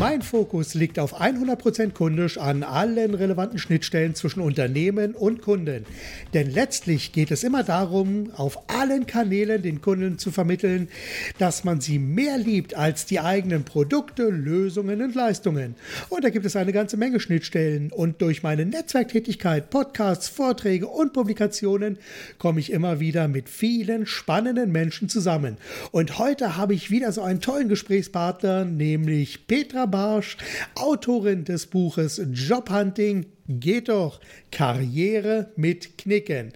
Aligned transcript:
Mein 0.00 0.22
Fokus 0.22 0.72
liegt 0.72 0.98
auf 0.98 1.20
100% 1.20 1.90
kundisch 1.90 2.38
an 2.38 2.62
allen 2.62 3.12
relevanten 3.12 3.58
Schnittstellen 3.58 4.14
zwischen 4.14 4.40
Unternehmen 4.40 5.14
und 5.14 5.42
Kunden. 5.42 5.84
Denn 6.32 6.50
letztlich 6.50 7.12
geht 7.12 7.30
es 7.30 7.44
immer 7.44 7.64
darum, 7.64 8.30
auf 8.34 8.70
allen 8.70 9.04
Kanälen 9.04 9.60
den 9.60 9.82
Kunden 9.82 10.16
zu 10.16 10.30
vermitteln, 10.30 10.88
dass 11.36 11.64
man 11.64 11.82
sie 11.82 11.98
mehr 11.98 12.38
liebt 12.38 12.74
als 12.74 13.04
die 13.04 13.20
eigenen 13.20 13.64
Produkte, 13.64 14.30
Lösungen 14.30 15.02
und 15.02 15.14
Leistungen. 15.14 15.74
Und 16.08 16.24
da 16.24 16.30
gibt 16.30 16.46
es 16.46 16.56
eine 16.56 16.72
ganze 16.72 16.96
Menge 16.96 17.20
Schnittstellen. 17.20 17.92
Und 17.92 18.22
durch 18.22 18.42
meine 18.42 18.64
Netzwerktätigkeit, 18.64 19.68
Podcasts, 19.68 20.28
Vorträge 20.28 20.86
und 20.86 21.12
Publikationen 21.12 21.98
komme 22.38 22.60
ich 22.60 22.72
immer 22.72 23.00
wieder 23.00 23.28
mit 23.28 23.50
vielen 23.50 24.06
spannenden 24.06 24.72
Menschen 24.72 25.10
zusammen. 25.10 25.58
Und 25.90 26.18
heute 26.18 26.56
habe 26.56 26.72
ich 26.72 26.90
wieder 26.90 27.12
so 27.12 27.20
einen 27.20 27.42
tollen 27.42 27.68
Gesprächspartner, 27.68 28.64
nämlich 28.64 29.46
Petra 29.46 29.89
Barsch, 29.90 30.36
Autorin 30.74 31.44
des 31.44 31.66
Buches 31.66 32.20
Jobhunting 32.32 33.26
geht 33.48 33.88
doch 33.88 34.20
Karriere 34.50 35.52
mit 35.56 35.98
Knicken. 35.98 36.52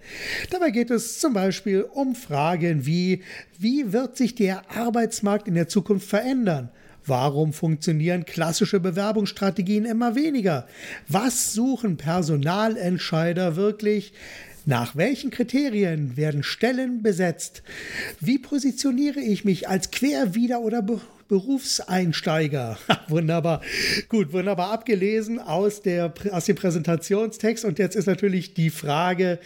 Dabei 0.50 0.70
geht 0.70 0.90
es 0.90 1.18
zum 1.18 1.32
Beispiel 1.32 1.82
um 1.82 2.14
Fragen 2.14 2.86
wie, 2.86 3.22
wie 3.58 3.92
wird 3.92 4.16
sich 4.16 4.34
der 4.34 4.70
Arbeitsmarkt 4.70 5.48
in 5.48 5.54
der 5.54 5.68
Zukunft 5.68 6.08
verändern? 6.08 6.70
Warum 7.06 7.52
funktionieren 7.52 8.24
klassische 8.24 8.80
Bewerbungsstrategien 8.80 9.84
immer 9.84 10.14
weniger? 10.14 10.66
Was 11.06 11.52
suchen 11.52 11.98
Personalentscheider 11.98 13.56
wirklich? 13.56 14.14
Nach 14.66 14.96
welchen 14.96 15.30
Kriterien 15.30 16.16
werden 16.16 16.42
Stellen 16.42 17.02
besetzt? 17.02 17.62
Wie 18.20 18.38
positioniere 18.38 19.20
ich 19.20 19.44
mich 19.44 19.68
als 19.68 19.90
Querwieder 19.90 20.60
oder 20.60 20.82
Berufseinsteiger. 21.28 22.78
wunderbar. 23.08 23.62
Gut, 24.08 24.32
wunderbar 24.32 24.72
abgelesen 24.72 25.38
aus, 25.38 25.82
der, 25.82 26.12
aus 26.30 26.44
dem 26.44 26.56
Präsentationstext. 26.56 27.64
Und 27.64 27.78
jetzt 27.78 27.96
ist 27.96 28.06
natürlich 28.06 28.54
die 28.54 28.70
Frage, 28.70 29.38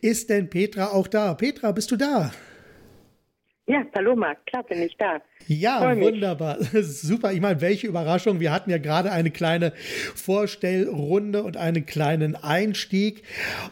ist 0.00 0.30
denn 0.30 0.48
Petra 0.48 0.88
auch 0.88 1.08
da? 1.08 1.34
Petra, 1.34 1.72
bist 1.72 1.90
du 1.90 1.96
da? 1.96 2.32
Ja, 3.66 3.82
Paloma, 3.82 4.34
klar 4.46 4.62
bin 4.64 4.82
ich 4.82 4.94
da. 4.98 5.22
Ja, 5.46 5.96
wunderbar. 5.98 6.58
Super. 6.82 7.32
Ich 7.32 7.40
meine, 7.40 7.62
welche 7.62 7.86
Überraschung. 7.86 8.38
Wir 8.38 8.52
hatten 8.52 8.70
ja 8.70 8.76
gerade 8.76 9.10
eine 9.10 9.30
kleine 9.30 9.72
Vorstellrunde 10.14 11.42
und 11.42 11.56
einen 11.56 11.86
kleinen 11.86 12.36
Einstieg. 12.36 13.22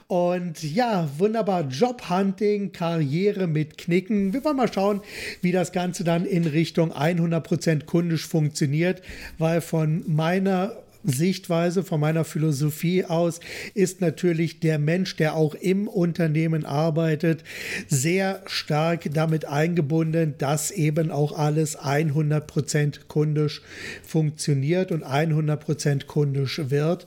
Und 0.07 0.63
ja, 0.63 1.11
wunderbar. 1.19 1.69
Jobhunting, 1.69 2.73
Karriere 2.73 3.47
mit 3.47 3.77
Knicken. 3.77 4.33
Wir 4.33 4.43
wollen 4.45 4.57
mal 4.57 4.73
schauen, 4.73 5.03
wie 5.43 5.53
das 5.53 5.73
Ganze 5.73 6.05
dann 6.05 6.25
in 6.25 6.47
Richtung 6.47 6.93
100% 6.93 7.85
kundisch 7.85 8.27
funktioniert, 8.27 9.03
weil 9.37 9.61
von 9.61 10.05
meiner 10.07 10.73
Sichtweise, 11.05 11.83
von 11.83 12.01
meiner 12.01 12.25
Philosophie 12.25 13.05
aus, 13.05 13.41
ist 13.75 14.01
natürlich 14.01 14.61
der 14.61 14.79
Mensch, 14.79 15.17
der 15.17 15.35
auch 15.35 15.55
im 15.55 15.89
Unternehmen 15.89 16.65
arbeitet, 16.65 17.43
sehr 17.89 18.43
stark 18.47 19.09
damit 19.13 19.45
eingebunden, 19.45 20.35
dass 20.39 20.71
eben 20.71 21.11
auch 21.11 21.37
alles 21.39 21.79
100% 21.79 23.01
kundisch 23.09 23.63
funktioniert 24.05 24.93
und 24.93 25.05
100% 25.05 26.07
kundisch 26.07 26.61
wird. 26.71 27.07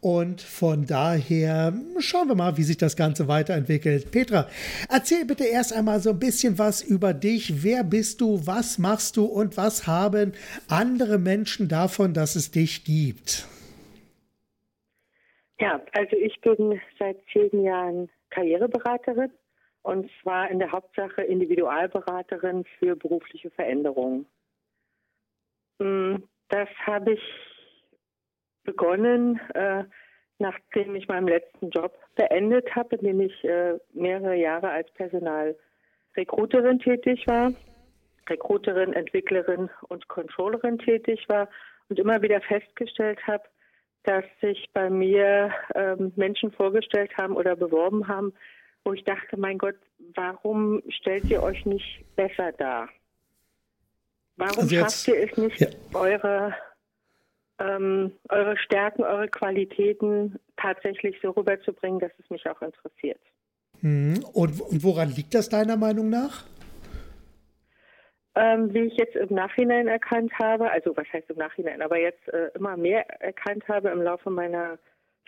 Und 0.00 0.40
von 0.40 0.86
daher 0.86 1.72
schauen 1.98 2.28
wir 2.28 2.34
mal, 2.34 2.56
wie 2.56 2.64
sich 2.64 2.76
das 2.76 2.96
Ganze 2.96 3.28
weiterentwickelt. 3.28 4.10
Petra, 4.10 4.48
erzähl 4.88 5.24
bitte 5.24 5.44
erst 5.44 5.72
einmal 5.72 6.00
so 6.00 6.10
ein 6.10 6.18
bisschen 6.18 6.58
was 6.58 6.82
über 6.82 7.14
dich. 7.14 7.62
Wer 7.62 7.84
bist 7.84 8.20
du? 8.20 8.40
Was 8.44 8.78
machst 8.78 9.16
du? 9.16 9.24
Und 9.24 9.56
was 9.56 9.86
haben 9.86 10.32
andere 10.68 11.18
Menschen 11.18 11.68
davon, 11.68 12.14
dass 12.14 12.36
es 12.36 12.50
dich 12.50 12.84
gibt? 12.84 13.29
Ja, 15.60 15.78
also 15.92 16.16
ich 16.16 16.40
bin 16.40 16.80
seit 16.98 17.18
zehn 17.32 17.62
Jahren 17.62 18.08
Karriereberaterin 18.30 19.30
und 19.82 20.10
zwar 20.22 20.50
in 20.50 20.58
der 20.58 20.72
Hauptsache 20.72 21.20
Individualberaterin 21.22 22.64
für 22.78 22.96
berufliche 22.96 23.50
Veränderungen. 23.50 24.24
Hm, 25.78 26.24
das 26.48 26.68
habe 26.86 27.12
ich 27.12 27.22
begonnen, 28.64 29.38
äh, 29.54 29.84
nachdem 30.38 30.94
ich 30.94 31.08
meinen 31.08 31.28
letzten 31.28 31.68
Job 31.68 31.92
beendet 32.14 32.74
habe, 32.74 32.96
in 32.96 33.04
dem 33.04 33.20
ich 33.20 33.44
äh, 33.44 33.78
mehrere 33.92 34.36
Jahre 34.36 34.70
als 34.70 34.90
Personalrekruterin 34.92 36.78
tätig 36.78 37.26
war, 37.26 37.52
Rekruterin, 38.30 38.94
Entwicklerin 38.94 39.68
und 39.88 40.08
Controllerin 40.08 40.78
tätig 40.78 41.28
war 41.28 41.50
und 41.90 41.98
immer 41.98 42.22
wieder 42.22 42.40
festgestellt 42.40 43.18
habe, 43.26 43.44
dass 44.04 44.24
sich 44.40 44.68
bei 44.72 44.88
mir 44.88 45.50
ähm, 45.74 46.12
Menschen 46.16 46.52
vorgestellt 46.52 47.10
haben 47.18 47.36
oder 47.36 47.56
beworben 47.56 48.08
haben, 48.08 48.32
wo 48.84 48.92
ich 48.92 49.04
dachte, 49.04 49.36
mein 49.36 49.58
Gott, 49.58 49.76
warum 50.14 50.82
stellt 50.88 51.24
ihr 51.26 51.42
euch 51.42 51.66
nicht 51.66 52.04
besser 52.16 52.52
dar? 52.52 52.88
Warum 54.36 54.60
also 54.60 54.74
schafft 54.74 55.08
ihr 55.08 55.30
es 55.30 55.36
nicht, 55.36 55.60
ja. 55.60 55.68
eure, 55.92 56.54
ähm, 57.58 58.12
eure 58.30 58.56
Stärken, 58.56 59.02
eure 59.02 59.28
Qualitäten 59.28 60.38
tatsächlich 60.56 61.16
so 61.22 61.30
rüberzubringen, 61.30 62.00
dass 62.00 62.12
es 62.18 62.30
mich 62.30 62.48
auch 62.48 62.62
interessiert? 62.62 63.20
Hm. 63.80 64.24
Und, 64.32 64.60
und 64.60 64.82
woran 64.82 65.10
liegt 65.10 65.34
das 65.34 65.50
deiner 65.50 65.76
Meinung 65.76 66.08
nach? 66.08 66.44
Ähm, 68.36 68.72
wie 68.72 68.82
ich 68.82 68.96
jetzt 68.96 69.16
im 69.16 69.34
Nachhinein 69.34 69.88
erkannt 69.88 70.32
habe, 70.40 70.70
also 70.70 70.96
was 70.96 71.06
heißt 71.12 71.30
im 71.30 71.36
Nachhinein, 71.36 71.82
aber 71.82 71.98
jetzt 71.98 72.28
äh, 72.28 72.50
immer 72.54 72.76
mehr 72.76 73.08
erkannt 73.20 73.66
habe 73.68 73.88
im 73.90 74.02
Laufe 74.02 74.30
meiner 74.30 74.78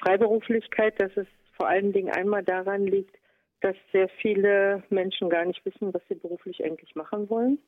Freiberuflichkeit, 0.01 1.01
dass 1.01 1.11
es 1.17 1.27
vor 1.57 1.69
allen 1.69 1.93
Dingen 1.93 2.13
einmal 2.13 2.43
daran 2.43 2.87
liegt, 2.87 3.17
dass 3.61 3.77
sehr 3.93 4.09
viele 4.21 4.83
Menschen 4.91 5.31
gar 5.31 5.45
nicht 5.45 5.65
wissen, 5.65 5.93
was 5.95 6.03
sie 6.09 6.15
beruflich 6.15 6.65
eigentlich 6.65 6.95
machen 6.95 7.29
wollen. 7.31 7.59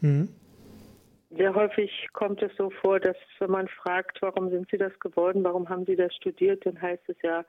Mhm. 0.00 0.28
Sehr 1.36 1.54
häufig 1.54 1.90
kommt 2.12 2.42
es 2.42 2.52
so 2.56 2.70
vor, 2.70 3.00
dass 3.00 3.16
wenn 3.40 3.50
man 3.50 3.66
fragt, 3.68 4.22
warum 4.22 4.50
sind 4.50 4.68
Sie 4.70 4.76
das 4.76 4.98
geworden, 5.00 5.42
warum 5.42 5.68
haben 5.68 5.84
Sie 5.84 5.96
das 5.96 6.14
studiert, 6.14 6.64
dann 6.64 6.80
heißt 6.80 7.02
es 7.08 7.16
ja, 7.22 7.44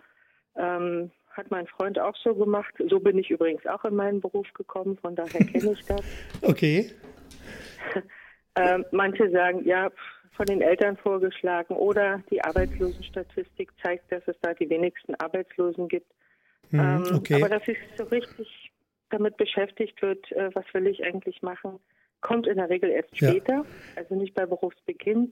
ähm, 0.56 1.12
hat 1.32 1.52
mein 1.52 1.68
Freund 1.68 2.00
auch 2.00 2.16
so 2.24 2.34
gemacht. 2.34 2.74
So 2.90 3.00
bin 3.00 3.18
ich 3.18 3.30
übrigens 3.30 3.66
auch 3.68 3.84
in 3.86 3.96
meinen 3.96 4.22
Beruf 4.22 4.52
gekommen, 4.54 4.98
von 4.98 5.16
daher 5.16 5.46
kenne 5.46 5.74
ich 5.74 5.86
das. 5.86 6.02
Okay. 6.42 6.92
Äh, 8.56 8.80
manche 8.92 9.30
sagen, 9.32 9.66
ja, 9.66 9.92
von 10.36 10.46
den 10.46 10.62
Eltern 10.62 10.98
vorgeschlagen 10.98 11.76
oder 11.76 12.22
die 12.30 12.44
Arbeitslosenstatistik 12.44 13.72
zeigt, 13.82 14.12
dass 14.12 14.22
es 14.28 14.36
da 14.42 14.54
die 14.54 14.70
wenigsten 14.70 15.16
Arbeitslosen 15.16 15.88
gibt. 15.88 16.12
Ähm, 16.74 17.04
okay. 17.16 17.36
Aber 17.36 17.50
dass 17.50 17.64
sich 17.64 17.78
so 17.98 18.04
richtig 18.06 18.72
damit 19.10 19.38
beschäftigt 19.38 20.02
wird, 20.02 20.30
äh, 20.34 20.50
was 20.54 20.66
will 20.74 20.88
ich 20.88 21.04
eigentlich 21.04 21.42
machen, 21.42 21.80
kommt 22.22 22.48
in 22.48 22.58
der 22.58 22.70
Regel 22.70 22.90
erst 22.90 23.16
ja. 23.20 23.30
später, 23.30 23.66
also 23.96 24.16
nicht 24.16 24.34
bei 24.34 24.46
Berufsbeginn, 24.46 25.32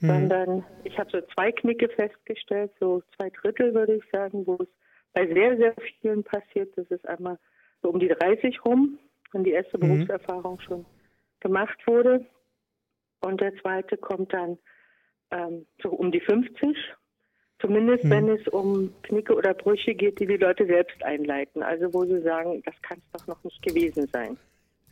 mhm. 0.00 0.06
sondern 0.06 0.64
ich 0.84 0.98
habe 0.98 1.10
so 1.10 1.20
zwei 1.34 1.50
Knicke 1.50 1.88
festgestellt, 1.88 2.70
so 2.78 3.02
zwei 3.16 3.30
Drittel 3.30 3.74
würde 3.74 3.96
ich 3.96 4.04
sagen, 4.12 4.46
wo 4.46 4.56
es 4.60 4.68
bei 5.12 5.26
sehr, 5.26 5.56
sehr 5.56 5.74
vielen 6.00 6.22
passiert. 6.22 6.76
Das 6.76 6.86
ist 6.88 7.08
einmal 7.08 7.38
so 7.82 7.88
um 7.88 7.98
die 7.98 8.08
30 8.08 8.64
rum, 8.64 8.98
wenn 9.32 9.44
die 9.44 9.52
erste 9.52 9.78
mhm. 9.78 10.06
Berufserfahrung 10.06 10.60
schon 10.60 10.84
gemacht 11.40 11.78
wurde. 11.86 12.24
Und 13.26 13.40
der 13.40 13.54
zweite 13.56 13.96
kommt 13.96 14.32
dann 14.32 14.58
ähm, 15.30 15.66
so 15.82 15.90
um 15.90 16.12
die 16.12 16.20
50. 16.20 16.76
Zumindest 17.60 18.04
mhm. 18.04 18.10
wenn 18.10 18.28
es 18.28 18.46
um 18.48 18.94
Knicke 19.02 19.34
oder 19.34 19.54
Brüche 19.54 19.94
geht, 19.94 20.20
die 20.20 20.26
die 20.26 20.36
Leute 20.36 20.66
selbst 20.66 21.02
einleiten. 21.02 21.62
Also 21.62 21.92
wo 21.92 22.04
sie 22.04 22.20
sagen, 22.22 22.62
das 22.64 22.74
kann 22.82 22.98
es 22.98 23.20
doch 23.20 23.26
noch 23.26 23.44
nicht 23.44 23.62
gewesen 23.62 24.06
sein. 24.12 24.36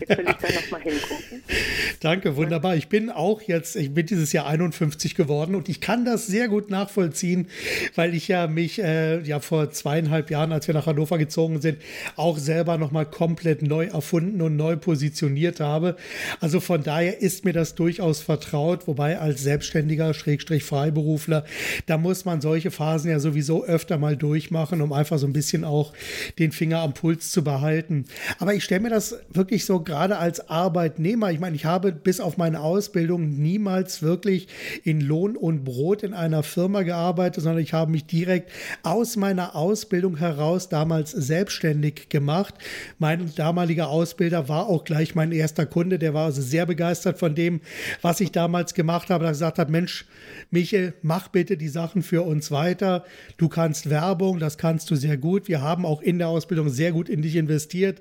Jetzt 0.00 0.18
will 0.18 0.26
ich 0.28 0.34
da 0.34 0.60
nochmal 0.60 0.80
hingucken. 0.82 1.42
Danke, 2.00 2.34
wunderbar. 2.34 2.74
Ich 2.74 2.88
bin 2.88 3.10
auch 3.10 3.40
jetzt, 3.42 3.76
ich 3.76 3.94
bin 3.94 4.06
dieses 4.06 4.32
Jahr 4.32 4.46
51 4.46 5.14
geworden 5.14 5.54
und 5.54 5.68
ich 5.68 5.80
kann 5.80 6.04
das 6.04 6.26
sehr 6.26 6.48
gut 6.48 6.68
nachvollziehen, 6.68 7.46
weil 7.94 8.12
ich 8.12 8.26
ja 8.26 8.48
mich 8.48 8.82
äh, 8.82 9.20
ja 9.20 9.38
vor 9.38 9.70
zweieinhalb 9.70 10.30
Jahren, 10.30 10.50
als 10.50 10.66
wir 10.66 10.74
nach 10.74 10.86
Hannover 10.86 11.16
gezogen 11.16 11.60
sind, 11.60 11.78
auch 12.16 12.38
selber 12.38 12.76
nochmal 12.76 13.06
komplett 13.06 13.62
neu 13.62 13.86
erfunden 13.86 14.42
und 14.42 14.56
neu 14.56 14.76
positioniert 14.76 15.60
habe. 15.60 15.96
Also 16.40 16.58
von 16.58 16.82
daher 16.82 17.22
ist 17.22 17.44
mir 17.44 17.52
das 17.52 17.76
durchaus 17.76 18.20
vertraut, 18.20 18.88
wobei 18.88 19.20
als 19.20 19.44
Selbstständiger, 19.44 20.12
Schrägstrich 20.12 20.64
Freiberufler, 20.64 21.44
da 21.86 21.98
muss 21.98 22.24
man 22.24 22.40
solche 22.40 22.72
Phasen 22.72 23.12
ja 23.12 23.20
sowieso 23.20 23.64
öfter 23.64 23.96
mal 23.96 24.16
durchmachen, 24.16 24.80
um 24.80 24.92
einfach 24.92 25.18
so 25.18 25.26
ein 25.28 25.32
bisschen 25.32 25.62
auch 25.62 25.92
den 26.40 26.50
Finger 26.50 26.80
am 26.80 26.94
Puls 26.94 27.30
zu 27.30 27.44
behalten. 27.44 28.06
Aber 28.40 28.54
ich 28.54 28.64
stelle 28.64 28.80
mir 28.80 28.90
das 28.90 29.20
wirklich 29.32 29.64
so 29.64 29.83
gerade 29.84 30.18
als 30.18 30.48
Arbeitnehmer, 30.48 31.30
ich 31.30 31.40
meine, 31.40 31.56
ich 31.56 31.64
habe 31.64 31.92
bis 31.92 32.20
auf 32.20 32.36
meine 32.36 32.60
Ausbildung 32.60 33.30
niemals 33.40 34.02
wirklich 34.02 34.48
in 34.82 35.00
Lohn 35.00 35.36
und 35.36 35.64
Brot 35.64 36.02
in 36.02 36.14
einer 36.14 36.42
Firma 36.42 36.82
gearbeitet, 36.82 37.42
sondern 37.42 37.62
ich 37.62 37.72
habe 37.72 37.90
mich 37.90 38.06
direkt 38.06 38.50
aus 38.82 39.16
meiner 39.16 39.54
Ausbildung 39.54 40.16
heraus 40.16 40.68
damals 40.68 41.10
selbstständig 41.10 42.08
gemacht. 42.08 42.54
Mein 42.98 43.32
damaliger 43.34 43.88
Ausbilder 43.88 44.48
war 44.48 44.66
auch 44.66 44.84
gleich 44.84 45.14
mein 45.14 45.32
erster 45.32 45.66
Kunde, 45.66 45.98
der 45.98 46.14
war 46.14 46.26
also 46.26 46.42
sehr 46.42 46.66
begeistert 46.66 47.18
von 47.18 47.34
dem, 47.34 47.60
was 48.02 48.20
ich 48.20 48.32
damals 48.32 48.74
gemacht 48.74 49.10
habe. 49.10 49.24
Er 49.24 49.30
gesagt 49.30 49.58
hat, 49.58 49.70
Mensch, 49.70 50.06
Michel, 50.50 50.94
mach 51.02 51.28
bitte 51.28 51.56
die 51.56 51.68
Sachen 51.68 52.02
für 52.02 52.22
uns 52.22 52.50
weiter. 52.50 53.04
Du 53.36 53.48
kannst 53.48 53.90
Werbung, 53.90 54.38
das 54.38 54.58
kannst 54.58 54.90
du 54.90 54.96
sehr 54.96 55.16
gut. 55.16 55.48
Wir 55.48 55.62
haben 55.62 55.84
auch 55.84 56.00
in 56.00 56.18
der 56.18 56.28
Ausbildung 56.28 56.68
sehr 56.68 56.92
gut 56.92 57.08
in 57.08 57.22
dich 57.22 57.36
investiert. 57.36 58.00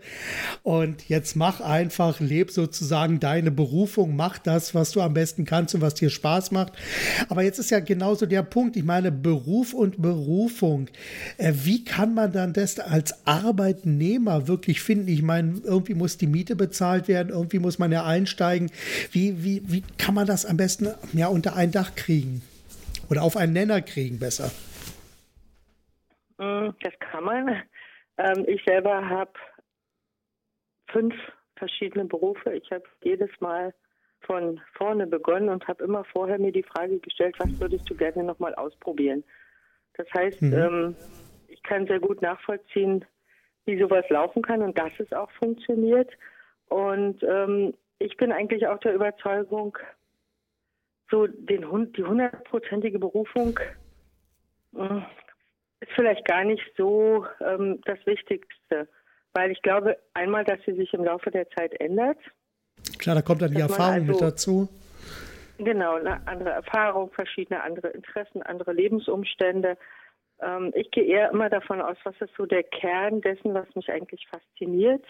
Und 0.62 1.10
jetzt 1.10 1.36
mach 1.36 1.62
einfach, 1.74 2.20
leb 2.20 2.52
sozusagen 2.52 3.20
deine 3.20 3.50
Berufung, 3.50 4.16
mach 4.16 4.38
das, 4.38 4.76
was 4.76 4.92
du 4.92 5.02
am 5.02 5.16
besten 5.16 5.44
kannst 5.44 5.74
und 5.74 5.82
was 5.82 5.96
dir 5.96 6.12
Spaß 6.12 6.52
macht. 6.52 6.74
Aber 7.30 7.42
jetzt 7.42 7.58
ist 7.58 7.72
ja 7.72 7.80
genauso 7.80 8.28
der 8.28 8.44
Punkt. 8.44 8.76
Ich 8.76 8.84
meine, 8.84 9.12
Beruf 9.12 9.74
und 9.74 10.00
Berufung. 10.00 10.88
Äh, 11.38 11.54
wie 11.56 11.84
kann 11.84 12.14
man 12.14 12.32
dann 12.32 12.54
das 12.54 12.80
als 12.80 13.26
Arbeitnehmer 13.26 14.48
wirklich 14.48 14.82
finden? 14.82 15.08
Ich 15.08 15.24
meine, 15.24 15.62
irgendwie 15.64 15.96
muss 15.96 16.18
die 16.18 16.28
Miete 16.28 16.56
bezahlt 16.56 17.08
werden, 17.08 17.30
irgendwie 17.30 17.60
muss 17.60 17.80
man 17.80 17.92
ja 17.92 18.06
einsteigen. 18.06 18.70
Wie, 19.12 19.44
wie, 19.44 19.64
wie 19.66 19.84
kann 19.98 20.14
man 20.14 20.28
das 20.28 20.46
am 20.46 20.58
besten 20.58 20.90
ja, 21.14 21.28
unter 21.28 21.56
ein 21.56 21.72
Dach 21.72 21.96
kriegen? 21.96 22.44
Oder 23.10 23.24
auf 23.24 23.36
einen 23.36 23.54
Nenner 23.54 23.82
kriegen 23.82 24.20
besser? 24.20 24.52
Hm, 26.40 26.74
das 26.82 26.94
kann 27.00 27.24
man. 27.24 27.64
Ähm, 28.18 28.46
ich 28.48 28.64
selber 28.64 29.10
habe 29.10 29.34
fünf 30.92 31.16
verschiedene 31.56 32.06
Berufe. 32.06 32.54
Ich 32.54 32.72
habe 32.72 32.84
jedes 33.04 33.30
Mal 33.40 33.74
von 34.22 34.62
vorne 34.74 35.08
begonnen 35.08 35.50
und 35.50 35.68
habe 35.68 35.84
immer 35.84 36.04
vorher 36.06 36.40
mir 36.40 36.52
die 36.52 36.64
Frage 36.64 37.00
gestellt, 37.00 37.36
was 37.40 37.60
würdest 37.60 37.90
du 37.90 37.96
gerne 37.96 38.24
nochmal 38.24 38.56
ausprobieren? 38.56 39.24
Das 39.96 40.08
heißt, 40.14 40.42
mhm. 40.42 40.54
ähm, 40.54 40.96
ich 41.48 41.62
kann 41.64 41.88
sehr 41.88 42.00
gut 42.00 42.22
nachvollziehen, 42.22 43.06
wie 43.66 43.80
sowas 43.80 44.06
laufen 44.10 44.42
kann 44.42 44.62
und 44.62 44.78
dass 44.78 44.92
es 44.98 45.12
auch 45.14 45.32
funktioniert. 45.32 46.10
Und 46.70 47.22
ähm, 47.24 47.74
ich 48.00 48.18
bin 48.18 48.32
eigentlich 48.32 48.68
auch 48.68 48.80
der 48.80 48.96
Überzeugung, 48.96 49.78
so 51.10 51.28
den, 51.28 51.94
die 51.94 52.04
hundertprozentige 52.04 53.00
Berufung 53.00 53.60
äh, 54.76 55.02
ist 55.82 55.92
vielleicht 55.96 56.26
gar 56.26 56.44
nicht 56.44 56.64
so 56.76 57.26
ähm, 57.40 57.82
das 57.86 58.00
Wichtigste, 58.06 58.88
weil 59.34 59.52
ich 59.52 59.62
glaube 59.62 59.98
einmal, 60.14 60.44
dass 60.44 60.60
sie 60.66 60.74
sich 60.74 60.94
im 60.94 61.04
Laufe 61.04 61.32
der 61.32 61.50
Zeit 61.52 61.80
ändert. 61.80 62.18
Klar, 63.00 63.16
da 63.16 63.22
kommt 63.22 63.42
dann 63.42 63.52
die 63.52 63.62
Erfahrung 63.62 63.94
also, 63.94 64.12
mit 64.12 64.22
dazu. 64.22 64.70
Genau, 65.58 65.96
eine 65.96 66.26
andere 66.28 66.50
Erfahrung, 66.50 67.12
verschiedene 67.12 67.62
andere 67.62 67.90
Interessen, 67.90 68.42
andere 68.42 68.74
Lebensumstände. 68.74 69.78
Ähm, 70.42 70.72
ich 70.76 70.90
gehe 70.92 71.04
eher 71.04 71.32
immer 71.32 71.50
davon 71.50 71.82
aus, 71.82 71.98
was 72.04 72.16
ist 72.20 72.34
so 72.38 72.46
der 72.46 72.64
Kern 72.64 73.22
dessen, 73.22 73.54
was 73.54 73.68
mich 73.76 73.90
eigentlich 73.92 74.26
fasziniert. 74.28 75.06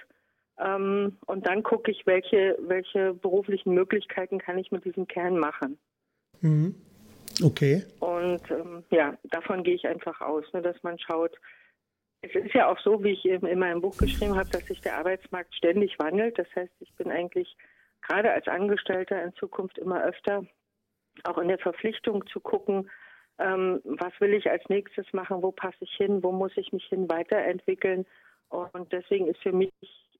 Ähm, 0.60 1.18
und 1.26 1.48
dann 1.48 1.64
gucke 1.64 1.92
ich, 1.92 2.06
welche, 2.06 2.58
welche 2.62 3.14
beruflichen 3.14 3.74
Möglichkeiten 3.74 4.38
kann 4.38 4.58
ich 4.58 4.72
mit 4.72 4.86
diesem 4.86 5.08
Kern 5.08 5.38
machen. 5.40 5.80
Mhm. 6.42 6.76
Okay. 7.42 7.84
Und 8.00 8.42
ähm, 8.52 8.84
ja, 8.92 9.18
davon 9.24 9.64
gehe 9.64 9.76
ich 9.76 9.88
einfach 9.88 10.22
aus, 10.22 10.44
ne, 10.54 10.62
dass 10.62 10.82
man 10.84 11.00
schaut. 11.00 11.36
Es 12.24 12.34
ist 12.36 12.54
ja 12.54 12.72
auch 12.72 12.80
so, 12.80 13.04
wie 13.04 13.12
ich 13.12 13.26
eben 13.26 13.46
in 13.46 13.60
meinem 13.60 13.82
Buch 13.82 13.98
geschrieben 13.98 14.38
habe, 14.38 14.50
dass 14.50 14.66
sich 14.66 14.80
der 14.80 14.98
Arbeitsmarkt 14.98 15.54
ständig 15.56 16.00
wandelt. 16.00 16.40
Das 16.40 16.48
heißt, 16.56 16.72
ich 16.80 16.94
bin 16.96 17.12
eigentlich 17.12 17.56
gerade 18.02 18.32
als 18.32 18.48
Angestellter 18.48 19.22
in 19.22 19.34
Zukunft 19.34 19.78
immer 19.78 20.04
öfter 20.04 20.46
auch 21.26 21.38
in 21.38 21.50
der 21.50 21.60
Verpflichtung 21.60 22.26
zu 22.28 22.40
gucken, 22.40 22.90
ähm, 23.40 23.82
was 23.84 24.14
will 24.20 24.34
ich 24.34 24.50
als 24.50 24.64
nächstes 24.70 25.12
machen, 25.12 25.42
wo 25.44 25.52
passe 25.52 25.78
ich 25.82 25.94
hin, 25.96 26.24
wo 26.24 26.32
muss 26.32 26.56
ich 26.56 26.72
mich 26.72 26.86
hin 26.86 27.10
weiterentwickeln. 27.10 28.06
Und 28.50 28.92
deswegen 28.92 29.28
ist 29.28 29.42
für 29.42 29.52
mich 29.52 29.72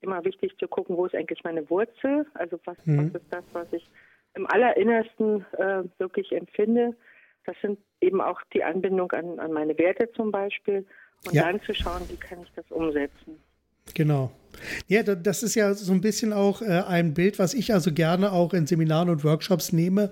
immer 0.02 0.24
wichtig 0.26 0.58
zu 0.58 0.68
gucken, 0.68 0.98
wo 0.98 1.06
ist 1.06 1.16
eigentlich 1.16 1.44
meine 1.44 1.70
Wurzel, 1.70 2.26
also 2.34 2.60
was, 2.66 2.78
mhm. 2.86 3.14
was 3.14 3.22
ist 3.22 3.34
das, 3.34 3.44
was 3.54 3.74
ich 3.74 3.90
im 4.34 4.46
Allerinnersten 4.48 5.46
äh, 5.54 5.84
wirklich 6.00 6.32
empfinde. 6.32 6.96
Das 7.46 7.56
sind 7.62 7.80
eben 8.02 8.22
auch 8.22 8.42
die 8.54 8.64
Anbindung 8.64 9.12
an, 9.12 9.40
an 9.40 9.54
meine 9.54 9.78
Werte 9.78 10.12
zum 10.14 10.32
Beispiel. 10.32 10.86
Und 11.26 11.34
ja. 11.34 11.44
dann 11.44 11.62
zu 11.62 11.74
schauen, 11.74 12.02
wie 12.10 12.18
kann 12.18 12.42
ich 12.42 12.52
das 12.56 12.66
umsetzen. 12.70 13.40
Genau. 13.94 14.32
Ja, 14.88 15.04
das 15.04 15.44
ist 15.44 15.56
ja 15.56 15.74
so 15.74 15.92
ein 15.94 16.02
bisschen 16.02 16.34
auch 16.34 16.62
äh, 16.62 16.84
ein 16.88 17.14
Bild, 17.14 17.40
was 17.40 17.54
ich 17.54 17.74
also 17.74 17.92
gerne 17.92 18.32
auch 18.32 18.54
in 18.54 18.68
Seminaren 18.68 19.10
und 19.10 19.24
Workshops 19.24 19.74
nehme 19.74 20.12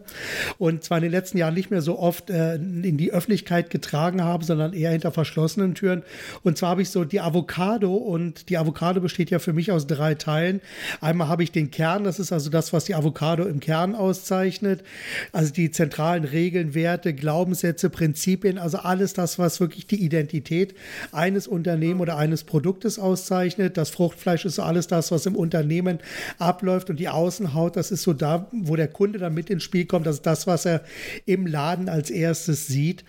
und 0.57 0.83
zwar 0.83 0.97
in 0.97 1.03
den 1.03 1.11
letzten 1.11 1.37
Jahren 1.37 1.53
nicht 1.53 1.71
mehr 1.71 1.81
so 1.81 1.99
oft 1.99 2.29
äh, 2.29 2.55
in 2.55 2.97
die 2.97 3.11
Öffentlichkeit 3.11 3.69
getragen 3.69 4.23
habe, 4.23 4.43
sondern 4.43 4.73
eher 4.73 4.91
hinter 4.91 5.11
verschlossenen 5.11 5.75
Türen. 5.75 6.03
Und 6.43 6.57
zwar 6.57 6.69
habe 6.69 6.81
ich 6.81 6.89
so 6.89 7.03
die 7.03 7.19
Avocado 7.19 7.93
und 7.93 8.49
die 8.49 8.57
Avocado 8.57 9.01
besteht 9.01 9.29
ja 9.29 9.39
für 9.39 9.53
mich 9.53 9.71
aus 9.71 9.87
drei 9.87 10.15
Teilen. 10.15 10.61
Einmal 10.99 11.27
habe 11.27 11.43
ich 11.43 11.51
den 11.51 11.71
Kern, 11.71 12.03
das 12.03 12.19
ist 12.19 12.31
also 12.31 12.49
das, 12.49 12.73
was 12.73 12.85
die 12.85 12.95
Avocado 12.95 13.45
im 13.45 13.59
Kern 13.59 13.95
auszeichnet. 13.95 14.83
Also 15.31 15.53
die 15.53 15.71
zentralen 15.71 16.23
Regeln, 16.23 16.73
Werte, 16.73 17.13
Glaubenssätze, 17.13 17.89
Prinzipien, 17.89 18.57
also 18.57 18.79
alles 18.79 19.13
das, 19.13 19.39
was 19.39 19.59
wirklich 19.59 19.87
die 19.87 20.03
Identität 20.03 20.75
eines 21.11 21.47
Unternehmens 21.47 22.01
oder 22.01 22.17
eines 22.17 22.43
Produktes 22.43 22.99
auszeichnet. 22.99 23.77
Das 23.77 23.89
Fruchtfleisch 23.89 24.30
Fruchtfleisch 24.31 24.45
ist 24.45 24.55
so 24.55 24.63
alles 24.63 24.87
das, 24.87 25.11
was 25.11 25.25
im 25.25 25.35
Unternehmen 25.35 25.99
abläuft 26.39 26.89
und 26.89 26.99
die 26.99 27.09
Außenhaut, 27.09 27.75
das 27.75 27.91
ist 27.91 28.03
so 28.03 28.13
da, 28.13 28.47
wo 28.51 28.75
der 28.75 28.87
Kunde 28.87 29.19
dann 29.19 29.33
mit 29.33 29.49
ins 29.49 29.63
Spiel 29.63 29.85
kommt. 29.85 30.05
Das 30.05 30.15
ist 30.15 30.25
das, 30.25 30.47
was 30.47 30.65
er 30.65 30.81
im 31.25 31.45
Laden 31.47 31.89
als 31.89 32.09
erstes 32.09 32.67
sieht. 32.67 33.03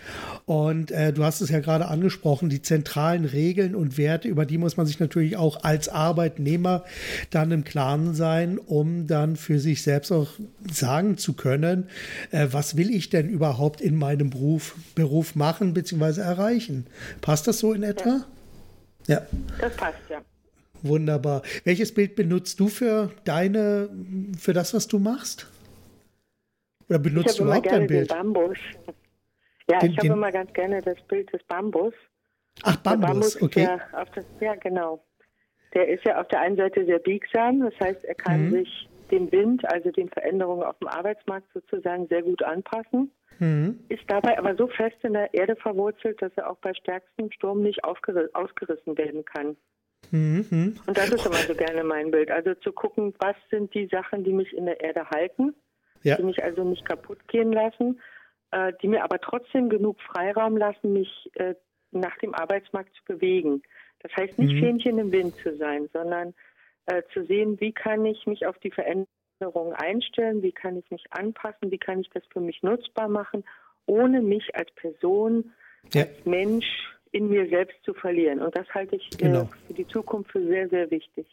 Und 0.47 0.91
äh, 0.91 1.13
du 1.13 1.25
hast 1.25 1.41
es 1.41 1.51
ja 1.51 1.61
gerade 1.61 1.87
angesprochen, 1.87 2.49
die 2.49 2.63
zentralen 2.63 3.25
Regeln 3.25 3.75
und 3.75 3.99
Werte, 3.99 4.29
über 4.29 4.47
die 4.47 4.59
muss 4.59 4.77
man 4.77 4.87
sich 4.87 4.99
natürlich 5.01 5.37
auch 5.37 5.63
als 5.63 5.89
Arbeitnehmer 5.89 6.85
dann 7.31 7.51
im 7.51 7.65
Klaren 7.65 8.15
sein, 8.15 8.59
um 8.59 9.07
dann 9.07 9.37
für 9.37 9.59
sich 9.59 9.83
selbst 9.83 10.11
auch 10.11 10.29
sagen 10.71 11.19
zu 11.19 11.35
können, 11.35 11.89
äh, 12.31 12.49
was 12.51 12.77
will 12.77 12.91
ich 12.91 13.11
denn 13.11 13.29
überhaupt 13.29 13.81
in 13.81 13.97
meinem 13.97 14.31
Beruf, 14.31 14.75
Beruf 14.95 15.35
machen 15.35 15.75
bzw. 15.75 16.21
erreichen. 16.21 16.87
Passt 17.21 17.47
das 17.47 17.59
so 17.59 17.73
in 17.73 17.83
etwa? 17.83 18.25
Ja. 19.07 19.15
ja. 19.15 19.27
Das 19.61 19.77
passt, 19.77 19.99
ja. 20.11 20.21
Wunderbar. 20.83 21.43
Welches 21.65 21.95
Bild 21.95 22.17
benutzt 22.17 22.59
du 22.61 22.69
für 22.69 23.11
deine, 23.25 23.89
für 24.39 24.53
das, 24.53 24.75
was 24.75 24.89
du 24.89 24.99
machst? 24.99 25.49
Oder 26.89 26.99
benutzt 26.99 27.39
du 27.39 27.45
überhaupt 27.45 27.69
ein 27.69 27.87
Bild? 27.87 28.11
Den 28.11 28.17
Bambus. 28.17 28.59
Ja, 29.71 29.79
den, 29.79 29.93
ich 29.93 29.99
habe 29.99 30.09
immer 30.09 30.33
ganz 30.33 30.53
gerne 30.53 30.83
das 30.83 31.01
Bild 31.09 31.33
des 31.33 31.43
Bambus. 31.45 31.95
Ach, 32.65 32.77
Bambus, 32.77 33.09
Bambus 33.09 33.43
okay. 33.43 33.63
Ja, 33.63 34.05
das, 34.15 34.25
ja, 34.41 34.55
genau. 34.57 35.03
Der 35.75 35.89
ist 35.89 36.05
ja 36.05 36.21
auf 36.21 36.29
der 36.29 36.41
einen 36.41 36.57
Seite 36.57 36.85
sehr 36.85 36.99
biegsam, 36.99 37.61
das 37.61 37.75
heißt, 37.81 38.05
er 38.05 38.15
kann 38.15 38.47
mhm. 38.47 38.51
sich 38.51 38.89
dem 39.11 39.31
Wind, 39.33 39.65
also 39.73 39.91
den 39.91 40.09
Veränderungen 40.09 40.63
auf 40.63 40.79
dem 40.79 40.89
Arbeitsmarkt 40.89 41.47
sozusagen 41.55 42.09
sehr 42.09 42.23
gut 42.23 42.43
anpassen. 42.43 43.11
Mhm. 43.39 43.81
Ist 43.89 44.03
dabei 44.09 44.39
aber 44.39 44.57
so 44.57 44.67
fest 44.67 44.97
in 45.03 45.15
der 45.15 45.33
Erde 45.33 45.57
verwurzelt, 45.57 46.21
dass 46.21 46.33
er 46.37 46.51
auch 46.51 46.59
bei 46.59 46.75
stärkstem 46.75 47.31
Sturm 47.33 47.63
nicht 47.63 47.85
ausgerissen 47.85 48.99
werden 48.99 49.25
kann. 49.25 49.57
Mhm. 50.11 50.79
Und 50.87 50.99
das 50.99 51.11
ist 51.11 51.27
immer 51.27 51.37
so 51.37 51.55
gerne 51.55 51.85
mein 51.85 52.11
Bild. 52.11 52.31
Also 52.31 52.55
zu 52.55 52.73
gucken, 52.73 53.15
was 53.19 53.37
sind 53.51 53.75
die 53.75 53.87
Sachen, 53.87 54.25
die 54.25 54.33
mich 54.33 54.53
in 54.53 54.67
der 54.67 54.81
Erde 54.81 55.09
halten, 55.11 55.55
ja. 56.03 56.17
die 56.17 56.23
mich 56.23 56.43
also 56.43 56.65
nicht 56.65 56.85
kaputt 56.85 57.27
gehen 57.29 57.53
lassen, 57.53 58.01
äh, 58.51 58.73
die 58.83 58.89
mir 58.89 59.05
aber 59.05 59.19
trotzdem 59.19 59.69
genug 59.69 60.01
Freiraum 60.03 60.57
lassen, 60.57 60.93
mich 60.93 61.31
äh, 61.35 61.55
nach 61.91 62.17
dem 62.19 62.35
Arbeitsmarkt 62.35 62.95
zu 62.97 63.05
bewegen. 63.05 63.63
Das 64.01 64.13
heißt 64.17 64.39
nicht 64.39 64.55
mhm. 64.55 64.61
Fähnchen 64.61 64.99
im 64.99 65.13
Wind 65.13 65.37
zu 65.37 65.57
sein, 65.57 65.89
sondern 65.93 66.35
äh, 66.87 67.03
zu 67.13 67.25
sehen, 67.25 67.61
wie 67.61 67.73
kann 67.73 68.05
ich 68.05 68.27
mich 68.27 68.47
auf 68.47 68.59
die 68.59 68.71
Veränderungen 68.71 69.73
einstellen, 69.75 70.43
wie 70.43 70.53
kann 70.53 70.77
ich 70.77 70.91
mich 70.91 71.05
anpassen, 71.11 71.71
wie 71.71 71.79
kann 71.79 72.01
ich 72.01 72.11
das 72.11 72.25
für 72.33 72.41
mich 72.41 72.63
nutzbar 72.63 73.09
machen, 73.09 73.45
ohne 73.87 74.21
mich 74.21 74.55
als 74.55 74.71
Person, 74.73 75.53
ja. 75.93 76.03
als 76.03 76.25
Mensch 76.25 76.67
in 77.13 77.29
mir 77.29 77.49
selbst 77.49 77.77
zu 77.85 77.95
verlieren. 77.95 78.41
Und 78.41 78.57
das 78.57 78.67
halte 78.75 78.97
ich 78.97 79.09
äh, 79.15 79.17
genau. 79.17 79.49
für 79.67 79.75
die 79.75 79.87
Zukunft 79.87 80.33
für 80.33 80.45
sehr, 80.47 80.69
sehr 80.69 80.91
wichtig. 80.91 81.27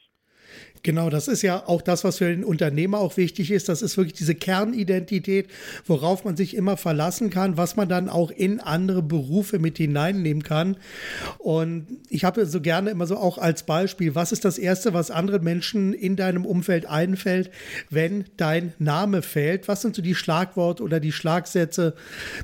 Genau, 0.84 1.10
das 1.10 1.27
ist 1.27 1.41
ja 1.41 1.68
auch 1.68 1.82
das, 1.82 2.03
was 2.03 2.20
für 2.20 2.29
den 2.29 2.44
Unternehmer 2.44 3.00
auch 3.00 3.18
wichtig 3.18 3.51
ist. 3.51 3.68
Das 3.68 3.82
ist 3.82 3.98
wirklich 3.98 4.13
diese 4.13 4.36
Kernidentität, 4.36 5.50
worauf 5.86 6.24
man 6.24 6.38
sich 6.38 6.56
immer 6.56 6.77
verlassen 6.77 7.29
kann, 7.29 7.58
was 7.58 7.75
man 7.75 7.89
dann 7.89 8.08
auch 8.08 8.32
in 8.32 8.60
andere 8.62 9.01
Berufe 9.01 9.60
mit 9.60 9.77
hineinnehmen 9.77 10.44
kann. 10.44 10.77
Und 11.38 11.88
ich 12.10 12.24
habe 12.24 12.46
so 12.46 12.62
gerne 12.62 12.91
immer 12.91 13.08
so 13.08 13.18
auch 13.18 13.38
als 13.38 13.63
Beispiel, 13.63 14.15
was 14.15 14.32
ist 14.32 14.46
das 14.46 14.58
Erste, 14.58 14.94
was 14.94 15.12
anderen 15.12 15.44
Menschen 15.44 15.94
in 15.94 16.15
deinem 16.15 16.46
Umfeld 16.46 16.86
einfällt, 16.86 17.51
wenn 17.89 18.25
dein 18.38 18.74
Name 18.79 19.22
fällt? 19.22 19.68
Was 19.68 19.82
sind 19.82 19.96
so 19.96 20.01
die 20.01 20.15
Schlagworte 20.15 20.84
oder 20.84 21.01
die 21.01 21.12
Schlagsätze? 21.12 21.94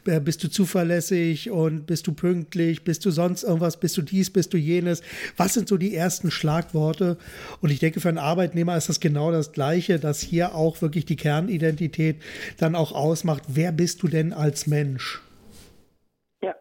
Äh, 0.05 0.19
bist 0.19 0.43
du 0.43 0.49
zuverlässig 0.49 1.51
und 1.51 1.87
bist 1.87 2.07
du 2.07 2.13
pünktlich? 2.13 2.83
Bist 2.83 3.05
du 3.05 3.11
sonst 3.11 3.43
irgendwas? 3.43 3.79
Bist 3.79 3.95
du 3.95 4.01
dies? 4.01 4.29
Bist 4.29 4.53
du 4.53 4.57
jenes? 4.57 5.01
Was 5.37 5.53
sind 5.53 5.69
so 5.69 5.77
die 5.77 5.95
ersten 5.95 6.31
Schlagworte? 6.31 7.17
Und 7.61 7.71
ich 7.71 7.79
denke, 7.79 7.94
denke, 7.95 8.01
für 8.01 8.09
einen 8.09 8.17
Arbeitnehmer 8.17 8.75
ist 8.77 8.89
das 8.89 8.99
genau 8.99 9.31
das 9.31 9.51
Gleiche, 9.51 9.99
dass 9.99 10.21
hier 10.21 10.55
auch 10.55 10.81
wirklich 10.81 11.05
die 11.05 11.15
Kernidentität 11.15 12.17
dann 12.59 12.75
auch 12.75 12.91
ausmacht. 12.91 13.43
Wer 13.47 13.71
bist 13.71 14.03
du 14.03 14.07
denn 14.07 14.33
als 14.33 14.67
Mensch? 14.67 15.21
Ja, 16.41 16.55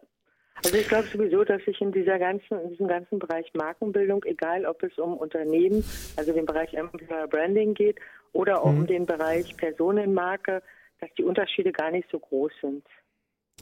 also 0.63 0.77
ich 0.77 0.87
glaube 0.87 1.07
sowieso, 1.11 1.43
dass 1.43 1.63
sich 1.65 1.79
in 1.81 1.91
dieser 1.91 2.19
ganzen, 2.19 2.59
in 2.61 2.69
diesem 2.69 2.87
ganzen 2.87 3.19
Bereich 3.19 3.51
Markenbildung, 3.53 4.23
egal 4.25 4.65
ob 4.65 4.81
es 4.83 4.97
um 4.97 5.17
Unternehmen, 5.17 5.83
also 6.15 6.33
den 6.33 6.45
Bereich 6.45 6.73
Employer 6.73 7.27
Branding 7.27 7.73
geht 7.73 7.97
oder 8.33 8.61
auch 8.61 8.71
mhm. 8.71 8.79
um 8.79 8.87
den 8.87 9.05
Bereich 9.05 9.55
Personenmarke, 9.57 10.61
dass 10.99 11.09
die 11.17 11.23
Unterschiede 11.23 11.71
gar 11.71 11.91
nicht 11.91 12.09
so 12.11 12.19
groß 12.19 12.51
sind. 12.61 12.85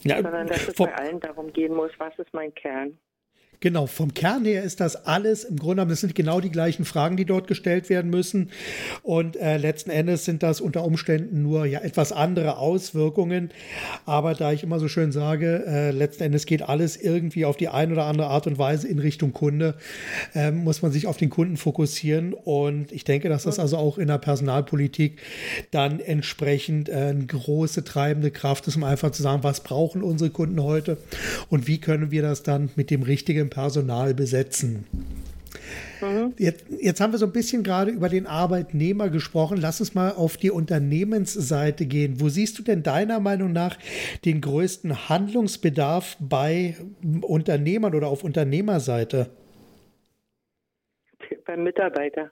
Ja, 0.03 0.21
sondern 0.21 0.47
dass 0.47 0.67
es 0.67 0.75
bei 0.75 0.93
allen 0.93 1.19
darum 1.19 1.53
gehen 1.53 1.73
muss, 1.73 1.91
was 1.97 2.17
ist 2.17 2.33
mein 2.33 2.53
Kern. 2.53 2.97
Genau, 3.63 3.87
vom 3.87 4.13
Kern 4.13 4.43
her 4.43 4.61
ist 4.61 4.81
das 4.81 5.05
alles 5.05 5.45
im 5.45 5.55
Grunde 5.55 5.75
genommen, 5.75 5.91
das 5.91 6.01
sind 6.01 6.15
genau 6.15 6.41
die 6.41 6.49
gleichen 6.49 6.83
Fragen, 6.83 7.15
die 7.15 7.23
dort 7.23 7.47
gestellt 7.47 7.89
werden 7.89 8.11
müssen. 8.11 8.49
Und 9.03 9.37
äh, 9.37 9.55
letzten 9.55 9.89
Endes 9.89 10.25
sind 10.25 10.43
das 10.43 10.59
unter 10.59 10.83
Umständen 10.83 11.43
nur 11.43 11.65
ja 11.65 11.79
etwas 11.79 12.11
andere 12.11 12.57
Auswirkungen. 12.57 13.51
Aber 14.05 14.33
da 14.33 14.51
ich 14.51 14.63
immer 14.63 14.79
so 14.79 14.89
schön 14.89 15.13
sage, 15.13 15.63
äh, 15.65 15.91
letzten 15.91 16.23
Endes 16.23 16.45
geht 16.45 16.61
alles 16.61 16.97
irgendwie 16.97 17.45
auf 17.45 17.55
die 17.55 17.69
eine 17.69 17.93
oder 17.93 18.03
andere 18.03 18.27
Art 18.27 18.47
und 18.47 18.57
Weise 18.57 18.85
in 18.89 18.99
Richtung 18.99 19.31
Kunde, 19.31 19.75
äh, 20.35 20.51
muss 20.51 20.81
man 20.81 20.91
sich 20.91 21.07
auf 21.07 21.15
den 21.15 21.29
Kunden 21.29 21.55
fokussieren. 21.55 22.33
Und 22.33 22.91
ich 22.91 23.05
denke, 23.05 23.29
dass 23.29 23.43
das 23.43 23.59
also 23.59 23.77
auch 23.77 23.97
in 23.97 24.09
der 24.09 24.17
Personalpolitik 24.17 25.21
dann 25.71 26.01
entsprechend 26.01 26.89
äh, 26.89 26.95
eine 26.95 27.25
große 27.27 27.85
treibende 27.85 28.29
Kraft 28.29 28.67
ist, 28.67 28.75
um 28.75 28.83
einfach 28.83 29.11
zu 29.11 29.23
sagen, 29.23 29.41
was 29.43 29.61
brauchen 29.61 30.03
unsere 30.03 30.31
Kunden 30.31 30.61
heute 30.61 30.97
und 31.47 31.65
wie 31.65 31.77
können 31.77 32.11
wir 32.11 32.23
das 32.23 32.43
dann 32.43 32.69
mit 32.75 32.91
dem 32.91 33.03
richtigen 33.03 33.52
Personal 33.53 34.13
besetzen. 34.15 34.85
Mhm. 36.01 36.33
Jetzt, 36.37 36.65
jetzt, 36.81 36.99
haben 36.99 37.13
wir 37.13 37.19
so 37.19 37.25
ein 37.25 37.31
bisschen 37.31 37.63
gerade 37.63 37.91
über 37.91 38.09
den 38.09 38.27
Arbeitnehmer 38.27 39.09
gesprochen. 39.09 39.57
Lass 39.61 39.79
uns 39.79 39.93
mal 39.93 40.11
auf 40.11 40.37
die 40.37 40.51
Unternehmensseite 40.51 41.85
gehen. 41.85 42.19
Wo 42.19 42.29
siehst 42.29 42.57
du 42.59 42.63
denn 42.63 42.83
deiner 42.83 43.19
Meinung 43.19 43.53
nach 43.53 43.77
den 44.25 44.41
größten 44.41 45.09
Handlungsbedarf 45.09 46.17
bei 46.19 46.75
Unternehmern 47.21 47.95
oder 47.95 48.07
auf 48.07 48.23
Unternehmerseite? 48.23 49.29
Beim 51.45 51.63
Mitarbeiter. 51.63 52.31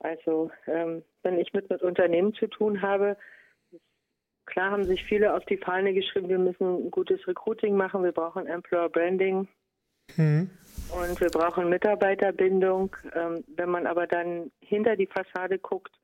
Also 0.00 0.50
ähm, 0.66 1.02
wenn 1.22 1.38
ich 1.38 1.52
mit, 1.52 1.70
mit 1.70 1.82
Unternehmen 1.82 2.34
zu 2.34 2.46
tun 2.46 2.82
habe, 2.82 3.16
klar 4.46 4.70
haben 4.70 4.84
sich 4.84 5.04
viele 5.04 5.34
auf 5.34 5.44
die 5.46 5.56
Fahne 5.56 5.94
geschrieben, 5.94 6.28
wir 6.28 6.38
müssen 6.38 6.86
ein 6.86 6.90
gutes 6.90 7.26
Recruiting 7.26 7.76
machen, 7.76 8.04
wir 8.04 8.12
brauchen 8.12 8.46
Employer 8.46 8.88
Branding, 8.88 9.48
Mhm. 10.16 10.50
Und 10.90 11.20
wir 11.20 11.30
brauchen 11.30 11.68
Mitarbeiterbindung. 11.68 12.94
Ähm, 13.14 13.44
wenn 13.56 13.70
man 13.70 13.86
aber 13.86 14.06
dann 14.06 14.50
hinter 14.60 14.96
die 14.96 15.06
Fassade 15.06 15.58
guckt, 15.58 15.94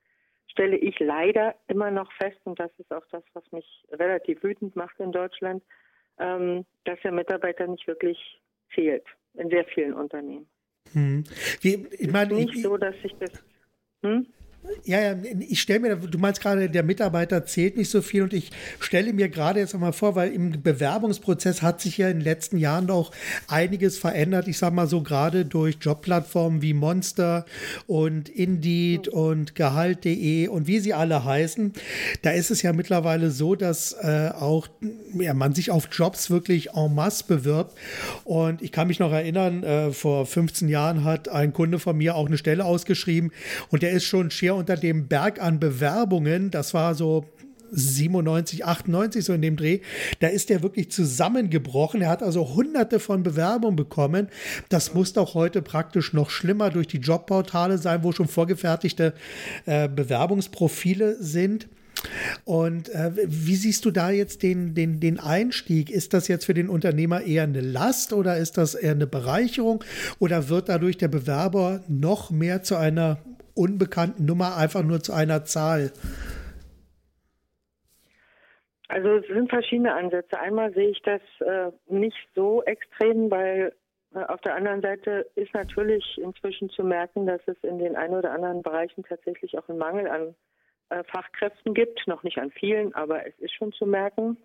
stelle 0.48 0.76
ich 0.76 0.98
leider 0.98 1.54
immer 1.68 1.90
noch 1.90 2.10
fest, 2.14 2.38
und 2.44 2.58
das 2.58 2.70
ist 2.78 2.92
auch 2.92 3.04
das, 3.12 3.22
was 3.34 3.44
mich 3.52 3.66
relativ 3.92 4.42
wütend 4.42 4.74
macht 4.74 4.98
in 4.98 5.12
Deutschland, 5.12 5.62
ähm, 6.18 6.64
dass 6.84 6.98
der 7.02 7.12
Mitarbeiter 7.12 7.66
nicht 7.66 7.86
wirklich 7.86 8.18
zählt 8.74 9.04
in 9.34 9.48
sehr 9.48 9.64
vielen 9.66 9.94
Unternehmen. 9.94 10.48
Hm. 10.92 11.24
Wie, 11.60 11.86
ich 11.98 12.10
meine, 12.10 12.34
nicht 12.34 12.56
ich, 12.56 12.62
so, 12.62 12.76
dass 12.76 12.94
ich 13.02 13.14
das. 13.20 13.30
Hm? 14.02 14.26
Ja, 14.84 15.00
ja, 15.00 15.16
ich 15.40 15.60
stelle 15.60 15.80
mir, 15.80 15.96
du 15.96 16.18
meinst 16.18 16.40
gerade, 16.40 16.68
der 16.68 16.82
Mitarbeiter 16.82 17.44
zählt 17.44 17.76
nicht 17.76 17.90
so 17.90 18.02
viel 18.02 18.22
und 18.22 18.32
ich 18.32 18.50
stelle 18.78 19.12
mir 19.12 19.28
gerade 19.28 19.60
jetzt 19.60 19.74
einmal 19.74 19.92
vor, 19.92 20.14
weil 20.14 20.32
im 20.32 20.62
Bewerbungsprozess 20.62 21.62
hat 21.62 21.80
sich 21.80 21.98
ja 21.98 22.08
in 22.08 22.18
den 22.18 22.24
letzten 22.24 22.56
Jahren 22.56 22.86
doch 22.86 23.10
einiges 23.48 23.98
verändert. 23.98 24.48
Ich 24.48 24.58
sage 24.58 24.74
mal 24.74 24.86
so 24.86 25.02
gerade 25.02 25.44
durch 25.44 25.76
Jobplattformen 25.80 26.62
wie 26.62 26.74
Monster 26.74 27.46
und 27.86 28.28
Indeed 28.28 29.08
und 29.08 29.54
Gehalt.de 29.54 30.48
und 30.48 30.66
wie 30.66 30.80
sie 30.80 30.94
alle 30.94 31.24
heißen. 31.24 31.72
Da 32.22 32.30
ist 32.30 32.50
es 32.50 32.62
ja 32.62 32.72
mittlerweile 32.72 33.30
so, 33.30 33.54
dass 33.54 33.92
äh, 33.92 34.30
auch 34.38 34.68
ja, 35.14 35.34
man 35.34 35.54
sich 35.54 35.70
auf 35.70 35.88
Jobs 35.90 36.30
wirklich 36.30 36.70
en 36.74 36.94
masse 36.94 37.24
bewirbt. 37.26 37.76
Und 38.24 38.62
ich 38.62 38.72
kann 38.72 38.88
mich 38.88 38.98
noch 38.98 39.12
erinnern, 39.12 39.62
äh, 39.62 39.92
vor 39.92 40.26
15 40.26 40.68
Jahren 40.68 41.04
hat 41.04 41.28
ein 41.28 41.52
Kunde 41.52 41.78
von 41.78 41.96
mir 41.96 42.14
auch 42.14 42.26
eine 42.26 42.38
Stelle 42.38 42.64
ausgeschrieben 42.64 43.32
und 43.70 43.82
der 43.82 43.92
ist 43.92 44.04
schon 44.04 44.30
schier 44.30 44.49
unter 44.54 44.76
dem 44.76 45.08
Berg 45.08 45.40
an 45.40 45.60
Bewerbungen, 45.60 46.50
das 46.50 46.74
war 46.74 46.94
so 46.94 47.24
97, 47.72 48.64
98 48.64 49.24
so 49.24 49.32
in 49.32 49.42
dem 49.42 49.56
Dreh, 49.56 49.80
da 50.20 50.28
ist 50.28 50.50
er 50.50 50.62
wirklich 50.62 50.90
zusammengebrochen. 50.90 52.02
Er 52.02 52.08
hat 52.08 52.22
also 52.22 52.54
hunderte 52.54 53.00
von 53.00 53.22
Bewerbungen 53.22 53.76
bekommen. 53.76 54.28
Das 54.68 54.94
muss 54.94 55.12
doch 55.12 55.34
heute 55.34 55.62
praktisch 55.62 56.12
noch 56.12 56.30
schlimmer 56.30 56.70
durch 56.70 56.88
die 56.88 56.98
Jobportale 56.98 57.78
sein, 57.78 58.02
wo 58.02 58.12
schon 58.12 58.28
vorgefertigte 58.28 59.14
äh, 59.66 59.88
Bewerbungsprofile 59.88 61.16
sind. 61.20 61.68
Und 62.44 62.88
äh, 62.90 63.10
wie 63.26 63.56
siehst 63.56 63.84
du 63.84 63.90
da 63.90 64.10
jetzt 64.10 64.42
den, 64.42 64.74
den, 64.74 65.00
den 65.00 65.20
Einstieg? 65.20 65.90
Ist 65.90 66.14
das 66.14 66.28
jetzt 66.28 66.46
für 66.46 66.54
den 66.54 66.70
Unternehmer 66.70 67.22
eher 67.22 67.42
eine 67.42 67.60
Last 67.60 68.12
oder 68.12 68.38
ist 68.38 68.56
das 68.56 68.74
eher 68.74 68.92
eine 68.92 69.06
Bereicherung? 69.06 69.84
Oder 70.18 70.48
wird 70.48 70.70
dadurch 70.70 70.96
der 70.96 71.08
Bewerber 71.08 71.82
noch 71.88 72.30
mehr 72.30 72.62
zu 72.62 72.76
einer 72.76 73.18
unbekannten 73.54 74.24
Nummer 74.24 74.56
einfach 74.56 74.82
nur 74.82 75.00
zu 75.00 75.12
einer 75.12 75.44
Zahl? 75.44 75.92
Also 78.88 79.08
es 79.16 79.26
sind 79.28 79.48
verschiedene 79.50 79.94
Ansätze. 79.94 80.38
Einmal 80.38 80.72
sehe 80.74 80.90
ich 80.90 81.00
das 81.02 81.20
äh, 81.40 81.70
nicht 81.88 82.16
so 82.34 82.62
extrem, 82.64 83.30
weil 83.30 83.72
äh, 84.14 84.18
auf 84.24 84.40
der 84.40 84.56
anderen 84.56 84.82
Seite 84.82 85.26
ist 85.36 85.54
natürlich 85.54 86.04
inzwischen 86.18 86.70
zu 86.70 86.82
merken, 86.82 87.26
dass 87.26 87.40
es 87.46 87.56
in 87.62 87.78
den 87.78 87.94
ein 87.94 88.10
oder 88.10 88.32
anderen 88.32 88.62
Bereichen 88.62 89.04
tatsächlich 89.04 89.56
auch 89.56 89.68
einen 89.68 89.78
Mangel 89.78 90.08
an 90.08 90.34
äh, 90.88 91.04
Fachkräften 91.04 91.72
gibt. 91.72 92.06
Noch 92.08 92.24
nicht 92.24 92.38
an 92.38 92.50
vielen, 92.50 92.92
aber 92.94 93.24
es 93.26 93.38
ist 93.38 93.54
schon 93.54 93.72
zu 93.72 93.86
merken. 93.86 94.36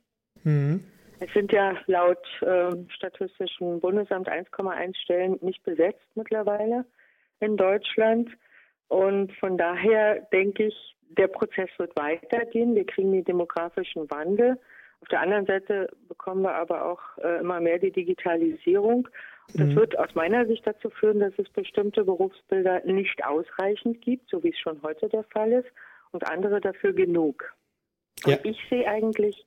Mhm. 0.44 0.84
Es 1.20 1.32
sind 1.34 1.52
ja 1.52 1.74
laut 1.88 2.24
ähm, 2.46 2.88
Statistischen 2.90 3.80
Bundesamt 3.80 4.30
1,1 4.30 4.96
Stellen 4.98 5.40
nicht 5.42 5.64
besetzt 5.64 6.06
mittlerweile 6.14 6.86
in 7.40 7.58
Deutschland. 7.58 8.30
Und 8.88 9.34
von 9.38 9.58
daher 9.58 10.22
denke 10.32 10.66
ich, 10.66 10.96
der 11.18 11.28
Prozess 11.28 11.70
wird 11.78 11.96
weitergehen. 11.96 12.76
Wir 12.76 12.86
kriegen 12.86 13.12
den 13.12 13.24
demografischen 13.24 14.10
Wandel. 14.10 14.60
Auf 15.02 15.08
der 15.10 15.22
anderen 15.22 15.46
Seite 15.46 15.90
bekommen 16.08 16.42
wir 16.42 16.56
aber 16.56 16.86
auch 16.86 17.02
äh, 17.24 17.40
immer 17.40 17.60
mehr 17.60 17.80
die 17.80 17.92
Digitalisierung. 17.92 19.08
Und 19.54 19.60
das 19.60 19.68
mhm. 19.68 19.76
wird 19.76 20.00
aus 20.00 20.14
meiner 20.16 20.46
Sicht 20.48 20.66
dazu 20.66 20.90
führen, 20.90 21.20
dass 21.20 21.34
es 21.38 21.50
bestimmte 21.50 22.04
Berufsbilder 22.04 22.82
nicht 22.86 23.24
ausreichend 23.24 24.02
gibt, 24.02 24.30
so 24.30 24.44
wie 24.44 24.50
es 24.50 24.60
schon 24.60 24.82
heute 24.82 25.08
der 25.10 25.24
Fall 25.26 25.52
ist, 25.52 25.70
und 26.12 26.28
andere 26.30 26.62
dafür 26.62 26.94
genug. 26.94 27.54
Ja. 28.26 28.38
Und 28.38 28.46
ich 28.46 28.58
sehe 28.70 28.88
eigentlich 28.88 29.46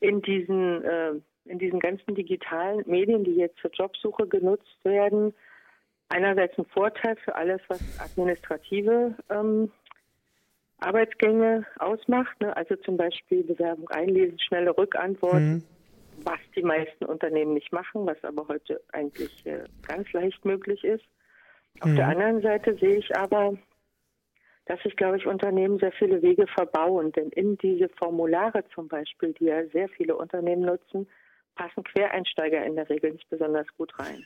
in 0.00 0.22
diesen, 0.22 0.84
äh, 0.84 1.12
in 1.44 1.58
diesen 1.58 1.80
ganzen 1.80 2.14
digitalen 2.14 2.84
Medien, 2.86 3.24
die 3.24 3.34
jetzt 3.34 3.58
zur 3.58 3.70
Jobsuche 3.72 4.26
genutzt 4.26 4.84
werden, 4.84 5.34
einerseits 6.10 6.58
ein 6.58 6.66
Vorteil 6.66 7.16
für 7.16 7.34
alles, 7.34 7.60
was 7.68 7.80
administrative 8.00 9.14
ähm, 9.30 9.70
Arbeitsgänge 10.80 11.64
ausmacht, 11.78 12.40
ne? 12.40 12.56
also 12.56 12.76
zum 12.76 12.96
Beispiel 12.96 13.44
Bewerbung 13.44 13.88
einlesen, 13.90 14.38
schnelle 14.40 14.76
Rückantworten, 14.76 15.54
mhm. 15.54 15.64
was 16.24 16.38
die 16.56 16.62
meisten 16.62 17.04
Unternehmen 17.04 17.54
nicht 17.54 17.72
machen, 17.72 18.06
was 18.06 18.22
aber 18.24 18.46
heute 18.48 18.80
eigentlich 18.92 19.44
äh, 19.46 19.64
ganz 19.86 20.12
leicht 20.12 20.44
möglich 20.44 20.84
ist. 20.84 21.04
Auf 21.80 21.90
mhm. 21.90 21.96
der 21.96 22.08
anderen 22.08 22.42
Seite 22.42 22.74
sehe 22.76 22.96
ich 22.96 23.16
aber, 23.16 23.56
dass 24.66 24.80
sich, 24.82 24.96
glaube 24.96 25.18
ich, 25.18 25.26
Unternehmen 25.26 25.78
sehr 25.78 25.92
viele 25.92 26.22
Wege 26.22 26.46
verbauen, 26.46 27.12
denn 27.12 27.30
in 27.30 27.56
diese 27.58 27.88
Formulare 27.88 28.64
zum 28.74 28.88
Beispiel, 28.88 29.32
die 29.34 29.46
ja 29.46 29.66
sehr 29.66 29.88
viele 29.88 30.16
Unternehmen 30.16 30.62
nutzen, 30.62 31.06
passen 31.54 31.84
Quereinsteiger 31.84 32.64
in 32.64 32.76
der 32.76 32.88
Regel 32.88 33.12
nicht 33.12 33.28
besonders 33.28 33.66
gut 33.76 33.96
rein. 33.98 34.24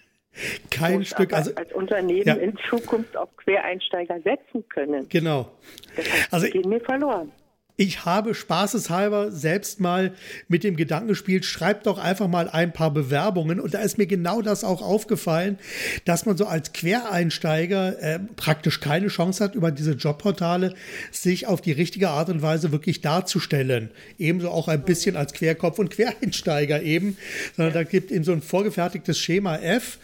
Kein 0.71 1.05
Stück. 1.05 1.33
Also 1.33 1.55
als 1.55 1.73
Unternehmen 1.73 2.27
ja. 2.27 2.35
in 2.35 2.57
Zukunft 2.69 3.17
auf 3.17 3.29
Quereinsteiger 3.37 4.21
setzen 4.21 4.69
können. 4.69 5.09
Genau. 5.09 5.51
Das 5.97 6.33
also, 6.33 6.47
gehen 6.49 6.69
mir 6.69 6.81
verloren. 6.81 7.31
Ich 7.77 8.05
habe 8.05 8.37
spaßeshalber 8.37 9.33
selbst 9.33 9.81
mal 9.81 10.13
mit 10.47 10.63
dem 10.63 10.77
Gedanken 10.77 11.09
gespielt, 11.09 11.45
schreib 11.45 11.83
doch 11.83 11.99
einfach 11.99 12.29
mal 12.29 12.49
ein 12.49 12.73
paar 12.73 12.93
Bewerbungen. 12.93 13.59
Und 13.59 13.75
da 13.75 13.81
ist 13.81 13.99
mir 13.99 14.07
genau 14.07 14.43
das 14.43 14.63
auch 14.63 14.81
aufgefallen, 14.81 15.59
dass 16.05 16.25
man 16.25 16.37
so 16.37 16.47
als 16.47 16.73
Quereinsteiger 16.73 18.01
äh, 18.01 18.21
praktisch 18.37 18.79
keine 18.79 19.09
Chance 19.09 19.43
hat, 19.43 19.57
über 19.57 19.73
diese 19.73 19.93
Jobportale 19.93 20.75
sich 21.11 21.49
auf 21.49 21.61
die 21.61 21.73
richtige 21.73 22.11
Art 22.11 22.29
und 22.29 22.43
Weise 22.43 22.71
wirklich 22.71 23.01
darzustellen. 23.01 23.91
Ebenso 24.21 24.51
auch 24.51 24.69
ein 24.69 24.85
bisschen 24.85 25.17
als 25.17 25.33
Querkopf 25.33 25.81
und 25.81 25.91
Quereinsteiger 25.91 26.81
eben, 26.81 27.17
sondern 27.57 27.75
da 27.75 27.83
gibt 27.83 28.13
eben 28.13 28.23
so 28.23 28.33
ein 28.33 28.43
vorgefertigtes 28.43 29.19
Schema 29.19 29.57
F. 29.57 29.99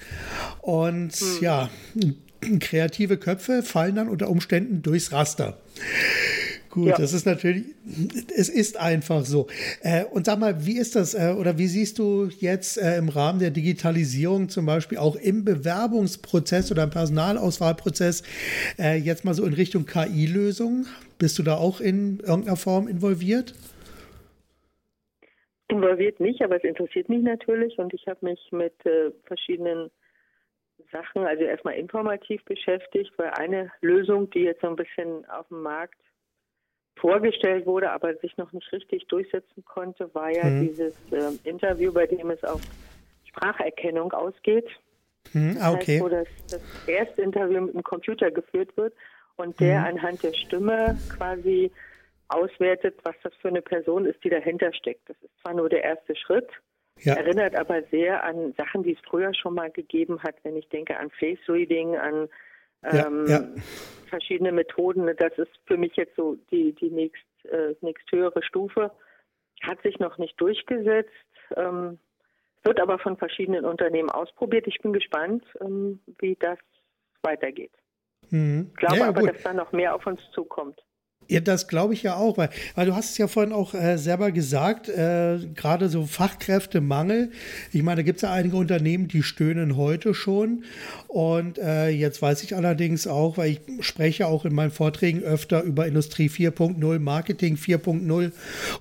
Und 0.60 1.14
hm. 1.14 1.38
ja, 1.40 1.70
kreative 2.58 3.16
Köpfe 3.16 3.62
fallen 3.62 3.94
dann 3.94 4.08
unter 4.08 4.28
Umständen 4.28 4.82
durchs 4.82 5.12
Raster. 5.12 5.56
Gut, 6.70 6.86
ja. 6.86 6.96
das 6.96 7.12
ist 7.12 7.26
natürlich, 7.26 7.64
es 8.36 8.48
ist 8.48 8.78
einfach 8.78 9.24
so. 9.24 9.48
Äh, 9.82 10.04
und 10.04 10.26
sag 10.26 10.38
mal, 10.38 10.64
wie 10.64 10.78
ist 10.78 10.94
das 10.94 11.14
äh, 11.14 11.34
oder 11.36 11.58
wie 11.58 11.66
siehst 11.66 11.98
du 11.98 12.28
jetzt 12.38 12.80
äh, 12.80 12.96
im 12.96 13.08
Rahmen 13.08 13.40
der 13.40 13.50
Digitalisierung 13.50 14.48
zum 14.48 14.66
Beispiel 14.66 14.98
auch 14.98 15.16
im 15.16 15.44
Bewerbungsprozess 15.44 16.70
oder 16.70 16.84
im 16.84 16.90
Personalauswahlprozess 16.90 18.22
jetzt 18.78 19.24
mal 19.24 19.34
so 19.34 19.44
in 19.44 19.52
Richtung 19.52 19.84
KI-Lösungen? 19.84 20.86
Bist 21.18 21.38
du 21.38 21.42
da 21.42 21.56
auch 21.56 21.80
in 21.80 22.20
irgendeiner 22.20 22.56
Form 22.56 22.86
involviert? 22.86 23.54
Involviert 25.68 26.20
nicht, 26.20 26.40
aber 26.42 26.56
es 26.56 26.64
interessiert 26.64 27.08
mich 27.08 27.22
natürlich 27.22 27.78
und 27.78 27.92
ich 27.94 28.06
habe 28.06 28.24
mich 28.24 28.40
mit 28.52 28.74
verschiedenen 29.24 29.90
Sachen, 30.92 31.24
also 31.24 31.42
erstmal 31.42 31.74
informativ 31.74 32.44
beschäftigt, 32.44 33.12
weil 33.16 33.30
eine 33.30 33.70
Lösung, 33.80 34.30
die 34.30 34.40
jetzt 34.40 34.62
so 34.62 34.68
ein 34.68 34.76
bisschen 34.76 35.24
auf 35.28 35.48
dem 35.48 35.62
Markt 35.62 35.98
vorgestellt 36.96 37.66
wurde, 37.66 37.90
aber 37.90 38.14
sich 38.16 38.36
noch 38.36 38.52
nicht 38.52 38.70
richtig 38.72 39.06
durchsetzen 39.08 39.64
konnte, 39.64 40.12
war 40.14 40.30
ja 40.30 40.44
mhm. 40.44 40.68
dieses 40.68 40.94
äh, 41.12 41.48
Interview, 41.48 41.92
bei 41.92 42.06
dem 42.06 42.30
es 42.30 42.42
auf 42.44 42.60
Spracherkennung 43.24 44.12
ausgeht. 44.12 44.68
Mhm, 45.32 45.56
okay. 45.56 45.60
Das 45.60 45.88
heißt, 45.88 46.00
wo 46.02 46.08
das, 46.08 46.28
das 46.50 46.88
erste 46.88 47.22
Interview 47.22 47.60
mit 47.62 47.74
dem 47.74 47.82
Computer 47.82 48.30
geführt 48.30 48.76
wird 48.76 48.94
und 49.36 49.58
der 49.60 49.80
mhm. 49.80 49.86
anhand 49.86 50.22
der 50.22 50.34
Stimme 50.34 50.98
quasi 51.16 51.70
auswertet, 52.28 52.96
was 53.02 53.14
das 53.22 53.32
für 53.40 53.48
eine 53.48 53.62
Person 53.62 54.06
ist, 54.06 54.22
die 54.22 54.30
dahinter 54.30 54.72
steckt. 54.72 55.08
Das 55.08 55.16
ist 55.22 55.32
zwar 55.42 55.54
nur 55.54 55.68
der 55.68 55.82
erste 55.82 56.14
Schritt, 56.14 56.48
ja. 56.98 57.14
erinnert 57.14 57.56
aber 57.56 57.82
sehr 57.90 58.22
an 58.24 58.54
Sachen, 58.56 58.82
die 58.82 58.92
es 58.92 58.98
früher 59.08 59.34
schon 59.34 59.54
mal 59.54 59.70
gegeben 59.70 60.22
hat, 60.22 60.36
wenn 60.42 60.56
ich 60.56 60.68
denke 60.68 60.96
an 60.98 61.10
Face 61.10 61.40
Reading, 61.48 61.96
an 61.96 62.28
ähm, 62.82 63.26
ja, 63.26 63.40
ja. 63.40 63.48
verschiedene 64.08 64.52
Methoden. 64.52 65.10
Das 65.18 65.36
ist 65.38 65.50
für 65.66 65.76
mich 65.76 65.94
jetzt 65.96 66.16
so 66.16 66.36
die, 66.50 66.74
die 66.74 66.90
nächst, 66.90 67.24
äh, 67.44 67.74
nächsthöhere 67.80 68.42
Stufe. 68.42 68.90
Hat 69.62 69.82
sich 69.82 69.98
noch 69.98 70.16
nicht 70.18 70.40
durchgesetzt, 70.40 71.10
ähm, 71.56 71.98
wird 72.62 72.80
aber 72.80 72.98
von 72.98 73.16
verschiedenen 73.16 73.64
Unternehmen 73.64 74.10
ausprobiert. 74.10 74.66
Ich 74.66 74.78
bin 74.80 74.92
gespannt, 74.92 75.44
ähm, 75.60 76.00
wie 76.18 76.36
das 76.36 76.58
weitergeht. 77.22 77.72
Mhm. 78.30 78.68
Ich 78.70 78.76
glaube 78.76 78.96
ja, 78.96 79.08
aber, 79.08 79.22
dass 79.22 79.42
da 79.42 79.52
noch 79.52 79.72
mehr 79.72 79.94
auf 79.94 80.06
uns 80.06 80.20
zukommt. 80.32 80.80
Ja, 81.30 81.38
das 81.38 81.68
glaube 81.68 81.94
ich 81.94 82.02
ja 82.02 82.16
auch, 82.16 82.38
weil, 82.38 82.50
weil 82.74 82.86
du 82.86 82.96
hast 82.96 83.12
es 83.12 83.18
ja 83.18 83.28
vorhin 83.28 83.52
auch 83.52 83.72
äh, 83.72 83.98
selber 83.98 84.32
gesagt, 84.32 84.88
äh, 84.88 85.38
gerade 85.54 85.88
so 85.88 86.04
Fachkräftemangel. 86.04 87.30
Ich 87.72 87.84
meine, 87.84 87.98
da 87.98 88.02
gibt 88.02 88.16
es 88.16 88.22
ja 88.22 88.32
einige 88.32 88.56
Unternehmen, 88.56 89.06
die 89.06 89.22
stöhnen 89.22 89.76
heute 89.76 90.12
schon. 90.12 90.64
Und 91.06 91.58
äh, 91.58 91.88
jetzt 91.90 92.20
weiß 92.20 92.42
ich 92.42 92.56
allerdings 92.56 93.06
auch, 93.06 93.38
weil 93.38 93.52
ich 93.52 93.60
spreche 93.86 94.26
auch 94.26 94.44
in 94.44 94.52
meinen 94.56 94.72
Vorträgen 94.72 95.22
öfter 95.22 95.62
über 95.62 95.86
Industrie 95.86 96.28
4.0, 96.28 96.98
Marketing 96.98 97.54
4.0 97.54 98.32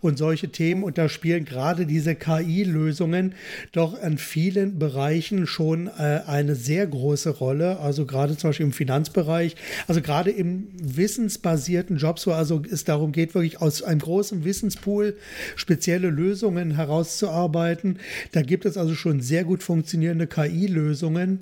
und 0.02 0.18
solche 0.18 0.50
Themen. 0.50 0.84
Und 0.84 0.98
da 0.98 1.08
spielen 1.08 1.46
gerade 1.46 1.86
diese 1.86 2.16
KI-Lösungen 2.16 3.36
doch 3.74 4.02
an 4.02 4.18
vielen 4.18 4.80
Bereichen 4.80 5.46
schon 5.46 5.86
äh, 5.86 6.22
eine 6.26 6.56
sehr 6.56 6.88
große 6.88 7.30
Rolle. 7.30 7.80
Also 7.80 8.08
gerade 8.08 8.36
zum 8.38 8.50
Beispiel 8.50 8.66
im 8.66 8.74
Finanzbereich, 8.74 9.56
also 9.88 10.02
gerade 10.02 10.32
im 10.32 10.68
wissensbasierten 10.82 11.98
Jobs, 11.98 12.26
wo 12.26 12.39
also 12.40 12.62
es 12.70 12.86
darum 12.86 13.12
geht, 13.12 13.36
wirklich 13.36 13.62
aus 13.62 13.84
einem 13.84 14.00
großen 14.00 14.44
Wissenspool 14.44 15.18
spezielle 15.56 16.10
Lösungen 16.10 16.72
herauszuarbeiten. 16.72 18.00
Da 18.32 18.42
gibt 18.42 18.66
es 18.66 18.78
also 18.78 18.96
schon 18.96 19.22
sehr 19.22 19.44
gut 19.44 19.62
funktionierende 19.62 20.26
KI-Lösungen. 20.26 21.42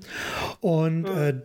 Und 0.59 1.05
äh, 1.05 1.35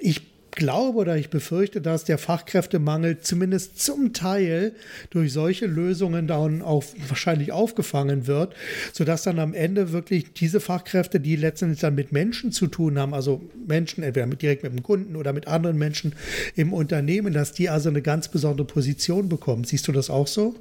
ich 0.00 0.29
glaube 0.50 0.98
oder 0.98 1.16
ich 1.16 1.30
befürchte, 1.30 1.80
dass 1.80 2.04
der 2.04 2.18
Fachkräftemangel 2.18 3.18
zumindest 3.18 3.80
zum 3.80 4.12
Teil 4.12 4.74
durch 5.10 5.32
solche 5.32 5.66
Lösungen 5.66 6.26
dann 6.26 6.62
auch 6.62 6.84
wahrscheinlich 7.08 7.52
aufgefangen 7.52 8.26
wird, 8.26 8.54
sodass 8.92 9.22
dann 9.22 9.38
am 9.38 9.54
Ende 9.54 9.92
wirklich 9.92 10.32
diese 10.32 10.60
Fachkräfte, 10.60 11.20
die 11.20 11.36
letztendlich 11.36 11.80
dann 11.80 11.94
mit 11.94 12.12
Menschen 12.12 12.52
zu 12.52 12.66
tun 12.66 12.98
haben, 12.98 13.14
also 13.14 13.40
Menschen 13.66 14.02
entweder 14.02 14.26
direkt 14.26 14.62
mit 14.62 14.72
dem 14.72 14.82
Kunden 14.82 15.16
oder 15.16 15.32
mit 15.32 15.48
anderen 15.48 15.78
Menschen 15.78 16.14
im 16.56 16.72
Unternehmen, 16.72 17.32
dass 17.32 17.52
die 17.52 17.68
also 17.68 17.88
eine 17.88 18.02
ganz 18.02 18.28
besondere 18.28 18.66
Position 18.66 19.28
bekommen. 19.28 19.64
Siehst 19.64 19.88
du 19.88 19.92
das 19.92 20.10
auch 20.10 20.26
so? 20.26 20.54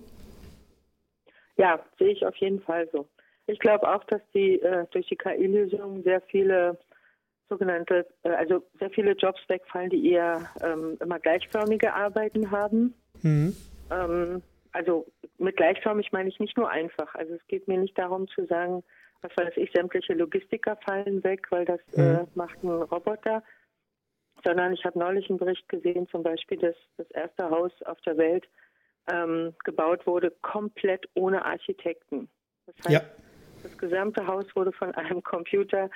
Ja, 1.58 1.80
sehe 1.98 2.12
ich 2.12 2.26
auf 2.26 2.36
jeden 2.38 2.62
Fall 2.62 2.88
so. 2.92 3.06
Ich 3.48 3.60
glaube 3.60 3.90
auch, 3.92 4.04
dass 4.06 4.22
die 4.34 4.62
äh, 4.62 4.86
durch 4.92 5.08
die 5.08 5.16
KI-Lösungen 5.16 6.04
sehr 6.04 6.22
viele 6.22 6.78
sogenannte, 7.50 8.08
äh, 8.24 8.30
also 8.30 8.64
sehr 8.80 8.90
viele 8.92 9.14
Jobs 9.14 9.42
wegfallen, 9.48 9.90
die 9.90 10.12
eher 10.12 10.50
ähm, 10.64 10.98
immer 11.02 11.20
gleichförmige 11.20 11.94
Arbeiten 11.94 12.52
haben. 12.52 12.94
Mhm. 13.22 13.56
Ähm, 13.92 14.42
also 14.72 15.08
mit 15.38 15.58
gleichförmig 15.58 16.12
meine 16.12 16.30
ich 16.30 16.40
nicht 16.40 16.58
nur 16.58 16.70
einfach. 16.70 17.14
Also 17.16 17.34
es 17.34 17.48
geht 17.48 17.68
mir 17.68 17.78
nicht 17.78 17.98
darum 17.98 18.28
zu 18.28 18.46
sagen, 18.46 18.84
was 19.22 19.32
weiß 19.36 19.54
ich, 19.58 19.72
sämtliche 19.72 20.14
Logistiker 20.14 20.78
fallen 20.86 21.24
weg, 21.24 21.48
weil 21.50 21.66
das 21.66 21.82
mhm. 21.96 22.04
äh, 22.04 22.26
macht 22.36 22.64
ein 22.64 22.70
Roboter. 22.70 23.44
Sondern 24.46 24.72
ich 24.72 24.86
habe 24.86 24.98
neulich 24.98 25.30
einen 25.30 25.40
Bericht 25.40 25.68
gesehen, 25.68 26.08
zum 26.10 26.24
Beispiel, 26.24 26.58
dass 26.58 26.76
das 26.96 27.12
erste 27.12 27.50
Haus 27.50 27.74
auf 27.84 28.00
der 28.02 28.18
Welt 28.18 28.48
ähm, 29.12 29.54
gebaut 29.66 30.08
wurde, 30.08 30.32
komplett 30.42 31.10
ohne 31.14 31.44
Architekten. 31.44 32.30
Das 32.66 32.76
heißt, 32.86 32.90
ja. 32.90 33.02
das 33.64 33.78
gesamte 33.78 34.26
Haus 34.28 34.46
wurde 34.56 34.72
von 34.72 34.96
einem 34.96 35.22
Computer 35.24 35.90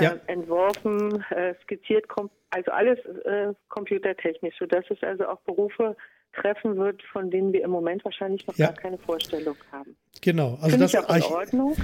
ja. 0.00 0.12
äh, 0.12 0.32
entworfen, 0.32 1.24
äh, 1.30 1.54
skizziert, 1.62 2.06
also 2.50 2.70
alles 2.70 2.98
äh, 3.24 3.54
computertechnisch, 3.68 4.54
sodass 4.58 4.84
es 4.90 5.02
also 5.02 5.26
auch 5.26 5.40
Berufe 5.40 5.96
treffen 6.34 6.76
wird, 6.76 7.02
von 7.02 7.30
denen 7.30 7.52
wir 7.52 7.62
im 7.62 7.70
Moment 7.70 8.04
wahrscheinlich 8.04 8.46
noch 8.46 8.56
ja. 8.56 8.66
gar 8.66 8.76
keine 8.76 8.98
Vorstellung 8.98 9.56
haben. 9.70 9.96
Genau, 10.20 10.58
also 10.60 10.70
Finde 10.70 10.86
das 10.86 10.94
ist 10.94 11.26
in 11.26 11.32
Ordnung. 11.32 11.76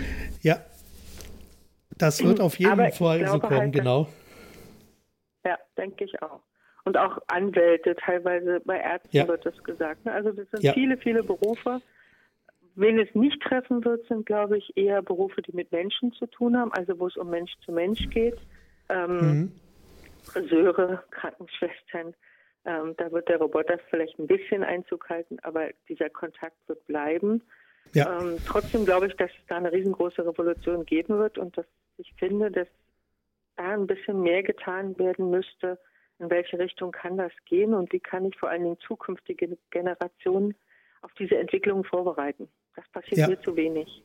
Ja, 0.43 0.65
das 1.99 2.25
wird 2.25 2.41
auf 2.41 2.59
jeden 2.59 2.73
Aber 2.73 2.91
Fall 2.91 3.27
so 3.27 3.41
kommen, 3.41 3.61
halt, 3.61 3.73
genau. 3.73 4.09
Ja, 5.45 5.59
denke 5.77 6.05
ich 6.05 6.23
auch. 6.23 6.41
Und 6.85 6.97
auch 6.97 7.19
Anwälte, 7.27 7.97
teilweise 7.97 8.61
bei 8.65 8.79
Ärzten 8.79 9.17
ja. 9.17 9.29
wird 9.29 9.45
das 9.45 9.63
gesagt. 9.63 10.07
Ne? 10.07 10.13
Also 10.13 10.33
das 10.33 10.49
sind 10.51 10.63
ja. 10.63 10.73
viele, 10.73 10.97
viele 10.97 11.23
Berufe, 11.23 11.83
Wen 12.81 12.97
es 13.01 13.13
nicht 13.13 13.43
treffen 13.43 13.85
wird, 13.85 14.07
sind, 14.07 14.25
glaube 14.25 14.57
ich, 14.57 14.77
eher 14.77 15.03
Berufe, 15.03 15.43
die 15.43 15.51
mit 15.51 15.73
Menschen 15.73 16.13
zu 16.13 16.27
tun 16.27 16.57
haben, 16.57 16.73
also 16.73 16.97
wo 17.01 17.09
es 17.09 17.17
um 17.17 17.29
Mensch 17.29 17.53
zu 17.65 17.73
Mensch 17.73 18.09
geht. 18.11 18.39
Ähm, 18.89 19.17
mhm. 19.19 19.53
Friseure, 20.23 21.03
Krankenschwestern. 21.11 22.15
Ähm, 22.65 22.95
da 22.97 23.11
wird 23.11 23.29
der 23.29 23.39
Roboter 23.39 23.81
vielleicht 23.91 24.17
ein 24.21 24.29
bisschen 24.29 24.63
Einzug 24.63 25.09
halten, 25.09 25.39
aber 25.43 25.71
dieser 25.89 26.09
Kontakt 26.09 26.57
wird 26.69 26.87
bleiben. 26.87 27.43
Ja. 27.95 28.21
Ähm, 28.21 28.37
trotzdem 28.47 28.85
glaube 28.85 29.09
ich, 29.09 29.15
dass 29.17 29.33
es 29.33 29.47
da 29.49 29.57
eine 29.57 29.73
riesengroße 29.73 30.25
Revolution 30.25 30.87
geben 30.87 31.19
wird 31.19 31.37
und 31.37 31.59
dass 31.59 31.67
ich 31.97 32.15
finde, 32.15 32.49
dass 32.53 32.69
da 33.57 33.73
ein 33.73 33.89
bisschen 33.89 34.23
mehr 34.23 34.45
getan 34.45 34.97
werden 35.01 35.31
müsste. 35.31 35.81
In 36.21 36.31
welche 36.31 36.61
Richtung 36.61 36.93
kann 36.93 37.17
das 37.17 37.33
gehen 37.45 37.75
und 37.75 37.93
wie 37.93 37.99
kann 37.99 38.25
ich 38.25 38.39
vor 38.39 38.51
allen 38.51 38.63
Dingen 38.63 38.79
zukünftige 38.87 39.59
Generationen 39.71 40.55
auf 41.03 41.13
diese 41.15 41.37
Entwicklung 41.39 41.83
vorbereiten? 41.83 42.49
Das 42.79 42.89
passiert 42.91 43.19
ja. 43.19 43.29
mir 43.29 43.41
zu 43.41 43.57
wenig. 43.57 44.05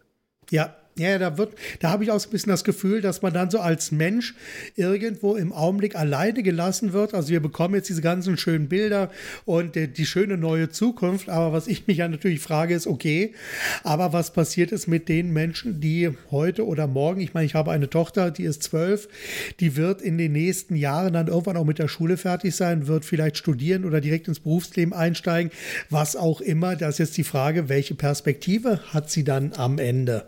Ja, 0.50 0.76
ja, 0.96 1.18
da 1.18 1.38
wird, 1.40 1.56
da 1.80 1.90
habe 1.90 2.04
ich 2.04 2.12
auch 2.12 2.20
so 2.20 2.30
ein 2.30 2.32
bisschen 2.32 2.52
das 2.52 2.64
Gefühl, 2.64 3.02
dass 3.02 3.24
man 3.24 3.34
dann 3.34 3.50
so 3.50 3.60
als 3.60 3.92
Mensch 3.92 4.36
irgendwo 4.76 5.36
im 5.36 5.52
Augenblick 5.52 5.96
alleine 5.96 6.44
gelassen 6.44 6.94
wird. 6.94 7.16
Also 7.16 7.30
wir 7.30 7.40
bekommen 7.40 7.74
jetzt 7.74 7.90
diese 7.90 8.02
ganzen 8.02 8.38
schönen 8.38 8.70
Bilder 8.70 9.10
und 9.46 9.76
die, 9.76 9.88
die 9.88 10.06
schöne 10.06 10.38
neue 10.38 10.70
Zukunft. 10.70 11.30
Aber 11.30 11.52
was 11.52 11.68
ich 11.68 11.88
mich 11.88 11.98
ja 11.98 12.08
natürlich 12.08 12.42
frage, 12.42 12.76
ist, 12.76 12.86
okay, 12.86 13.34
aber 13.84 14.14
was 14.14 14.34
passiert 14.34 14.72
ist 14.72 14.88
mit 14.88 15.10
den 15.10 15.34
Menschen, 15.34 15.82
die 15.82 16.12
heute 16.30 16.68
oder 16.68 16.86
morgen, 16.86 17.22
ich 17.22 17.34
meine, 17.34 17.48
ich 17.48 17.56
habe 17.56 17.72
eine 17.72 17.90
Tochter, 17.90 18.30
die 18.30 18.44
ist 18.44 18.62
zwölf, 18.62 19.08
die 19.60 19.76
wird 19.76 20.00
in 20.02 20.20
den 20.20 20.34
nächsten 20.34 20.76
Jahren 20.76 21.14
dann 21.14 21.28
irgendwann 21.28 21.58
auch 21.58 21.66
mit 21.66 21.80
der 21.80 21.88
Schule 21.88 22.18
fertig 22.18 22.56
sein, 22.56 22.86
wird 22.86 23.04
vielleicht 23.04 23.38
studieren 23.38 23.84
oder 23.84 24.00
direkt 24.00 24.28
ins 24.28 24.40
Berufsleben 24.40 24.94
einsteigen, 24.94 25.52
was 25.90 26.16
auch 26.16 26.40
immer. 26.40 26.76
Das 26.76 26.96
ist 26.96 27.00
jetzt 27.00 27.18
die 27.18 27.24
Frage, 27.24 27.68
welche 27.68 27.96
Perspektive 27.96 28.80
hat 28.94 29.10
sie 29.10 29.24
dann 29.24 29.54
am 29.54 29.80
Ende? 29.80 30.28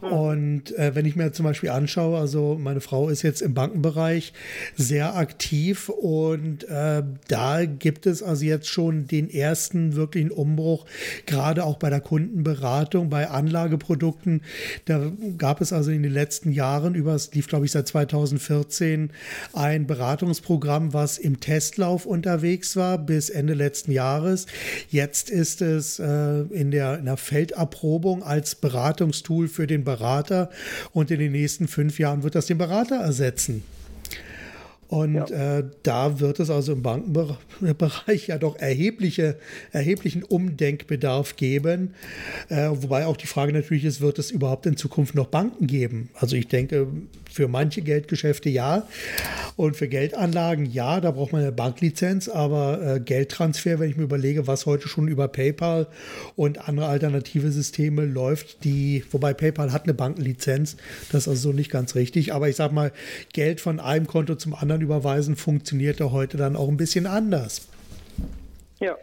Und 0.00 0.76
äh, 0.78 0.94
wenn 0.94 1.06
ich 1.06 1.16
mir 1.16 1.32
zum 1.32 1.44
Beispiel 1.44 1.70
anschaue, 1.70 2.18
also 2.18 2.56
meine 2.58 2.80
Frau 2.80 3.08
ist 3.08 3.22
jetzt 3.22 3.42
im 3.42 3.54
Bankenbereich 3.54 4.32
sehr 4.76 5.16
aktiv 5.16 5.88
und 5.88 6.64
äh, 6.68 7.02
da 7.26 7.64
gibt 7.64 8.06
es 8.06 8.22
also 8.22 8.44
jetzt 8.44 8.68
schon 8.68 9.08
den 9.08 9.28
ersten 9.28 9.96
wirklichen 9.96 10.30
Umbruch, 10.30 10.86
gerade 11.26 11.64
auch 11.64 11.78
bei 11.78 11.90
der 11.90 12.00
Kundenberatung, 12.00 13.10
bei 13.10 13.28
Anlageprodukten. 13.28 14.42
Da 14.84 15.10
gab 15.36 15.60
es 15.60 15.72
also 15.72 15.90
in 15.90 16.04
den 16.04 16.12
letzten 16.12 16.52
Jahren, 16.52 16.94
über 16.94 17.14
es 17.14 17.34
lief 17.34 17.48
glaube 17.48 17.66
ich 17.66 17.72
seit 17.72 17.88
2014, 17.88 19.10
ein 19.52 19.86
Beratungsprogramm, 19.86 20.92
was 20.92 21.18
im 21.18 21.40
Testlauf 21.40 22.06
unterwegs 22.06 22.76
war 22.76 22.98
bis 22.98 23.30
Ende 23.30 23.54
letzten 23.54 23.90
Jahres. 23.90 24.46
Jetzt 24.90 25.28
ist 25.28 25.60
es 25.60 25.98
äh, 25.98 26.42
in, 26.50 26.70
der, 26.70 26.98
in 26.98 27.06
der 27.06 27.16
Feldabprobung 27.16 28.22
als 28.22 28.54
Beratungstool 28.54 29.48
für 29.48 29.66
den 29.66 29.87
Berater 29.88 30.50
und 30.92 31.10
in 31.10 31.18
den 31.18 31.32
nächsten 31.32 31.66
fünf 31.66 31.98
Jahren 31.98 32.22
wird 32.22 32.34
das 32.34 32.46
den 32.46 32.58
Berater 32.58 32.96
ersetzen. 32.96 33.64
Und 34.88 35.14
ja. 35.14 35.58
äh, 35.58 35.64
da 35.82 36.18
wird 36.18 36.40
es 36.40 36.48
also 36.48 36.72
im 36.72 36.82
Bankenbereich 36.82 38.26
ja 38.26 38.38
doch 38.38 38.56
erhebliche, 38.56 39.36
erheblichen 39.70 40.22
Umdenkbedarf 40.22 41.36
geben. 41.36 41.94
Äh, 42.48 42.70
wobei 42.70 43.04
auch 43.06 43.18
die 43.18 43.26
Frage 43.26 43.52
natürlich 43.52 43.84
ist, 43.84 44.00
wird 44.00 44.18
es 44.18 44.30
überhaupt 44.30 44.64
in 44.64 44.78
Zukunft 44.78 45.14
noch 45.14 45.26
Banken 45.26 45.66
geben? 45.66 46.08
Also 46.14 46.36
ich 46.36 46.48
denke, 46.48 46.86
für 47.30 47.48
manche 47.48 47.82
Geldgeschäfte 47.82 48.48
ja 48.48 48.88
und 49.56 49.76
für 49.76 49.88
Geldanlagen 49.88 50.66
ja, 50.66 51.00
da 51.00 51.10
braucht 51.10 51.32
man 51.32 51.42
eine 51.42 51.52
Banklizenz, 51.52 52.28
aber 52.28 52.96
äh, 52.96 53.00
Geldtransfer, 53.00 53.78
wenn 53.78 53.90
ich 53.90 53.96
mir 53.96 54.04
überlege, 54.04 54.46
was 54.46 54.64
heute 54.64 54.88
schon 54.88 55.06
über 55.06 55.28
PayPal 55.28 55.86
und 56.34 56.66
andere 56.66 56.86
alternative 56.86 57.52
Systeme 57.52 58.06
läuft, 58.06 58.64
die, 58.64 59.04
wobei 59.10 59.34
PayPal 59.34 59.72
hat 59.72 59.84
eine 59.84 59.94
Bankenlizenz, 59.94 60.76
das 61.12 61.22
ist 61.22 61.28
also 61.28 61.50
so 61.50 61.52
nicht 61.52 61.70
ganz 61.70 61.94
richtig, 61.94 62.32
aber 62.32 62.48
ich 62.48 62.56
sag 62.56 62.72
mal, 62.72 62.92
Geld 63.34 63.60
von 63.60 63.80
einem 63.80 64.06
Konto 64.06 64.34
zum 64.36 64.54
anderen 64.54 64.77
Ländern 64.78 64.80
überweisen, 64.80 65.36
funktionierte 65.36 66.12
heute 66.12 66.36
dann 66.36 66.56
auch 66.56 66.68
ein 66.68 66.76
bisschen 66.76 67.06
anders. 67.06 67.68
Ja, 68.80 68.96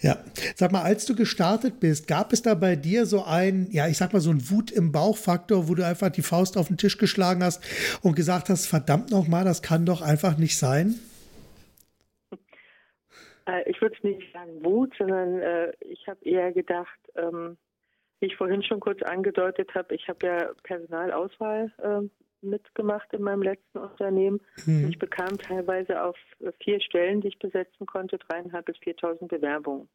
Ja, 0.00 0.18
sag 0.54 0.70
mal, 0.70 0.82
als 0.82 1.06
du 1.06 1.16
gestartet 1.16 1.80
bist, 1.80 2.06
gab 2.06 2.32
es 2.32 2.42
da 2.42 2.54
bei 2.54 2.76
dir 2.76 3.04
so 3.04 3.24
ein, 3.24 3.66
ja, 3.72 3.88
ich 3.88 3.96
sag 3.96 4.12
mal 4.12 4.20
so 4.20 4.30
ein 4.30 4.48
Wut 4.48 4.70
im 4.70 4.92
Bauch-Faktor, 4.92 5.68
wo 5.68 5.74
du 5.74 5.84
einfach 5.84 6.10
die 6.10 6.22
Faust 6.22 6.56
auf 6.56 6.68
den 6.68 6.76
Tisch 6.76 6.96
geschlagen 6.96 7.42
hast 7.42 7.64
und 8.02 8.14
gesagt 8.14 8.48
hast, 8.48 8.66
verdammt 8.66 9.10
nochmal, 9.10 9.44
das 9.44 9.60
kann 9.60 9.86
doch 9.86 10.02
einfach 10.02 10.38
nicht 10.38 10.56
sein? 10.56 10.94
Äh, 13.48 13.68
ich 13.68 13.80
würde 13.80 13.96
es 13.96 14.04
nicht 14.04 14.32
sagen 14.32 14.64
Wut, 14.64 14.94
sondern 14.96 15.40
äh, 15.40 15.72
ich 15.80 16.06
habe 16.06 16.24
eher 16.24 16.52
gedacht, 16.52 17.00
ähm, 17.16 17.56
wie 18.20 18.26
ich 18.26 18.36
vorhin 18.36 18.62
schon 18.62 18.78
kurz 18.78 19.02
angedeutet 19.02 19.74
habe, 19.74 19.96
ich 19.96 20.06
habe 20.06 20.24
ja 20.24 20.50
Personalauswahl 20.62 21.72
äh, 21.82 22.08
mitgemacht 22.42 23.12
in 23.12 23.22
meinem 23.22 23.42
letzten 23.42 23.78
Unternehmen. 23.78 24.40
Mhm. 24.64 24.88
Ich 24.88 24.98
bekam 24.98 25.38
teilweise 25.38 26.02
auf 26.02 26.16
vier 26.62 26.80
Stellen, 26.80 27.20
die 27.20 27.28
ich 27.28 27.38
besetzen 27.38 27.86
konnte, 27.86 28.18
dreieinhalb 28.18 28.66
bis 28.66 28.78
viertausend 28.78 29.28
Bewerbungen. 29.28 29.88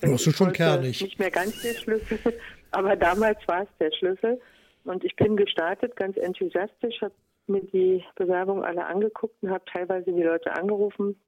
Das 0.00 0.26
ist 0.26 0.36
schon 0.36 0.52
kernig. 0.52 1.00
Nicht 1.00 1.18
mehr 1.18 1.30
ganz 1.30 1.60
der 1.62 1.74
Schlüssel, 1.74 2.18
aber 2.70 2.96
damals 2.96 3.38
war 3.46 3.62
es 3.62 3.68
der 3.80 3.92
Schlüssel. 3.92 4.40
Und 4.84 5.04
ich 5.04 5.16
bin 5.16 5.36
gestartet, 5.36 5.96
ganz 5.96 6.16
enthusiastisch, 6.16 7.00
habe 7.02 7.14
mir 7.46 7.62
die 7.62 8.04
Bewerbung 8.14 8.64
alle 8.64 8.86
angeguckt 8.86 9.42
und 9.42 9.50
habe 9.50 9.64
teilweise 9.70 10.12
die 10.12 10.22
Leute 10.22 10.52
angerufen 10.52 11.20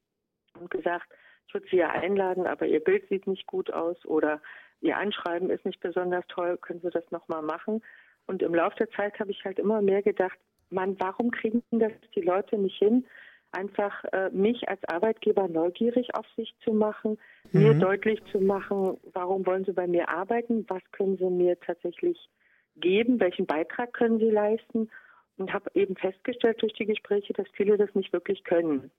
und 0.58 0.70
gesagt, 0.70 1.08
ich 1.46 1.54
würde 1.54 1.66
sie 1.70 1.78
ja 1.78 1.90
einladen, 1.90 2.46
aber 2.46 2.66
ihr 2.66 2.80
Bild 2.80 3.08
sieht 3.08 3.26
nicht 3.26 3.46
gut 3.46 3.72
aus 3.72 3.96
oder 4.04 4.40
ihr 4.80 4.96
Anschreiben 4.96 5.50
ist 5.50 5.64
nicht 5.64 5.80
besonders 5.80 6.24
toll, 6.28 6.56
können 6.58 6.80
Sie 6.80 6.90
das 6.90 7.10
nochmal 7.10 7.42
machen? 7.42 7.82
Und 8.26 8.42
im 8.42 8.54
Laufe 8.54 8.76
der 8.76 8.90
Zeit 8.90 9.18
habe 9.18 9.30
ich 9.30 9.44
halt 9.44 9.58
immer 9.58 9.82
mehr 9.82 10.02
gedacht, 10.02 10.38
Mann, 10.70 10.96
warum 11.00 11.30
kriegen 11.30 11.62
das 11.70 11.92
die 12.14 12.20
Leute 12.20 12.56
nicht 12.56 12.78
hin, 12.78 13.04
einfach 13.52 14.04
äh, 14.12 14.30
mich 14.30 14.68
als 14.68 14.82
Arbeitgeber 14.84 15.48
neugierig 15.48 16.14
auf 16.14 16.26
sich 16.36 16.54
zu 16.62 16.72
machen, 16.72 17.18
mhm. 17.50 17.62
mir 17.62 17.74
deutlich 17.74 18.22
zu 18.30 18.40
machen, 18.40 18.96
warum 19.12 19.44
wollen 19.46 19.64
sie 19.64 19.72
bei 19.72 19.86
mir 19.86 20.08
arbeiten, 20.08 20.64
was 20.68 20.82
können 20.92 21.16
sie 21.16 21.28
mir 21.28 21.58
tatsächlich 21.58 22.28
geben, 22.76 23.18
welchen 23.20 23.46
Beitrag 23.46 23.92
können 23.92 24.18
sie 24.18 24.30
leisten 24.30 24.88
und 25.36 25.52
habe 25.52 25.70
eben 25.74 25.96
festgestellt 25.96 26.62
durch 26.62 26.72
die 26.74 26.86
Gespräche, 26.86 27.32
dass 27.32 27.46
viele 27.54 27.76
das 27.76 27.94
nicht 27.94 28.12
wirklich 28.12 28.44
können. 28.44 28.90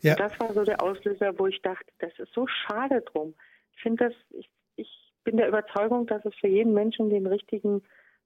Ja. 0.00 0.16
Das 0.16 0.38
war 0.40 0.52
so 0.54 0.64
der 0.64 0.82
Auslöser, 0.82 1.38
wo 1.38 1.46
ich 1.46 1.60
dachte, 1.62 1.86
das 1.98 2.12
ist 2.18 2.32
so 2.32 2.46
schade 2.46 3.02
drum. 3.02 3.34
Ich 3.76 3.82
finde 3.82 4.06
das, 4.06 4.14
ich, 4.30 4.48
ich 4.76 5.12
bin 5.24 5.36
der 5.36 5.48
Überzeugung, 5.48 6.06
dass 6.06 6.24
es 6.24 6.34
für 6.36 6.48
jeden 6.48 6.72
Menschen 6.72 7.10
den 7.10 7.26
richtigen 7.26 7.82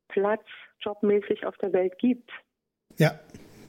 Platz 0.08 0.44
jobmäßig 0.80 1.46
auf 1.46 1.56
der 1.58 1.72
Welt 1.72 1.98
gibt. 1.98 2.30
Ja, 2.98 3.18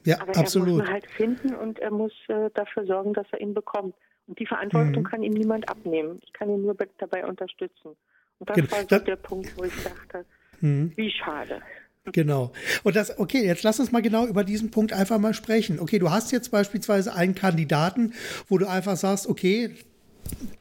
ja, 0.04 0.20
Aber 0.20 0.36
absolut. 0.36 0.68
er 0.68 0.74
muss 0.74 0.86
ihn 0.86 0.92
halt 0.92 1.06
finden 1.06 1.54
und 1.54 1.78
er 1.80 1.90
muss 1.90 2.12
äh, 2.28 2.48
dafür 2.54 2.86
sorgen, 2.86 3.12
dass 3.12 3.26
er 3.32 3.40
ihn 3.40 3.54
bekommt. 3.54 3.94
Und 4.28 4.38
die 4.38 4.46
Verantwortung 4.46 5.02
mhm. 5.02 5.06
kann 5.06 5.22
ihm 5.22 5.32
niemand 5.32 5.68
abnehmen. 5.68 6.20
Ich 6.22 6.32
kann 6.32 6.48
ihn 6.48 6.62
nur 6.62 6.76
dabei 6.98 7.26
unterstützen. 7.26 7.96
Und 8.38 8.50
das 8.50 8.56
genau. 8.56 8.70
war 8.70 8.80
so 8.80 8.86
das, 8.86 9.04
der 9.04 9.16
Punkt, 9.16 9.56
wo 9.58 9.64
ich 9.64 9.74
dachte, 9.82 10.24
mhm. 10.60 10.92
wie 10.96 11.10
schade. 11.10 11.60
Genau. 12.12 12.52
Und 12.84 12.94
das, 12.94 13.18
okay, 13.18 13.44
jetzt 13.44 13.64
lass 13.64 13.80
uns 13.80 13.90
mal 13.90 14.02
genau 14.02 14.26
über 14.26 14.44
diesen 14.44 14.70
Punkt 14.70 14.92
einfach 14.92 15.18
mal 15.18 15.34
sprechen. 15.34 15.80
Okay, 15.80 15.98
du 15.98 16.10
hast 16.10 16.30
jetzt 16.30 16.50
beispielsweise 16.50 17.14
einen 17.14 17.34
Kandidaten, 17.34 18.14
wo 18.48 18.58
du 18.58 18.66
einfach 18.66 18.96
sagst, 18.96 19.28
okay, 19.28 19.74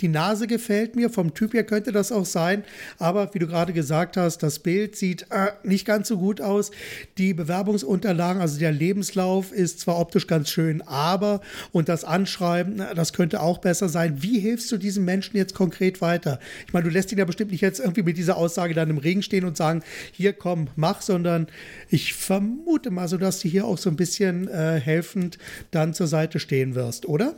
die 0.02 0.08
Nase 0.08 0.48
gefällt 0.48 0.96
mir, 0.96 1.10
vom 1.10 1.34
Typ 1.34 1.54
her 1.54 1.64
könnte 1.64 1.92
das 1.92 2.12
auch 2.12 2.26
sein, 2.26 2.64
aber 3.00 3.34
wie 3.34 3.40
du 3.40 3.48
gerade 3.48 3.74
gesagt 3.74 4.18
hast, 4.18 4.40
das 4.40 4.60
Bild 4.60 4.96
sieht 4.96 5.28
äh, 5.32 5.52
nicht 5.64 5.86
ganz 5.86 6.08
so 6.08 6.18
gut 6.18 6.42
aus. 6.42 6.72
Die 7.18 7.34
Bewerbungsunterlagen, 7.34 8.42
also 8.42 8.60
der 8.60 8.72
Lebenslauf 8.72 9.52
ist 9.52 9.80
zwar 9.80 10.00
optisch 10.00 10.28
ganz 10.28 10.50
schön, 10.50 10.82
aber 10.82 11.42
und 11.72 11.90
das 11.90 12.04
Anschreiben, 12.04 12.84
das 12.96 13.14
könnte 13.14 13.42
auch 13.42 13.60
besser 13.60 13.90
sein. 13.90 14.22
Wie 14.22 14.40
hilfst 14.40 14.72
du 14.72 14.78
diesem 14.78 15.06
Menschen 15.06 15.38
jetzt 15.38 15.56
konkret 15.56 16.02
weiter? 16.02 16.40
Ich 16.68 16.74
meine, 16.74 16.86
du 16.86 16.92
lässt 16.92 17.12
ihn 17.12 17.18
ja 17.18 17.26
bestimmt 17.26 17.52
nicht 17.52 17.62
jetzt 17.62 17.80
irgendwie 17.80 18.04
mit 18.04 18.18
dieser 18.18 18.38
Aussage 18.38 18.74
dann 18.74 18.90
im 18.90 18.98
Regen 18.98 19.24
stehen 19.24 19.46
und 19.46 19.58
sagen, 19.58 19.84
hier 20.12 20.34
komm, 20.34 20.68
mach, 20.76 21.02
sondern 21.02 21.48
ich 21.90 22.14
vermute 22.14 22.92
mal 22.92 23.08
so, 23.08 23.18
dass 23.18 23.40
du 23.40 23.48
hier 23.48 23.66
auch 23.66 23.78
so 23.78 23.90
ein 23.90 23.96
bisschen 23.96 24.48
äh, 24.48 24.80
helfend 24.80 25.38
dann 25.72 25.94
zur 25.94 26.08
Seite 26.08 26.40
stehen 26.40 26.76
wirst, 26.76 27.06
oder? 27.06 27.36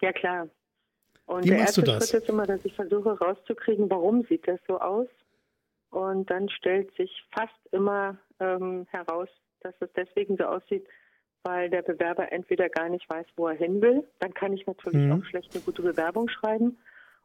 Ja, 0.00 0.12
klar. 0.12 0.48
Und 1.26 1.44
Wie 1.44 1.50
der 1.50 1.58
erste 1.58 1.84
Schritt 1.84 2.22
ist 2.22 2.28
immer, 2.28 2.46
dass 2.46 2.64
ich 2.64 2.74
versuche 2.74 3.18
rauszukriegen, 3.18 3.88
warum 3.90 4.24
sieht 4.24 4.46
das 4.46 4.60
so 4.68 4.78
aus. 4.78 5.08
Und 5.90 6.30
dann 6.30 6.48
stellt 6.48 6.94
sich 6.96 7.10
fast 7.32 7.54
immer 7.72 8.18
ähm, 8.40 8.86
heraus, 8.90 9.28
dass 9.60 9.74
es 9.80 9.88
deswegen 9.96 10.36
so 10.36 10.44
aussieht, 10.44 10.86
weil 11.44 11.70
der 11.70 11.82
Bewerber 11.82 12.32
entweder 12.32 12.68
gar 12.68 12.88
nicht 12.88 13.08
weiß, 13.08 13.26
wo 13.36 13.48
er 13.48 13.54
hin 13.54 13.80
will. 13.80 14.04
Dann 14.18 14.34
kann 14.34 14.52
ich 14.52 14.66
natürlich 14.66 15.06
mhm. 15.06 15.12
auch 15.12 15.24
schlecht 15.24 15.54
eine 15.54 15.62
gute 15.62 15.82
Bewerbung 15.82 16.28
schreiben. 16.28 16.78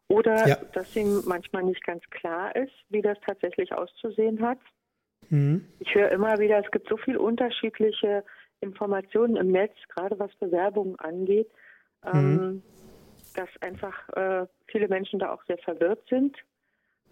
Oder 0.07 0.47
ja. 0.47 0.55
dass 0.73 0.95
ihm 0.95 1.21
manchmal 1.25 1.63
nicht 1.63 1.83
ganz 1.85 2.03
klar 2.09 2.55
ist, 2.55 2.73
wie 2.89 3.01
das 3.01 3.17
tatsächlich 3.25 3.73
auszusehen 3.73 4.41
hat. 4.41 4.57
Mhm. 5.29 5.65
Ich 5.79 5.93
höre 5.93 6.12
immer 6.12 6.39
wieder, 6.39 6.59
es 6.63 6.71
gibt 6.71 6.89
so 6.89 6.97
viele 6.97 7.19
unterschiedliche 7.19 8.23
Informationen 8.62 9.35
im 9.35 9.51
Netz, 9.51 9.75
gerade 9.89 10.17
was 10.19 10.33
Bewerbungen 10.35 10.97
angeht. 10.99 11.49
Mhm. 12.03 12.13
Ähm, 12.13 12.63
dass 13.39 13.49
einfach 13.62 14.10
äh, 14.10 14.47
viele 14.67 14.89
Menschen 14.89 15.19
da 15.19 15.32
auch 15.32 15.43
sehr 15.45 15.58
verwirrt 15.60 16.04
sind 16.10 16.38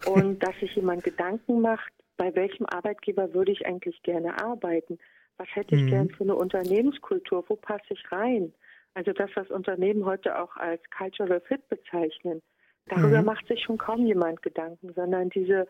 und 0.05 0.39
dass 0.43 0.55
sich 0.59 0.75
jemand 0.75 1.03
Gedanken 1.03 1.61
macht, 1.61 1.91
bei 2.17 2.35
welchem 2.35 2.65
Arbeitgeber 2.65 3.33
würde 3.33 3.51
ich 3.51 3.65
eigentlich 3.65 4.01
gerne 4.03 4.41
arbeiten? 4.43 4.99
Was 5.37 5.47
hätte 5.53 5.75
ich 5.75 5.83
mhm. 5.83 5.89
gern 5.89 6.09
für 6.09 6.23
eine 6.23 6.35
Unternehmenskultur? 6.35 7.45
Wo 7.47 7.55
passe 7.55 7.85
ich 7.91 8.11
rein? 8.11 8.53
Also 8.93 9.13
das, 9.13 9.29
was 9.35 9.49
Unternehmen 9.51 10.03
heute 10.05 10.39
auch 10.39 10.55
als 10.57 10.81
Cultural 10.89 11.39
Fit 11.41 11.67
bezeichnen, 11.69 12.41
darüber 12.87 13.19
mhm. 13.19 13.25
macht 13.25 13.47
sich 13.47 13.61
schon 13.61 13.77
kaum 13.77 14.05
jemand 14.05 14.41
Gedanken, 14.41 14.91
sondern 14.93 15.29
diese, 15.29 15.67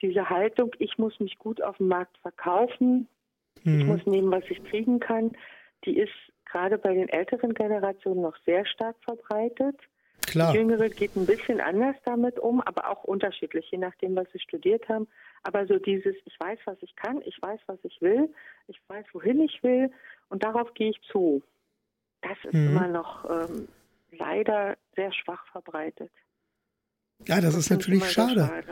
diese 0.00 0.30
Haltung, 0.30 0.74
ich 0.78 0.98
muss 0.98 1.20
mich 1.20 1.38
gut 1.38 1.62
auf 1.62 1.76
dem 1.76 1.88
Markt 1.88 2.16
verkaufen, 2.18 3.06
mhm. 3.62 3.80
ich 3.80 3.84
muss 3.84 4.06
nehmen, 4.06 4.32
was 4.32 4.44
ich 4.48 4.64
kriegen 4.64 4.98
kann, 4.98 5.32
die 5.84 5.98
ist 5.98 6.14
gerade 6.46 6.78
bei 6.78 6.94
den 6.94 7.08
älteren 7.08 7.54
Generationen 7.54 8.22
noch 8.22 8.36
sehr 8.46 8.64
stark 8.66 8.96
verbreitet. 9.04 9.76
Klar. 10.26 10.52
Die 10.52 10.58
Jüngere 10.58 10.88
geht 10.88 11.16
ein 11.16 11.26
bisschen 11.26 11.60
anders 11.60 11.96
damit 12.04 12.38
um, 12.38 12.60
aber 12.60 12.88
auch 12.88 13.04
unterschiedlich, 13.04 13.70
je 13.70 13.78
nachdem, 13.78 14.16
was 14.16 14.26
sie 14.32 14.40
studiert 14.40 14.88
haben. 14.88 15.08
Aber 15.42 15.66
so 15.66 15.78
dieses, 15.78 16.14
ich 16.24 16.38
weiß, 16.38 16.58
was 16.64 16.76
ich 16.80 16.94
kann, 16.96 17.20
ich 17.24 17.36
weiß, 17.40 17.60
was 17.66 17.78
ich 17.82 18.00
will, 18.00 18.32
ich 18.68 18.78
weiß, 18.88 19.04
wohin 19.12 19.40
ich 19.40 19.62
will 19.62 19.90
und 20.28 20.42
darauf 20.42 20.72
gehe 20.74 20.90
ich 20.90 21.00
zu. 21.10 21.42
Das 22.22 22.38
ist 22.44 22.54
mhm. 22.54 22.68
immer 22.68 22.88
noch 22.88 23.28
ähm, 23.28 23.68
leider 24.12 24.76
sehr 24.94 25.12
schwach 25.12 25.44
verbreitet. 25.50 26.10
Ja, 27.26 27.36
das, 27.36 27.54
das 27.54 27.64
ist 27.64 27.70
natürlich 27.70 28.10
schade. 28.10 28.46
schade. 28.46 28.64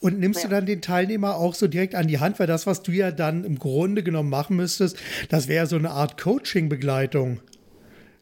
Und 0.00 0.18
nimmst 0.18 0.42
ja. 0.42 0.48
du 0.48 0.54
dann 0.54 0.66
den 0.66 0.82
Teilnehmer 0.82 1.36
auch 1.36 1.54
so 1.54 1.66
direkt 1.66 1.94
an 1.94 2.08
die 2.08 2.18
Hand, 2.18 2.38
weil 2.38 2.46
das, 2.46 2.66
was 2.66 2.82
du 2.82 2.92
ja 2.92 3.10
dann 3.10 3.44
im 3.44 3.58
Grunde 3.58 4.02
genommen 4.02 4.28
machen 4.28 4.56
müsstest, 4.56 4.98
das 5.30 5.48
wäre 5.48 5.66
so 5.66 5.76
eine 5.76 5.90
Art 5.90 6.20
Coaching-Begleitung. 6.20 7.40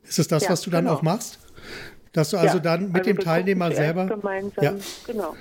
Ist 0.04 0.18
es 0.18 0.28
das, 0.28 0.44
ja, 0.44 0.50
was 0.50 0.62
du 0.62 0.70
dann 0.70 0.84
genau. 0.84 0.96
auch 0.96 1.02
machst? 1.02 1.40
Dass 2.14 2.30
du 2.30 2.36
also 2.38 2.56
ja, 2.56 2.62
dann 2.62 2.86
mit 2.86 2.98
also 2.98 3.10
dem 3.10 3.18
Teilnehmer 3.18 3.72
selber. 3.72 4.06
Gemeinsam, 4.06 4.64
ja. 4.64 4.74
Genau. 5.06 5.34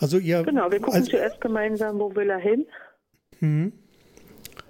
Also 0.00 0.18
ihr. 0.18 0.42
Genau, 0.42 0.70
wir 0.70 0.80
gucken 0.80 1.00
also, 1.00 1.10
zuerst 1.10 1.40
gemeinsam, 1.40 1.98
wo 1.98 2.14
will 2.14 2.28
er 2.28 2.38
hin. 2.38 2.66
Mhm. 3.40 3.72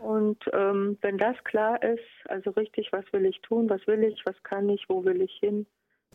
Und 0.00 0.38
ähm, 0.52 0.98
wenn 1.00 1.18
das 1.18 1.36
klar 1.44 1.82
ist, 1.82 2.04
also 2.28 2.50
richtig, 2.50 2.88
was 2.92 3.04
will 3.12 3.24
ich 3.24 3.40
tun, 3.40 3.68
was 3.68 3.84
will 3.86 4.04
ich, 4.04 4.20
was 4.26 4.36
kann 4.42 4.68
ich, 4.68 4.84
wo 4.88 5.04
will 5.04 5.22
ich 5.22 5.32
hin, 5.40 5.66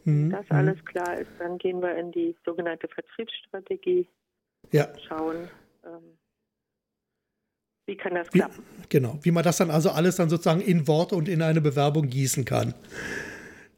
mhm. 0.06 0.30
das 0.30 0.48
mhm. 0.50 0.56
alles 0.56 0.86
klar 0.86 1.18
ist, 1.18 1.32
dann 1.40 1.58
gehen 1.58 1.82
wir 1.82 1.98
in 1.98 2.12
die 2.12 2.36
sogenannte 2.46 2.88
Vertriebsstrategie. 2.88 4.08
Ja. 4.72 4.88
Schauen, 5.08 5.50
ähm, 5.84 6.18
wie 7.88 7.98
kann 7.98 8.14
das 8.14 8.30
klappen. 8.30 8.64
Wie, 8.78 8.88
genau, 8.88 9.18
wie 9.24 9.32
man 9.32 9.44
das 9.44 9.58
dann 9.58 9.72
also 9.72 9.90
alles 9.90 10.16
dann 10.16 10.30
sozusagen 10.30 10.62
in 10.62 10.88
Worte 10.88 11.16
und 11.16 11.28
in 11.28 11.42
eine 11.42 11.60
Bewerbung 11.60 12.08
gießen 12.08 12.46
kann. 12.46 12.76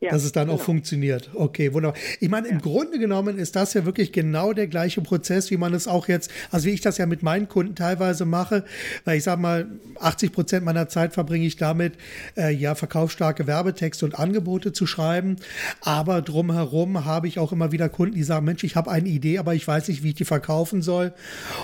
Ja, 0.06 0.12
dass 0.12 0.24
es 0.24 0.32
dann 0.32 0.48
genau. 0.48 0.60
auch 0.60 0.64
funktioniert. 0.64 1.32
Okay, 1.34 1.74
wunderbar. 1.74 2.00
Ich 2.20 2.30
meine, 2.30 2.48
ja. 2.48 2.54
im 2.54 2.62
Grunde 2.62 3.00
genommen 3.00 3.38
ist 3.38 3.56
das 3.56 3.74
ja 3.74 3.86
wirklich 3.86 4.12
genau 4.12 4.54
der 4.54 4.68
gleiche 4.68 5.02
Prozess, 5.02 5.52
wie 5.52 5.58
man 5.58 5.74
es 5.74 5.88
auch 5.88 6.08
jetzt, 6.08 6.32
also 6.52 6.68
wie 6.68 6.72
ich 6.72 6.82
das 6.82 6.98
ja 6.98 7.06
mit 7.06 7.24
meinen 7.24 7.48
Kunden 7.48 7.76
teilweise 7.76 8.26
mache, 8.26 8.64
weil 9.04 9.18
ich 9.18 9.24
sage 9.24 9.42
mal, 9.42 9.68
80 10.00 10.32
Prozent 10.32 10.66
meiner 10.66 10.88
Zeit 10.88 11.14
verbringe 11.14 11.46
ich 11.46 11.58
damit, 11.58 11.94
äh, 12.38 12.54
ja, 12.54 12.76
verkaufsstarke 12.76 13.48
Werbetexte 13.48 14.06
und 14.06 14.18
Angebote 14.18 14.74
zu 14.74 14.86
schreiben. 14.86 15.38
Aber 15.82 16.22
drumherum 16.22 17.06
habe 17.06 17.28
ich 17.28 17.40
auch 17.40 17.52
immer 17.52 17.72
wieder 17.72 17.90
Kunden, 17.90 18.16
die 18.16 18.24
sagen, 18.24 18.46
Mensch, 18.46 18.64
ich 18.64 18.76
habe 18.76 18.92
eine 18.92 19.10
Idee, 19.10 19.40
aber 19.40 19.56
ich 19.56 19.68
weiß 19.68 19.88
nicht, 19.88 20.04
wie 20.04 20.10
ich 20.10 20.16
die 20.16 20.26
verkaufen 20.26 20.82
soll. 20.82 21.14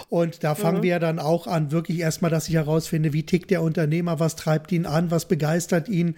Und 0.10 0.44
da 0.44 0.56
fangen 0.56 0.80
mhm. 0.80 0.84
wir 0.84 0.90
ja 0.92 1.00
dann 1.00 1.20
auch 1.20 1.48
an, 1.48 1.72
wirklich 1.72 2.00
erstmal, 2.00 2.32
dass 2.32 2.48
ich 2.48 2.56
herausfinde, 2.56 3.14
wie 3.14 3.24
tickt 3.24 3.52
der 3.52 3.62
Unternehmer, 3.62 4.20
was 4.20 4.36
treibt 4.36 4.72
ihn 4.72 4.86
an, 4.86 5.12
was 5.12 5.26
begeistert 5.26 5.90
ihn, 5.90 6.16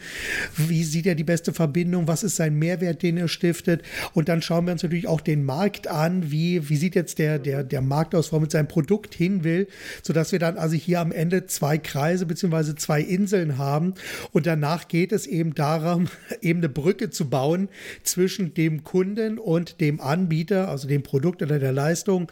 wie 0.56 0.84
sieht 0.84 1.06
er 1.06 1.16
die 1.16 1.24
beste 1.24 1.54
Verbindung, 1.54 2.08
was 2.14 2.22
ist 2.22 2.36
sein 2.36 2.60
Mehrwert, 2.60 3.02
den 3.02 3.18
er 3.18 3.28
stiftet. 3.28 3.82
Und 4.14 4.30
dann 4.30 4.44
schauen 4.44 4.66
wir 4.66 4.74
uns 4.74 4.84
natürlich 4.84 5.08
auch 5.08 5.20
den 5.20 5.44
Markt 5.44 5.88
an, 5.88 6.32
wie, 6.32 6.70
wie 6.70 6.76
sieht 6.76 6.94
jetzt 6.94 7.18
der, 7.18 7.40
der, 7.40 7.64
der 7.64 7.82
Markt 7.82 8.14
aus, 8.14 8.32
wo 8.32 8.38
er 8.38 8.42
mit 8.42 8.52
seinem 8.52 8.68
Produkt 8.68 9.16
hin 9.16 9.44
will, 9.44 9.68
sodass 10.04 10.32
wir 10.32 10.38
dann 10.38 10.58
also 10.58 10.76
hier 10.76 11.00
am 11.00 11.12
Ende 11.12 11.48
zwei 11.48 11.80
Kreise 11.80 12.28
beziehungsweise 12.28 12.76
zwei 12.76 13.02
Inseln 13.02 13.58
haben. 13.58 13.96
Und 14.32 14.46
danach 14.46 14.88
geht 14.88 15.12
es 15.12 15.26
eben 15.26 15.56
darum, 15.56 16.08
eben 16.42 16.60
eine 16.60 16.70
Brücke 16.70 17.10
zu 17.10 17.32
bauen 17.32 17.68
zwischen 18.04 18.54
dem 18.54 18.84
Kunden 18.84 19.40
und 19.40 19.82
dem 19.82 20.00
Anbieter, 20.00 20.70
also 20.70 20.88
dem 20.88 21.02
Produkt 21.02 21.42
oder 21.42 21.58
der 21.58 21.72
Leistung. 21.72 22.32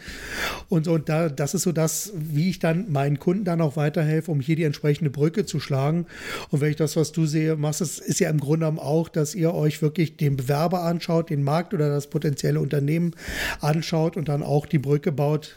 Und, 0.69 0.87
und 0.87 1.09
da, 1.09 1.29
das 1.29 1.55
ist 1.55 1.63
so 1.63 1.71
das, 1.71 2.13
wie 2.15 2.51
ich 2.51 2.59
dann 2.59 2.91
meinen 2.91 3.17
Kunden 3.17 3.45
dann 3.45 3.61
auch 3.61 3.77
weiterhelfe, 3.77 4.29
um 4.29 4.41
hier 4.41 4.55
die 4.55 4.63
entsprechende 4.63 5.09
Brücke 5.09 5.47
zu 5.47 5.59
schlagen. 5.59 6.05
Und 6.51 6.61
wenn 6.61 6.69
ich 6.69 6.75
das, 6.75 6.95
was 6.95 7.11
du 7.11 7.25
sehe, 7.25 7.55
machst, 7.55 7.81
ist, 7.81 7.97
ist 7.97 8.19
ja 8.19 8.29
im 8.29 8.39
Grunde 8.39 8.61
auch, 8.61 9.09
dass 9.09 9.33
ihr 9.33 9.53
euch 9.61 9.81
wirklich 9.81 10.17
den 10.17 10.37
Bewerber 10.37 10.81
anschaut, 10.81 11.29
den 11.29 11.43
Markt 11.43 11.73
oder 11.73 11.89
das 11.89 12.09
potenzielle 12.09 12.59
Unternehmen 12.59 13.15
anschaut 13.61 14.17
und 14.17 14.27
dann 14.27 14.43
auch 14.43 14.65
die 14.65 14.79
Brücke 14.79 15.11
baut 15.11 15.55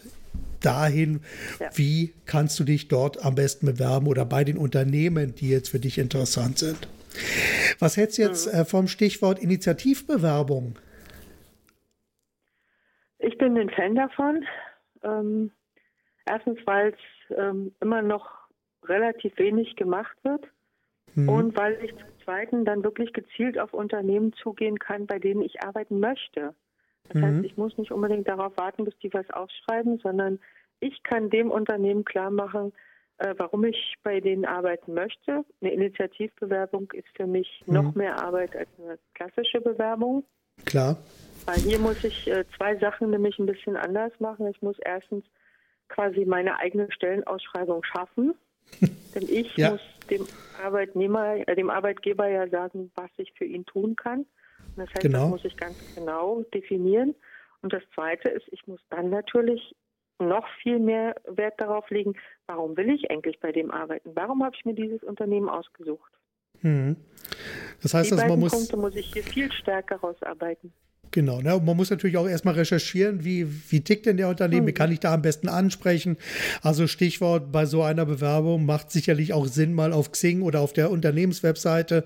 dahin, 0.60 1.20
ja. 1.60 1.68
wie 1.74 2.14
kannst 2.26 2.58
du 2.58 2.64
dich 2.64 2.88
dort 2.88 3.24
am 3.24 3.34
besten 3.34 3.66
bewerben 3.66 4.06
oder 4.06 4.24
bei 4.24 4.44
den 4.44 4.56
Unternehmen, 4.56 5.34
die 5.34 5.50
jetzt 5.50 5.68
für 5.68 5.80
dich 5.80 5.98
interessant 5.98 6.58
sind. 6.58 6.88
Was 7.78 7.96
hältst 7.96 8.18
du 8.18 8.22
jetzt 8.22 8.52
mhm. 8.52 8.60
äh, 8.60 8.64
vom 8.64 8.88
Stichwort 8.88 9.38
Initiativbewerbung? 9.38 10.78
Ich 13.18 13.38
bin 13.38 13.56
ein 13.56 13.70
Fan 13.70 13.94
davon. 13.94 14.44
Ähm, 15.02 15.50
erstens, 16.26 16.58
weil 16.66 16.92
es 16.92 17.36
ähm, 17.36 17.72
immer 17.80 18.02
noch 18.02 18.28
relativ 18.84 19.36
wenig 19.38 19.76
gemacht 19.76 20.16
wird 20.24 20.44
mhm. 21.14 21.28
und 21.28 21.56
weil 21.56 21.78
ich 21.82 21.94
Zweiten 22.24 22.64
dann 22.64 22.82
wirklich 22.82 23.12
gezielt 23.12 23.58
auf 23.58 23.72
Unternehmen 23.72 24.32
zugehen 24.34 24.78
kann, 24.78 25.06
bei 25.06 25.18
denen 25.18 25.42
ich 25.42 25.62
arbeiten 25.62 26.00
möchte. 26.00 26.54
Das 27.08 27.14
mhm. 27.14 27.24
heißt, 27.24 27.44
ich 27.44 27.56
muss 27.56 27.76
nicht 27.78 27.92
unbedingt 27.92 28.28
darauf 28.28 28.56
warten, 28.56 28.84
bis 28.84 28.96
die 28.98 29.12
was 29.12 29.28
aufschreiben, 29.30 29.98
sondern 30.02 30.40
ich 30.80 31.02
kann 31.02 31.30
dem 31.30 31.50
Unternehmen 31.50 32.04
klar 32.04 32.30
machen, 32.30 32.72
äh, 33.18 33.34
warum 33.37 33.64
ich 33.64 33.94
bei 34.02 34.20
denen 34.20 34.44
arbeiten 34.44 34.94
möchte. 34.94 35.44
Eine 35.60 35.72
Initiativbewerbung 35.72 36.90
ist 36.92 37.08
für 37.14 37.26
mich 37.26 37.62
mhm. 37.66 37.74
noch 37.74 37.94
mehr 37.94 38.22
Arbeit 38.22 38.56
als 38.56 38.68
eine 38.78 38.98
klassische 39.14 39.60
Bewerbung. 39.60 40.24
Klar. 40.64 40.96
Weil 41.46 41.56
hier 41.56 41.78
muss 41.78 42.02
ich 42.04 42.26
äh, 42.26 42.44
zwei 42.56 42.76
Sachen 42.76 43.10
nämlich 43.10 43.38
ein 43.38 43.46
bisschen 43.46 43.76
anders 43.76 44.12
machen. 44.18 44.46
Ich 44.48 44.62
muss 44.62 44.76
erstens 44.80 45.24
quasi 45.88 46.24
meine 46.24 46.58
eigene 46.58 46.90
Stellenausschreibung 46.90 47.84
schaffen. 47.84 48.34
Denn 49.14 49.28
ich 49.28 49.54
ja. 49.56 49.72
muss 49.72 49.80
dem 50.10 50.26
Arbeitnehmer, 50.62 51.48
äh, 51.48 51.54
dem 51.54 51.70
Arbeitgeber 51.70 52.28
ja 52.28 52.48
sagen, 52.48 52.90
was 52.94 53.10
ich 53.16 53.32
für 53.32 53.44
ihn 53.44 53.64
tun 53.66 53.96
kann. 53.96 54.20
Und 54.20 54.78
das 54.78 54.88
heißt, 54.90 55.00
genau. 55.00 55.20
das 55.22 55.30
muss 55.30 55.44
ich 55.44 55.56
ganz 55.56 55.76
genau 55.94 56.42
definieren. 56.54 57.14
Und 57.62 57.72
das 57.72 57.82
Zweite 57.94 58.28
ist, 58.28 58.46
ich 58.50 58.66
muss 58.66 58.80
dann 58.90 59.10
natürlich 59.10 59.74
noch 60.18 60.46
viel 60.62 60.78
mehr 60.78 61.14
Wert 61.26 61.60
darauf 61.60 61.88
legen, 61.90 62.14
warum 62.46 62.76
will 62.76 62.90
ich 62.90 63.10
eigentlich 63.10 63.40
bei 63.40 63.52
dem 63.52 63.70
arbeiten? 63.70 64.10
Warum 64.14 64.44
habe 64.44 64.54
ich 64.56 64.64
mir 64.64 64.74
dieses 64.74 65.02
Unternehmen 65.02 65.48
ausgesucht? 65.48 66.12
Hm. 66.60 66.96
Das 67.82 67.94
heißt, 67.94 68.10
Die 68.10 68.14
also, 68.14 68.26
man 68.26 68.38
muss. 68.38 68.52
Punkte 68.52 68.76
muss 68.76 68.94
ich 68.96 69.12
hier 69.12 69.22
viel 69.22 69.52
stärker 69.52 69.96
rausarbeiten. 69.96 70.72
Genau, 71.14 71.40
ne? 71.40 71.62
man 71.64 71.77
muss 71.77 71.90
natürlich 71.90 72.16
auch 72.16 72.27
erstmal 72.27 72.55
recherchieren, 72.55 73.24
wie, 73.24 73.46
wie 73.70 73.83
tickt 73.83 74.07
denn 74.07 74.16
der 74.16 74.29
Unternehmen, 74.29 74.66
wie 74.66 74.72
mhm. 74.72 74.74
kann 74.74 74.90
ich 74.90 74.98
da 74.98 75.14
am 75.14 75.22
besten 75.22 75.48
ansprechen. 75.48 76.16
Also 76.61 76.88
Stichwort 76.88 77.53
bei 77.53 77.66
so 77.66 77.85
einer 77.85 78.05
Bewerbung 78.05 78.66
macht 78.66 78.90
sicherlich 78.90 79.33
auch 79.33 79.46
Sinn, 79.46 79.74
mal 79.74 79.92
auf 79.92 80.11
Xing 80.11 80.42
oder 80.42 80.59
auf 80.59 80.72
der 80.72 80.90
Unternehmenswebseite 80.90 82.03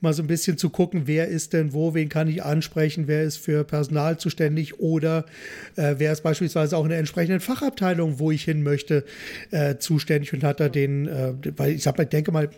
mal 0.00 0.12
so 0.12 0.22
ein 0.22 0.28
bisschen 0.28 0.58
zu 0.58 0.70
gucken, 0.70 1.08
wer 1.08 1.26
ist 1.26 1.54
denn 1.54 1.72
wo, 1.72 1.92
wen 1.94 2.08
kann 2.08 2.28
ich 2.28 2.44
ansprechen, 2.44 3.08
wer 3.08 3.24
ist 3.24 3.38
für 3.38 3.64
Personal 3.64 4.16
zuständig 4.18 4.78
oder 4.78 5.26
äh, 5.74 5.96
wer 5.98 6.12
ist 6.12 6.22
beispielsweise 6.22 6.76
auch 6.76 6.84
in 6.84 6.90
der 6.90 7.00
entsprechenden 7.00 7.40
Fachabteilung, 7.40 8.20
wo 8.20 8.30
ich 8.30 8.44
hin 8.44 8.62
möchte, 8.62 9.02
äh, 9.50 9.78
zuständig 9.78 10.32
und 10.32 10.44
hat 10.44 10.60
da 10.60 10.68
den, 10.68 11.08
äh, 11.08 11.32
weil 11.56 11.72
ich 11.72 11.82
sag 11.82 11.98
mal, 11.98 12.04
ich 12.04 12.10
denke 12.10 12.30
mal, 12.30 12.48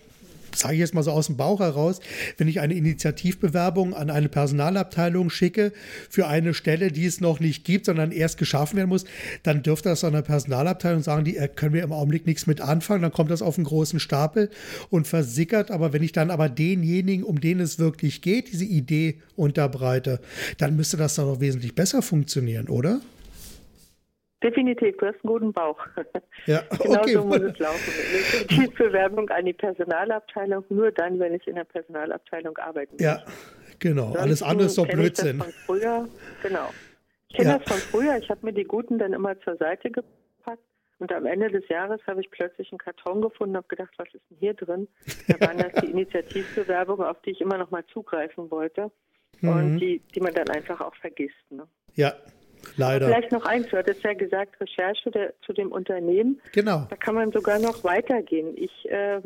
sage 0.59 0.75
ich 0.75 0.81
jetzt 0.81 0.94
mal 0.94 1.03
so 1.03 1.12
aus 1.12 1.27
dem 1.27 1.37
Bauch 1.37 1.61
heraus, 1.61 2.01
wenn 2.37 2.49
ich 2.49 2.61
eine 2.61 2.75
Initiativbewerbung 2.75 3.94
an 3.94 4.11
eine 4.11 4.29
Personalabteilung 4.29 5.31
schicke 5.31 5.73
für 6.11 6.27
eine 6.27 6.55
Stelle, 6.55 6.90
die 6.90 7.07
es 7.07 7.21
noch 7.21 7.40
nicht 7.40 7.64
gibt, 7.64 7.87
sondern 7.87 8.12
erst 8.12 8.38
geschaffen 8.38 8.77
werden 8.77 8.88
muss, 8.88 9.05
dann 9.42 9.62
dürfte 9.62 9.88
das 9.88 10.05
an 10.05 10.12
der 10.12 10.23
Personalabteilung 10.23 11.03
sagen, 11.03 11.25
die 11.25 11.37
äh, 11.37 11.49
können 11.49 11.75
wir 11.75 11.83
im 11.83 11.92
Augenblick 11.92 12.27
nichts 12.27 12.47
mit 12.47 12.61
anfangen, 12.61 13.03
dann 13.03 13.12
kommt 13.12 13.31
das 13.31 13.42
auf 13.42 13.57
einen 13.57 13.64
großen 13.64 14.01
Stapel 14.01 14.51
und 14.90 15.07
versickert, 15.07 15.71
aber 15.71 15.92
wenn 15.92 16.03
ich 16.03 16.12
dann 16.12 16.31
aber 16.31 16.49
denjenigen, 16.49 17.25
um 17.25 17.40
den 17.40 17.61
es 17.61 17.79
wirklich 17.79 18.23
geht, 18.23 18.53
diese 18.53 18.64
Idee 18.64 19.18
unterbreite, 19.37 20.21
dann 20.59 20.77
müsste 20.77 20.97
das 20.97 21.14
dann 21.14 21.27
auch 21.27 21.40
wesentlich 21.40 21.75
besser 21.75 22.03
funktionieren, 22.03 22.68
oder? 22.68 23.01
Definitiv, 24.42 24.96
du 24.98 25.07
hast 25.07 25.16
einen 25.16 25.33
guten 25.33 25.53
Bauch. 25.53 25.79
Ja, 26.46 26.62
genau 26.83 27.01
okay. 27.01 27.12
so 27.12 27.24
muss 27.24 27.40
es 27.40 27.59
laufen. 27.59 27.92
Initiativbewerbung 28.48 29.29
an 29.31 29.44
die 29.44 29.53
Personalabteilung, 29.53 30.64
nur 30.68 30.92
dann, 30.92 31.18
wenn 31.18 31.35
ich 31.35 31.46
in 31.48 31.57
der 31.57 31.64
Personalabteilung 31.64 32.57
arbeiten 32.59 32.96
Ja, 33.03 33.16
möchte. 33.16 33.79
genau. 33.81 34.05
Sonst 34.07 34.18
Alles 34.18 34.42
andere 34.42 34.66
ist 34.68 34.79
doch 34.79 34.87
Blödsinn. 34.87 35.38
von 35.38 35.53
früher, 35.66 36.09
genau. 36.42 36.70
Ich 37.29 37.37
kenne 37.37 37.51
ja. 37.51 37.59
das 37.59 37.68
von 37.68 37.79
früher. 37.79 38.16
Ich 38.16 38.31
habe 38.31 38.46
mir 38.46 38.53
die 38.53 38.64
Guten 38.64 38.98
dann 38.98 39.12
immer 39.12 39.38
zur 39.40 39.57
Seite 39.57 39.90
gepackt. 39.90 40.62
Und 41.01 41.12
am 41.12 41.27
Ende 41.27 41.51
des 41.51 41.68
Jahres 41.68 42.01
habe 42.07 42.20
ich 42.20 42.31
plötzlich 42.31 42.72
einen 42.72 42.79
Karton 42.79 43.20
gefunden 43.20 43.53
und 43.53 43.59
habe 43.59 43.68
gedacht, 43.68 43.92
was 43.98 44.09
ist 44.14 44.22
denn 44.31 44.38
hier 44.38 44.55
drin? 44.55 44.88
Da 45.29 45.40
waren 45.46 45.59
das 45.59 45.72
die 45.83 45.87
Initiativbewerbungen, 45.90 47.07
auf 47.07 47.20
die 47.22 47.31
ich 47.31 47.40
immer 47.40 47.59
noch 47.59 47.70
mal 47.70 47.85
zugreifen 47.92 48.51
wollte. 48.51 48.90
Mhm. 49.40 49.48
Und 49.48 49.79
die, 49.79 50.01
die 50.14 50.20
man 50.20 50.35
dann 50.35 50.48
einfach 50.48 50.81
auch 50.81 50.94
vergisst. 50.96 51.37
Ne? 51.51 51.66
Ja, 51.94 52.14
Leider. 52.76 53.07
Vielleicht 53.07 53.33
noch 53.33 53.44
eins, 53.44 53.68
du 53.68 53.76
hattest 53.76 54.02
ja 54.02 54.12
gesagt, 54.14 54.61
Recherche 54.61 55.11
der, 55.11 55.35
zu 55.44 55.52
dem 55.52 55.72
Unternehmen. 55.72 56.40
Genau. 56.52 56.87
Da 56.88 56.96
kann 56.96 57.14
man 57.14 57.33
sogar 57.33 57.59
noch 57.59 57.85
weitergehen. 57.85 58.54
Ich 58.57 58.90
äh, 58.90 59.20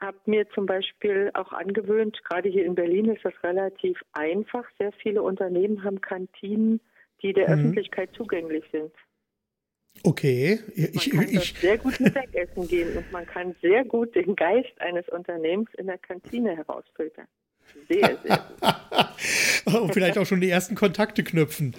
habe 0.00 0.18
mir 0.26 0.48
zum 0.50 0.66
Beispiel 0.66 1.30
auch 1.34 1.52
angewöhnt, 1.52 2.22
gerade 2.24 2.48
hier 2.48 2.64
in 2.64 2.74
Berlin 2.74 3.08
ist 3.08 3.24
das 3.24 3.34
relativ 3.42 3.98
einfach. 4.12 4.64
Sehr 4.78 4.92
viele 4.92 5.22
Unternehmen 5.22 5.84
haben 5.84 6.00
Kantinen, 6.00 6.80
die 7.22 7.32
der 7.32 7.48
mhm. 7.48 7.54
Öffentlichkeit 7.54 8.10
zugänglich 8.14 8.64
sind. 8.72 8.92
Okay. 10.04 10.58
Ich, 10.74 11.12
man 11.12 11.26
kann 11.26 11.34
ich, 11.34 11.54
sehr 11.60 11.78
gut 11.78 12.00
Mittagessen 12.00 12.66
gehen 12.66 12.96
und 12.96 13.12
man 13.12 13.26
kann 13.26 13.54
sehr 13.60 13.84
gut 13.84 14.14
den 14.14 14.34
Geist 14.34 14.72
eines 14.80 15.08
Unternehmens 15.08 15.68
in 15.76 15.86
der 15.86 15.98
Kantine 15.98 16.56
herausfiltern. 16.56 17.26
Sehr, 17.88 18.18
sehr 18.22 18.46
gut. 19.64 19.74
und 19.82 19.94
vielleicht 19.94 20.18
auch 20.18 20.26
schon 20.26 20.40
die 20.40 20.50
ersten 20.50 20.74
Kontakte 20.74 21.22
knüpfen. 21.22 21.74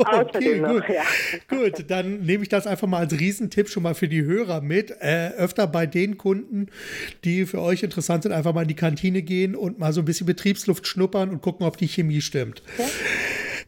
Okay, 0.00 0.58
gut. 0.58 0.84
Ja. 0.88 1.02
Gut, 1.48 1.84
dann 1.88 2.20
nehme 2.20 2.42
ich 2.42 2.48
das 2.48 2.66
einfach 2.66 2.86
mal 2.86 2.98
als 2.98 3.18
Riesentipp 3.18 3.68
schon 3.68 3.82
mal 3.82 3.94
für 3.94 4.08
die 4.08 4.22
Hörer 4.22 4.60
mit. 4.60 4.90
Äh, 5.00 5.30
öfter 5.36 5.66
bei 5.66 5.86
den 5.86 6.18
Kunden, 6.18 6.68
die 7.24 7.46
für 7.46 7.60
euch 7.60 7.82
interessant 7.82 8.22
sind, 8.24 8.32
einfach 8.32 8.54
mal 8.54 8.62
in 8.62 8.68
die 8.68 8.74
Kantine 8.74 9.22
gehen 9.22 9.54
und 9.54 9.78
mal 9.78 9.92
so 9.92 10.00
ein 10.00 10.04
bisschen 10.04 10.26
Betriebsluft 10.26 10.86
schnuppern 10.86 11.30
und 11.30 11.42
gucken, 11.42 11.66
ob 11.66 11.76
die 11.76 11.88
Chemie 11.88 12.20
stimmt. 12.20 12.62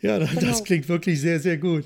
Ja. 0.03 0.13
Ja, 0.13 0.19
das 0.19 0.31
genau. 0.31 0.61
klingt 0.63 0.89
wirklich 0.89 1.21
sehr, 1.21 1.39
sehr 1.41 1.57
gut. 1.57 1.85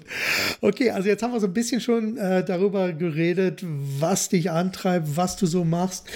Okay, 0.61 0.91
also 0.91 1.09
jetzt 1.09 1.23
haben 1.23 1.33
wir 1.33 1.41
so 1.41 1.47
ein 1.47 1.53
bisschen 1.53 1.81
schon 1.81 2.17
äh, 2.17 2.43
darüber 2.45 2.93
geredet, 2.93 3.63
was 3.63 4.31
dich 4.31 4.51
antreibt, 4.51 5.17
was 5.17 5.37
du 5.37 5.47
so 5.47 5.65
machst 5.65 6.07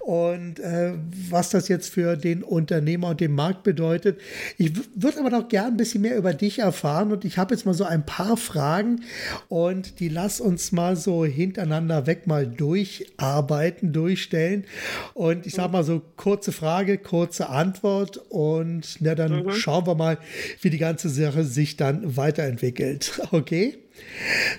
und 0.00 0.58
äh, 0.58 0.94
was 1.28 1.50
das 1.50 1.68
jetzt 1.68 1.90
für 1.90 2.16
den 2.16 2.42
Unternehmer 2.42 3.08
und 3.10 3.20
den 3.20 3.34
Markt 3.34 3.62
bedeutet. 3.62 4.20
Ich 4.56 4.72
würde 4.94 5.20
aber 5.20 5.30
noch 5.30 5.48
gern 5.48 5.74
ein 5.74 5.76
bisschen 5.76 6.00
mehr 6.00 6.16
über 6.16 6.32
dich 6.32 6.60
erfahren 6.60 7.12
und 7.12 7.24
ich 7.24 7.36
habe 7.36 7.54
jetzt 7.54 7.66
mal 7.66 7.74
so 7.74 7.84
ein 7.84 8.06
paar 8.06 8.36
Fragen 8.36 9.02
und 9.48 10.00
die 10.00 10.08
lass 10.08 10.40
uns 10.40 10.72
mal 10.72 10.96
so 10.96 11.24
hintereinander 11.24 12.06
weg 12.06 12.26
mal 12.26 12.46
durcharbeiten, 12.46 13.92
durchstellen. 13.92 14.64
Und 15.12 15.46
ich 15.46 15.54
sage 15.54 15.72
mal 15.72 15.84
so 15.84 16.00
kurze 16.16 16.52
Frage, 16.52 16.96
kurze 16.96 17.50
Antwort 17.50 18.18
und 18.30 18.96
na, 19.00 19.14
dann 19.14 19.44
mhm. 19.44 19.50
schauen 19.52 19.86
wir 19.86 19.94
mal, 19.94 20.18
wie 20.62 20.70
die 20.70 20.78
ganze 20.78 21.10
Sache 21.10 21.49
sich 21.50 21.76
dann 21.76 22.16
weiterentwickelt. 22.16 23.20
Okay? 23.32 23.78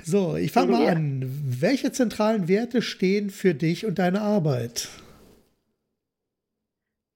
So, 0.04 0.36
ich 0.36 0.52
fange 0.52 0.72
mal 0.72 0.88
an. 0.88 1.24
Welche 1.26 1.92
zentralen 1.92 2.48
Werte 2.48 2.82
stehen 2.82 3.30
für 3.30 3.54
dich 3.54 3.86
und 3.86 3.98
deine 4.00 4.22
Arbeit? 4.22 4.88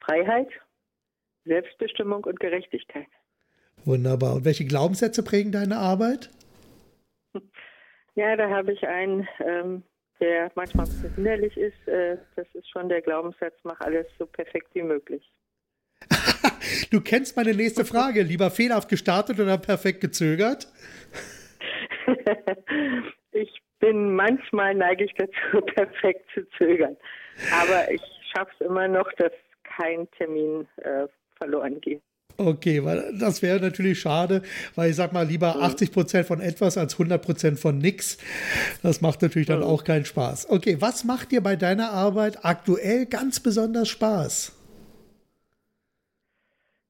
Freiheit, 0.03 0.49
Selbstbestimmung 1.45 2.23
und 2.23 2.39
Gerechtigkeit. 2.39 3.07
Wunderbar. 3.85 4.35
Und 4.35 4.45
welche 4.45 4.65
Glaubenssätze 4.65 5.23
prägen 5.23 5.51
deine 5.51 5.77
Arbeit? 5.77 6.29
Ja, 8.17 8.38
da 8.38 8.49
habe 8.49 8.71
ich 8.71 8.88
einen, 8.88 9.27
ähm, 9.45 9.83
der 10.21 10.49
manchmal 10.55 10.85
ein 10.85 10.89
bisschen 10.89 11.15
hinderlich 11.15 11.57
ist. 11.57 11.85
Äh, 11.85 12.17
das 12.38 12.47
ist 12.53 12.69
schon 12.69 12.88
der 12.88 13.01
Glaubenssatz, 13.01 13.53
mach 13.63 13.77
alles 13.81 14.07
so 14.17 14.25
perfekt 14.25 14.69
wie 14.73 14.83
möglich. 14.83 15.29
du 16.91 17.01
kennst 17.01 17.35
meine 17.35 17.53
nächste 17.53 17.85
Frage. 17.85 18.21
Lieber 18.21 18.51
fehlerhaft 18.51 18.89
gestartet 18.89 19.39
oder 19.39 19.57
perfekt 19.57 20.01
gezögert? 20.01 20.67
ich 23.31 23.61
bin 23.79 24.15
manchmal 24.15 24.75
neige 24.75 25.05
ich 25.05 25.13
dazu, 25.17 25.65
perfekt 25.75 26.25
zu 26.33 26.47
zögern. 26.57 26.97
Aber 27.61 27.91
ich 27.91 28.01
schaffe 28.33 28.51
es 28.59 28.65
immer 28.65 28.87
noch, 28.87 29.11
dass 29.13 29.31
kein 29.63 30.09
Termin 30.11 30.67
äh, 30.77 31.07
verloren 31.37 31.81
geht. 31.81 32.01
Okay, 32.37 32.83
weil 32.83 33.13
das 33.17 33.41
wäre 33.41 33.61
natürlich 33.61 33.99
schade, 33.99 34.41
weil 34.75 34.89
ich 34.89 34.95
sag 34.97 35.13
mal 35.13 35.25
lieber 35.25 35.61
80 35.61 35.89
mhm. 35.89 35.93
Prozent 35.93 36.27
von 36.27 36.41
etwas 36.41 36.77
als 36.77 36.93
100 36.93 37.21
Prozent 37.21 37.59
von 37.59 37.77
nichts. 37.77 38.17
Das 38.83 38.99
macht 38.99 39.21
natürlich 39.21 39.47
dann 39.47 39.59
mhm. 39.59 39.65
auch 39.65 39.83
keinen 39.85 40.05
Spaß. 40.05 40.49
Okay, 40.49 40.77
was 40.81 41.05
macht 41.05 41.31
dir 41.31 41.41
bei 41.41 41.55
deiner 41.55 41.91
Arbeit 41.91 42.43
aktuell 42.43 43.05
ganz 43.05 43.39
besonders 43.39 43.87
Spaß? 43.87 44.53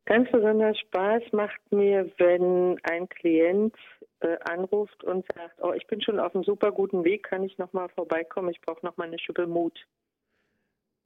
Ganz 0.06 0.30
besonders 0.32 0.78
Spaß 0.80 1.24
macht 1.32 1.60
mir, 1.72 2.12
wenn 2.18 2.78
ein 2.84 3.10
Klient 3.10 3.76
äh, 4.20 4.38
anruft 4.52 5.04
und 5.04 5.26
sagt, 5.34 5.60
oh, 5.62 5.74
ich 5.74 5.88
bin 5.88 6.02
schon 6.02 6.20
auf 6.20 6.36
einem 6.36 6.44
super 6.44 6.72
guten 6.72 7.04
Weg, 7.04 7.24
kann 7.24 7.44
ich 7.44 7.58
noch 7.58 7.74
mal 7.74 7.90
vorbeikommen? 7.90 8.50
Ich 8.50 8.62
brauche 8.62 8.86
noch 8.86 8.98
mal 8.98 9.08
eine 9.08 9.18
Schippe 9.18 9.48
Mut. 9.48 9.88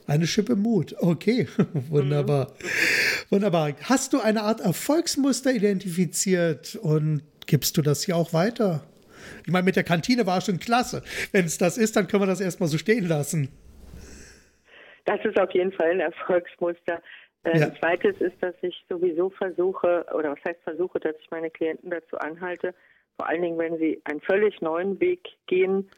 Eine 0.06 0.28
Schippe 0.28 0.56
Mut, 0.56 0.96
okay, 1.00 1.48
wunderbar. 1.90 2.48
Mhm. 2.48 3.32
Wunderbar. 3.32 3.74
Hast 3.84 4.14
du 4.14 4.20
eine 4.20 4.42
Art 4.42 4.60
Erfolgsmuster 4.60 5.52
identifiziert 5.52 6.76
und 6.76 7.22
gibst 7.46 7.78
du 7.78 7.82
das 7.82 8.04
hier 8.04 8.16
auch 8.16 8.34
weiter? 8.34 8.84
Ich 9.46 9.52
meine, 9.52 9.66
mit 9.66 9.76
der 9.76 9.84
Kantine 9.84 10.26
war 10.26 10.42
schon 10.42 10.60
klasse. 10.60 11.04
Wenn 11.32 11.46
es 11.46 11.58
das 11.58 11.78
ist, 11.78 11.96
dann 11.96 12.08
können 12.08 12.24
wir 12.24 12.28
das 12.28 12.42
erstmal 12.42 12.70
so 12.70 12.78
stehen 12.78 13.08
lassen. 13.08 13.50
Das 15.06 15.20
ist 15.24 15.40
auf 15.40 15.52
jeden 15.52 15.72
Fall 15.72 15.92
ein 15.92 16.00
Erfolgsmuster. 16.00 17.02
Äh, 17.44 17.60
ja. 17.60 17.74
Zweites 17.76 18.20
ist, 18.20 18.42
dass 18.42 18.56
ich 18.62 18.86
sowieso 18.90 19.30
versuche, 19.30 20.06
oder 20.14 20.32
was 20.32 20.44
heißt 20.46 20.62
versuche, 20.64 21.00
dass 21.00 21.16
ich 21.20 21.32
meine 21.32 21.50
Klienten 21.50 21.90
dazu 21.90 22.18
anhalte, 22.18 22.74
vor 23.16 23.28
allen 23.28 23.42
Dingen, 23.42 23.58
wenn 23.58 23.78
sie 23.78 24.02
einen 24.06 24.22
völlig 24.22 24.62
neuen 24.62 25.00
Weg 25.00 25.28
gehen, 25.48 25.90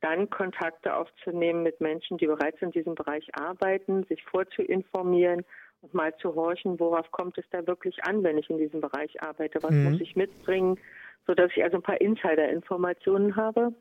dann 0.00 0.28
Kontakte 0.28 0.94
aufzunehmen 0.94 1.62
mit 1.62 1.80
Menschen, 1.80 2.18
die 2.18 2.26
bereits 2.26 2.60
in 2.60 2.70
diesem 2.72 2.94
Bereich 2.94 3.26
arbeiten, 3.34 4.04
sich 4.04 4.22
vorzuinformieren 4.24 5.44
und 5.80 5.94
mal 5.94 6.14
zu 6.16 6.34
horchen, 6.34 6.78
worauf 6.78 7.10
kommt 7.10 7.38
es 7.38 7.44
da 7.50 7.66
wirklich 7.66 8.04
an, 8.04 8.22
wenn 8.22 8.38
ich 8.38 8.50
in 8.50 8.58
diesem 8.58 8.80
Bereich 8.80 9.22
arbeite, 9.22 9.62
was 9.62 9.70
mhm. 9.70 9.92
muss 9.92 10.00
ich 10.00 10.14
mitbringen, 10.14 10.78
sodass 11.26 11.50
ich 11.56 11.62
also 11.64 11.76
ein 11.78 11.82
paar 11.82 12.00
Insider-Informationen 12.00 13.36
habe. 13.36 13.72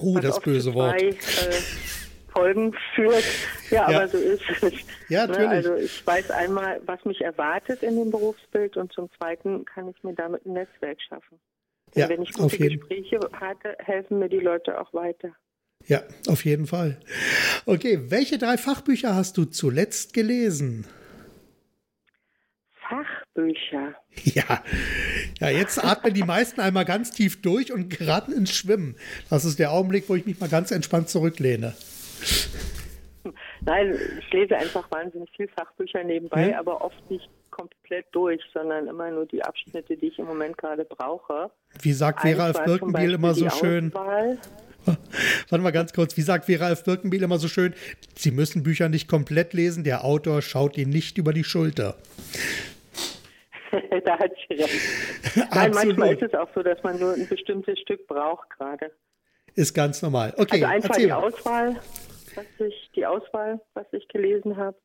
Oh, 0.00 0.18
das 0.20 0.40
böse 0.40 0.72
Wort. 0.72 0.98
Zwei, 0.98 1.08
äh, 1.08 2.03
Folgen 2.34 2.74
führt. 2.94 3.24
Ja, 3.70 3.90
ja, 3.90 3.96
aber 3.96 4.08
so 4.08 4.18
ist 4.18 4.42
es. 4.60 4.72
Ja, 5.08 5.26
ne, 5.26 5.32
natürlich. 5.32 5.50
Also 5.50 5.74
ich 5.76 6.06
weiß 6.06 6.30
einmal, 6.30 6.80
was 6.84 7.04
mich 7.04 7.20
erwartet 7.20 7.82
in 7.82 7.96
dem 7.96 8.10
Berufsbild 8.10 8.76
und 8.76 8.92
zum 8.92 9.10
Zweiten 9.12 9.64
kann 9.64 9.88
ich 9.88 10.02
mir 10.02 10.14
damit 10.14 10.44
ein 10.44 10.54
Netzwerk 10.54 11.00
schaffen. 11.00 11.38
Ja, 11.94 12.08
wenn 12.08 12.22
ich 12.22 12.32
gute 12.32 12.56
Gespräche 12.56 13.20
hatte, 13.32 13.76
helfen 13.78 14.18
mir 14.18 14.28
die 14.28 14.40
Leute 14.40 14.80
auch 14.80 14.92
weiter. 14.92 15.30
Ja, 15.86 16.02
auf 16.28 16.44
jeden 16.44 16.66
Fall. 16.66 16.98
Okay, 17.66 18.00
welche 18.08 18.38
drei 18.38 18.56
Fachbücher 18.56 19.14
hast 19.14 19.36
du 19.36 19.44
zuletzt 19.44 20.12
gelesen? 20.14 20.86
Fachbücher. 22.88 23.94
Ja, 24.24 24.62
ja 25.40 25.50
jetzt 25.50 25.82
atmen 25.84 26.14
die 26.14 26.22
meisten 26.22 26.60
einmal 26.60 26.84
ganz 26.84 27.10
tief 27.10 27.42
durch 27.42 27.72
und 27.72 27.90
geraten 27.90 28.32
ins 28.32 28.54
Schwimmen. 28.54 28.96
Das 29.28 29.44
ist 29.44 29.58
der 29.58 29.72
Augenblick, 29.72 30.08
wo 30.08 30.14
ich 30.14 30.24
mich 30.24 30.38
mal 30.40 30.48
ganz 30.48 30.70
entspannt 30.70 31.08
zurücklehne. 31.08 31.74
Nein, 33.62 33.98
ich 34.18 34.32
lese 34.32 34.56
einfach 34.56 34.90
wahnsinnig 34.90 35.30
viel 35.34 35.48
Fachbücher 35.48 36.04
nebenbei, 36.04 36.50
ja. 36.50 36.58
aber 36.58 36.84
oft 36.84 37.10
nicht 37.10 37.28
komplett 37.50 38.06
durch, 38.12 38.40
sondern 38.52 38.88
immer 38.88 39.10
nur 39.10 39.26
die 39.26 39.42
Abschnitte, 39.42 39.96
die 39.96 40.08
ich 40.08 40.18
im 40.18 40.26
Moment 40.26 40.58
gerade 40.58 40.84
brauche. 40.84 41.50
Wie 41.80 41.92
sagt 41.92 42.20
Vera 42.20 42.46
Alf 42.46 42.64
Birkenbiel 42.64 43.14
immer 43.14 43.34
so 43.34 43.48
schön? 43.48 43.88
Auswahl. 43.94 44.38
Warte 45.48 45.62
mal 45.62 45.70
ganz 45.70 45.92
kurz, 45.92 46.16
wie 46.16 46.22
sagt 46.22 46.46
Vera 46.46 46.66
Alf 46.66 46.84
Birkenbiel 46.84 47.22
immer 47.22 47.38
so 47.38 47.48
schön? 47.48 47.74
Sie 48.16 48.30
müssen 48.30 48.62
Bücher 48.62 48.88
nicht 48.88 49.08
komplett 49.08 49.54
lesen, 49.54 49.84
der 49.84 50.04
Autor 50.04 50.42
schaut 50.42 50.76
ihnen 50.76 50.90
nicht 50.90 51.16
über 51.16 51.32
die 51.32 51.44
Schulter. 51.44 51.96
da 54.04 54.18
hat 54.18 54.32
sie 54.48 54.54
recht. 54.54 55.46
Nein, 55.54 55.70
manchmal 55.72 56.14
ist 56.14 56.22
es 56.22 56.34
auch 56.34 56.48
so, 56.54 56.62
dass 56.62 56.82
man 56.82 56.98
nur 56.98 57.14
ein 57.14 57.26
bestimmtes 57.28 57.78
Stück 57.80 58.06
braucht 58.06 58.50
gerade. 58.50 58.90
Ist 59.54 59.74
ganz 59.74 60.02
normal. 60.02 60.34
Okay, 60.36 60.64
also 60.64 60.66
einfach 60.66 60.96
die 60.96 61.12
Auswahl, 61.12 61.76
was 62.34 62.46
ich, 62.58 62.90
die 62.94 63.06
Auswahl, 63.06 63.60
was 63.74 63.86
ich 63.92 64.06
gelesen 64.08 64.56
habe. 64.56 64.76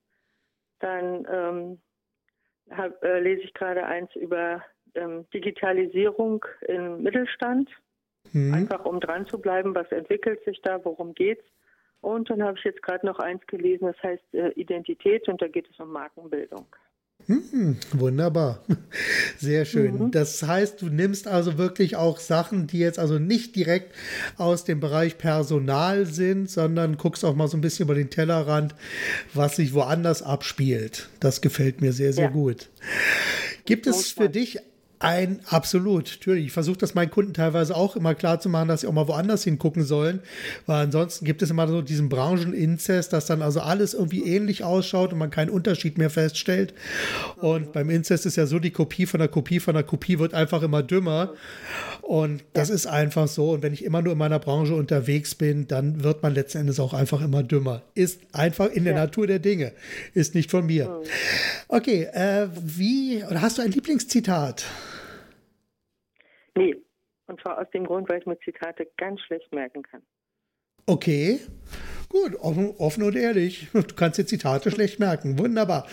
Dann 0.80 1.28
ähm, 1.30 1.82
hab, 2.72 3.04
äh, 3.04 3.20
lese 3.20 3.44
ich 3.44 3.54
gerade 3.54 3.86
eins 3.86 4.14
über 4.16 4.64
ähm, 4.96 5.26
Digitalisierung 5.34 6.46
im 6.62 7.04
Mittelstand. 7.04 7.70
Mhm. 8.32 8.54
Einfach 8.54 8.86
um 8.86 9.00
dran 9.00 9.26
zu 9.26 9.40
bleiben, 9.40 9.76
was 9.76 9.92
entwickelt 9.92 10.44
sich 10.46 10.62
da, 10.62 10.84
worum 10.84 11.14
geht's. 11.14 11.46
Und 12.02 12.30
dann 12.30 12.44
habe 12.44 12.58
ich 12.58 12.64
jetzt 12.64 12.82
gerade 12.82 13.06
noch 13.06 13.20
eins 13.20 13.46
gelesen, 13.48 13.88
das 13.88 14.02
heißt 14.04 14.34
äh, 14.34 14.50
Identität 14.52 15.28
und 15.28 15.42
da 15.42 15.48
geht 15.48 15.70
es 15.70 15.80
um 15.80 15.92
Markenbildung. 15.92 16.66
Hm, 17.30 17.78
wunderbar. 17.94 18.64
Sehr 19.38 19.64
schön. 19.66 20.00
Mhm. 20.00 20.12
Das 20.12 20.42
heißt, 20.42 20.82
du 20.82 20.88
nimmst 20.88 21.28
also 21.28 21.60
wirklich 21.60 21.96
auch 21.96 22.20
Sachen, 22.20 22.66
die 22.66 22.80
jetzt 22.80 22.98
also 22.98 23.20
nicht 23.20 23.56
direkt 23.56 23.94
aus 24.38 24.64
dem 24.64 24.80
Bereich 24.80 25.20
Personal 25.20 26.08
sind, 26.08 26.50
sondern 26.50 26.98
guckst 26.98 27.24
auch 27.24 27.36
mal 27.36 27.48
so 27.48 27.56
ein 27.56 27.62
bisschen 27.62 27.86
über 27.86 27.94
den 27.94 28.10
Tellerrand, 28.10 28.74
was 29.36 29.58
sich 29.58 29.76
woanders 29.76 30.24
abspielt. 30.24 31.08
Das 31.20 31.42
gefällt 31.42 31.82
mir 31.82 31.94
sehr, 31.94 32.14
sehr 32.14 32.26
ja. 32.26 32.30
gut. 32.32 32.70
Gibt 33.66 33.86
es 33.86 34.12
für 34.12 34.30
dich 34.30 34.58
ein, 35.00 35.40
absolut, 35.46 36.18
natürlich. 36.20 36.48
Ich 36.48 36.52
versuche 36.52 36.78
das 36.78 36.94
meinen 36.94 37.10
Kunden 37.10 37.34
teilweise 37.34 37.74
auch 37.76 37.96
immer 37.96 38.16
klar 38.16 38.42
zu 38.42 38.50
machen, 38.50 38.68
dass 38.68 38.82
sie 38.82 38.88
auch 38.88 38.94
mal 38.94 39.08
woanders 39.08 39.46
hingucken 39.46 39.84
sollen, 39.84 40.20
weil 40.66 40.84
ansonsten 40.84 41.24
gibt 41.24 41.42
es 41.42 41.50
immer 41.50 41.70
so 41.70 41.82
diesen 41.82 42.10
Brancheninzest, 42.10 43.14
dass 43.14 43.26
dann 43.26 43.42
also 43.42 43.62
alles 43.62 43.94
irgendwie 43.94 44.24
ähnlich 44.26 44.66
ausschaut 44.66 45.14
und 45.14 45.20
man 45.20 45.32
keinen 45.32 45.52
Unterschied 45.52 45.98
mehr 45.98 46.10
feststellt. 46.10 46.74
Und 47.38 47.72
beim 47.72 47.90
Inzest 47.90 48.26
ist 48.26 48.36
ja 48.36 48.46
so, 48.46 48.60
die 48.60 48.72
Kopie 48.72 49.06
von 49.06 49.22
der 49.22 49.30
Kopie 49.30 49.62
von 49.62 49.74
der 49.74 49.84
Kopie 49.84 50.20
wird 50.20 50.34
einfach 50.34 50.64
immer 50.64 50.84
dümmer. 50.84 51.34
Und 52.02 52.44
das 52.54 52.70
ist 52.70 52.88
einfach 52.88 53.28
so. 53.28 53.52
Und 53.52 53.64
wenn 53.64 53.72
ich 53.72 53.86
immer 53.86 54.02
nur 54.02 54.14
in 54.14 54.20
meiner 54.20 54.40
Branche 54.40 54.74
unterwegs 54.74 55.36
bin, 55.36 55.68
dann 55.68 56.04
wird 56.04 56.24
man 56.24 56.34
letzten 56.34 56.58
Endes 56.58 56.80
auch 56.80 56.94
einfach 56.94 57.22
immer 57.22 57.44
dümmer. 57.44 57.84
Ist 57.96 58.20
einfach 58.34 58.68
in 58.68 58.84
der 58.84 58.96
ja. 58.96 59.00
Natur 59.00 59.28
der 59.28 59.40
Dinge. 59.40 59.72
Ist 60.14 60.36
nicht 60.36 60.52
von 60.52 60.66
mir. 60.66 60.90
Mhm. 60.90 61.04
Okay, 61.70 62.04
äh, 62.12 62.48
wie, 62.62 63.24
oder 63.24 63.42
hast 63.42 63.60
du 63.60 63.62
ein 63.62 63.72
Lieblingszitat? 63.72 64.66
Nee. 66.60 66.76
Und 67.28 67.40
zwar 67.42 67.60
aus 67.60 67.70
dem 67.74 67.86
Grund, 67.86 68.10
weil 68.10 68.20
ich 68.20 68.26
mir 68.26 68.40
Zitate 68.40 68.88
ganz 68.98 69.22
schlecht 69.22 69.54
merken 69.54 69.84
kann. 69.84 70.02
Okay. 70.86 71.40
Gut, 72.10 72.36
offen, 72.38 72.74
offen, 72.80 73.04
und 73.04 73.16
ehrlich. 73.16 73.68
Du 73.74 73.96
kannst 73.96 74.18
dir 74.18 74.26
Zitate 74.26 74.72
schlecht 74.72 75.00
merken. 75.00 75.38
Wunderbar. 75.38 75.88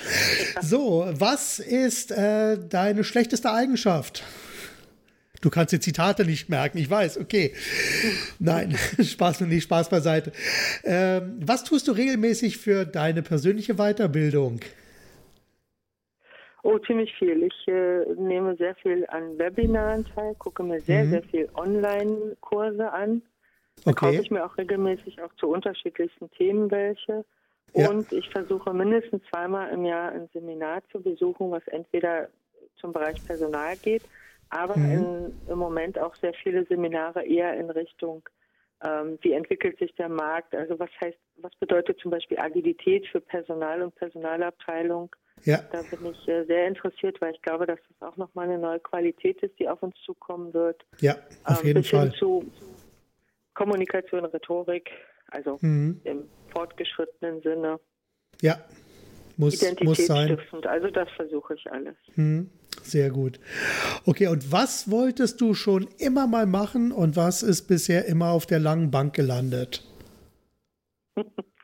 So, 0.63 1.07
was 1.11 1.59
ist 1.59 2.11
äh, 2.11 2.59
deine 2.59 3.05
schlechteste 3.05 3.53
Eigenschaft? 3.53 4.25
Du 5.43 5.51
kannst 5.51 5.73
dir 5.75 5.81
Zitate 5.81 6.25
nicht 6.25 6.49
merken, 6.49 6.79
ich 6.79 6.89
weiß, 6.89 7.19
okay. 7.19 7.55
Nein, 8.39 8.75
Spaß 9.03 9.43
und 9.43 9.51
nicht 9.51 9.65
Spaß 9.65 9.91
beiseite. 9.91 10.33
Ähm, 10.85 11.39
was 11.45 11.65
tust 11.65 11.87
du 11.89 11.93
regelmäßig 11.93 12.57
für 12.57 12.87
deine 12.87 13.23
persönliche 13.23 13.75
Weiterbildung? 13.75 14.61
Oh, 16.67 16.81
ziemlich 16.81 17.15
viel. 17.15 17.45
Ich 17.45 17.69
äh, 17.69 18.05
nehme 18.17 18.57
sehr 18.57 18.75
viel 18.75 19.07
an 19.07 19.39
Webinaren 19.39 20.05
teil, 20.05 20.35
gucke 20.35 20.65
mir 20.65 20.81
sehr, 20.81 21.05
mhm. 21.05 21.11
sehr 21.11 21.23
viel 21.23 21.49
Online-Kurse 21.55 22.93
an. 22.93 23.23
Da 23.85 23.93
okay. 23.93 24.07
kaufe 24.07 24.23
ich 24.23 24.31
mir 24.33 24.45
auch 24.45 24.59
regelmäßig 24.59 25.23
auch 25.23 25.33
zu 25.35 25.49
unterschiedlichsten 25.49 26.29
Themen 26.33 26.69
welche. 26.73 27.25
Ja. 27.73 27.89
Und 27.89 28.13
ich 28.13 28.29
versuche 28.31 28.75
mindestens 28.75 29.23
zweimal 29.31 29.71
im 29.71 29.85
Jahr 29.85 30.11
ein 30.11 30.29
Seminar 30.33 30.83
zu 30.91 31.01
besuchen, 31.01 31.53
was 31.53 31.65
entweder 31.69 32.29
zum 32.81 32.93
Bereich 32.93 33.25
Personal 33.25 33.77
geht, 33.77 34.03
aber 34.49 34.77
mhm. 34.77 34.91
in, 34.93 35.35
im 35.49 35.59
Moment 35.59 36.01
auch 36.01 36.17
sehr 36.17 36.35
viele 36.35 36.65
Seminare 36.67 37.25
eher 37.25 37.55
in 37.55 37.71
Richtung, 37.71 38.29
ähm, 38.85 39.19
wie 39.23 39.35
entwickelt 39.35 39.79
sich 39.79 39.95
der 39.95 40.09
Markt, 40.09 40.53
also 40.53 40.79
was 40.81 40.91
heißt, 41.01 41.19
was 41.37 41.55
bedeutet 41.61 42.01
zum 42.01 42.11
Beispiel 42.11 42.41
Agilität 42.41 43.07
für 43.07 43.21
Personal 43.21 43.83
und 43.83 43.95
Personalabteilung, 43.95 45.15
ja. 45.45 45.61
Da 45.71 45.83
bin 45.83 46.13
ich 46.13 46.29
äh, 46.29 46.45
sehr 46.45 46.67
interessiert, 46.67 47.21
weil 47.21 47.35
ich 47.35 47.43
glaube, 47.43 47.67
dass 47.67 47.79
das 47.89 48.09
auch 48.09 48.17
nochmal 48.17 48.47
eine 48.47 48.59
neue 48.59 48.81
Qualität 48.81 49.43
ist, 49.43 49.59
die 49.59 49.69
auf 49.69 49.83
uns 49.83 49.95
zukommen 50.05 50.53
wird. 50.55 50.85
Ja, 51.01 51.17
auf 51.45 51.61
ähm, 51.61 51.67
jeden 51.67 51.83
bis 51.83 51.91
Fall. 51.91 52.11
Hin 52.11 52.19
zu 52.19 52.51
Kommunikation, 53.55 54.25
Rhetorik, 54.25 54.91
also 55.29 55.59
mhm. 55.61 56.01
im 56.05 56.25
fortgeschrittenen 56.53 57.43
Sinne. 57.43 57.79
Ja, 58.41 58.59
muss, 59.37 59.63
muss 59.83 60.07
sein. 60.07 60.39
Also 60.65 60.89
das 60.89 61.09
versuche 61.17 61.55
ich 61.55 61.71
alles. 61.71 61.97
Hm, 62.15 62.51
sehr 62.83 63.11
gut. 63.11 63.39
Okay, 64.05 64.29
und 64.29 64.51
was 64.51 64.91
wolltest 64.91 65.41
du 65.41 65.55
schon 65.55 65.89
immer 65.99 66.27
mal 66.27 66.47
machen 66.47 66.93
und 66.93 67.17
was 67.17 67.43
ist 67.43 67.67
bisher 67.67 68.07
immer 68.07 68.31
auf 68.31 68.47
der 68.47 68.59
langen 68.59 68.91
Bank 68.91 69.15
gelandet? 69.15 69.85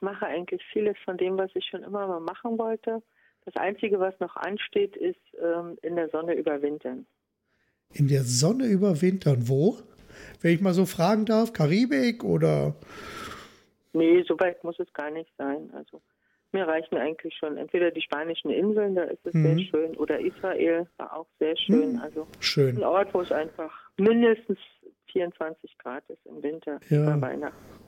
ich 0.00 0.02
mache 0.02 0.26
eigentlich 0.26 0.62
vieles 0.72 0.96
von 1.04 1.18
dem, 1.18 1.36
was 1.36 1.50
ich 1.54 1.66
schon 1.66 1.82
immer 1.82 2.06
mal 2.06 2.20
machen 2.20 2.58
wollte. 2.58 3.02
Das 3.44 3.54
Einzige, 3.56 4.00
was 4.00 4.18
noch 4.18 4.34
ansteht, 4.36 4.96
ist 4.96 5.20
ähm, 5.42 5.76
in 5.82 5.94
der 5.94 6.08
Sonne 6.08 6.34
überwintern. 6.34 7.04
In 7.92 8.08
der 8.08 8.22
Sonne 8.22 8.66
überwintern? 8.66 9.48
Wo? 9.48 9.76
Wenn 10.40 10.54
ich 10.54 10.60
mal 10.62 10.72
so 10.72 10.86
fragen 10.86 11.26
darf, 11.26 11.52
Karibik 11.52 12.24
oder? 12.24 12.74
Nee, 13.92 14.22
so 14.26 14.38
weit 14.40 14.64
muss 14.64 14.78
es 14.78 14.90
gar 14.94 15.10
nicht 15.10 15.30
sein. 15.36 15.70
Also 15.74 16.00
mir 16.52 16.66
reichen 16.66 16.96
eigentlich 16.96 17.34
schon 17.36 17.58
entweder 17.58 17.90
die 17.90 18.00
spanischen 18.00 18.50
Inseln, 18.50 18.94
da 18.94 19.02
ist 19.02 19.24
es 19.24 19.34
mhm. 19.34 19.42
sehr 19.42 19.66
schön, 19.66 19.96
oder 19.96 20.18
Israel 20.18 20.86
war 20.96 21.14
auch 21.14 21.26
sehr 21.38 21.56
schön. 21.56 21.92
Mhm. 21.92 22.00
Also 22.00 22.26
schön. 22.40 22.78
ein 22.78 22.84
Ort, 22.84 23.12
wo 23.12 23.20
es 23.20 23.32
einfach 23.32 23.70
mindestens 23.98 24.58
24 25.12 25.76
Grad 25.76 26.08
ist 26.08 26.24
im 26.24 26.42
Winter 26.42 26.80
ja. 26.88 27.04
bei 27.04 27.20
Weihnachten. 27.20 27.79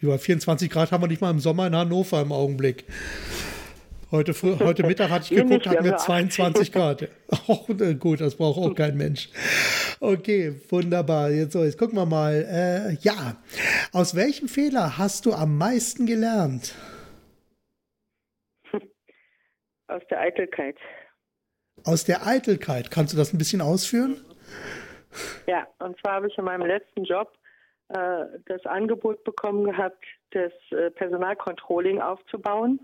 Über 0.00 0.18
24 0.18 0.70
Grad 0.70 0.92
haben 0.92 1.02
wir 1.02 1.08
nicht 1.08 1.20
mal 1.20 1.30
im 1.30 1.40
Sommer 1.40 1.66
in 1.66 1.74
Hannover 1.74 2.20
im 2.20 2.32
Augenblick. 2.32 2.84
Heute, 4.10 4.34
früh, 4.34 4.56
heute 4.60 4.86
Mittag 4.86 5.10
hatte 5.10 5.24
ich 5.24 5.40
geguckt, 5.42 5.66
hatten 5.66 5.84
wir 5.84 5.96
22 5.96 6.72
Grad. 6.72 7.08
Oh, 7.48 7.66
gut, 7.98 8.20
das 8.20 8.36
braucht 8.36 8.58
auch 8.58 8.74
kein 8.74 8.96
Mensch. 8.96 9.28
Okay, 10.00 10.60
wunderbar. 10.68 11.30
Jetzt, 11.30 11.52
so, 11.52 11.64
jetzt 11.64 11.78
gucken 11.78 11.96
wir 11.96 12.06
mal. 12.06 12.34
Äh, 12.34 12.96
ja, 13.00 13.36
aus 13.92 14.14
welchem 14.14 14.48
Fehler 14.48 14.96
hast 14.98 15.26
du 15.26 15.32
am 15.32 15.58
meisten 15.58 16.06
gelernt? 16.06 16.74
Aus 19.88 20.02
der 20.10 20.20
Eitelkeit. 20.20 20.76
Aus 21.84 22.04
der 22.04 22.26
Eitelkeit. 22.26 22.90
Kannst 22.90 23.12
du 23.12 23.16
das 23.16 23.32
ein 23.32 23.38
bisschen 23.38 23.60
ausführen? 23.60 24.20
Ja, 25.46 25.66
und 25.78 25.98
zwar 26.00 26.14
habe 26.14 26.28
ich 26.28 26.38
in 26.38 26.44
meinem 26.44 26.66
letzten 26.66 27.04
Job 27.04 27.32
das 27.88 28.64
Angebot 28.66 29.22
bekommen 29.24 29.64
gehabt, 29.64 30.04
das 30.30 30.52
äh, 30.70 30.90
Personalcontrolling 30.90 32.00
aufzubauen. 32.00 32.80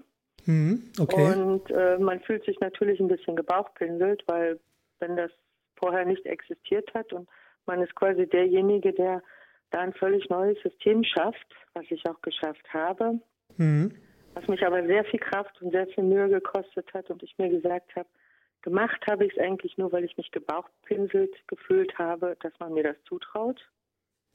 Mhm, 0.46 0.90
okay. 0.98 1.34
Und 1.34 1.70
äh, 1.70 1.98
man 1.98 2.20
fühlt 2.20 2.44
sich 2.44 2.58
natürlich 2.60 3.00
ein 3.00 3.08
bisschen 3.08 3.36
gebauchpinselt, 3.36 4.22
weil 4.26 4.60
wenn 5.00 5.16
das 5.16 5.30
vorher 5.76 6.04
nicht 6.04 6.24
existiert 6.26 6.92
hat 6.94 7.12
und 7.12 7.28
man 7.66 7.82
ist 7.82 7.94
quasi 7.94 8.26
derjenige, 8.26 8.92
der 8.92 9.22
da 9.70 9.80
ein 9.80 9.92
völlig 9.94 10.28
neues 10.28 10.60
System 10.62 11.02
schafft, 11.04 11.46
was 11.74 11.84
ich 11.90 12.04
auch 12.06 12.20
geschafft 12.22 12.72
habe, 12.72 13.20
mhm. 13.56 13.92
was 14.34 14.46
mich 14.48 14.64
aber 14.64 14.84
sehr 14.86 15.04
viel 15.04 15.20
Kraft 15.20 15.60
und 15.62 15.72
sehr 15.72 15.86
viel 15.88 16.04
Mühe 16.04 16.28
gekostet 16.28 16.92
hat 16.94 17.10
und 17.10 17.22
ich 17.22 17.36
mir 17.38 17.48
gesagt 17.48 17.94
habe, 17.96 18.08
gemacht 18.62 19.04
habe 19.08 19.26
ich 19.26 19.32
es 19.32 19.38
eigentlich 19.38 19.76
nur, 19.78 19.92
weil 19.92 20.04
ich 20.04 20.16
mich 20.16 20.30
gebauchpinselt 20.30 21.34
gefühlt 21.48 21.98
habe, 21.98 22.36
dass 22.40 22.52
man 22.60 22.74
mir 22.74 22.84
das 22.84 22.96
zutraut. 23.04 23.60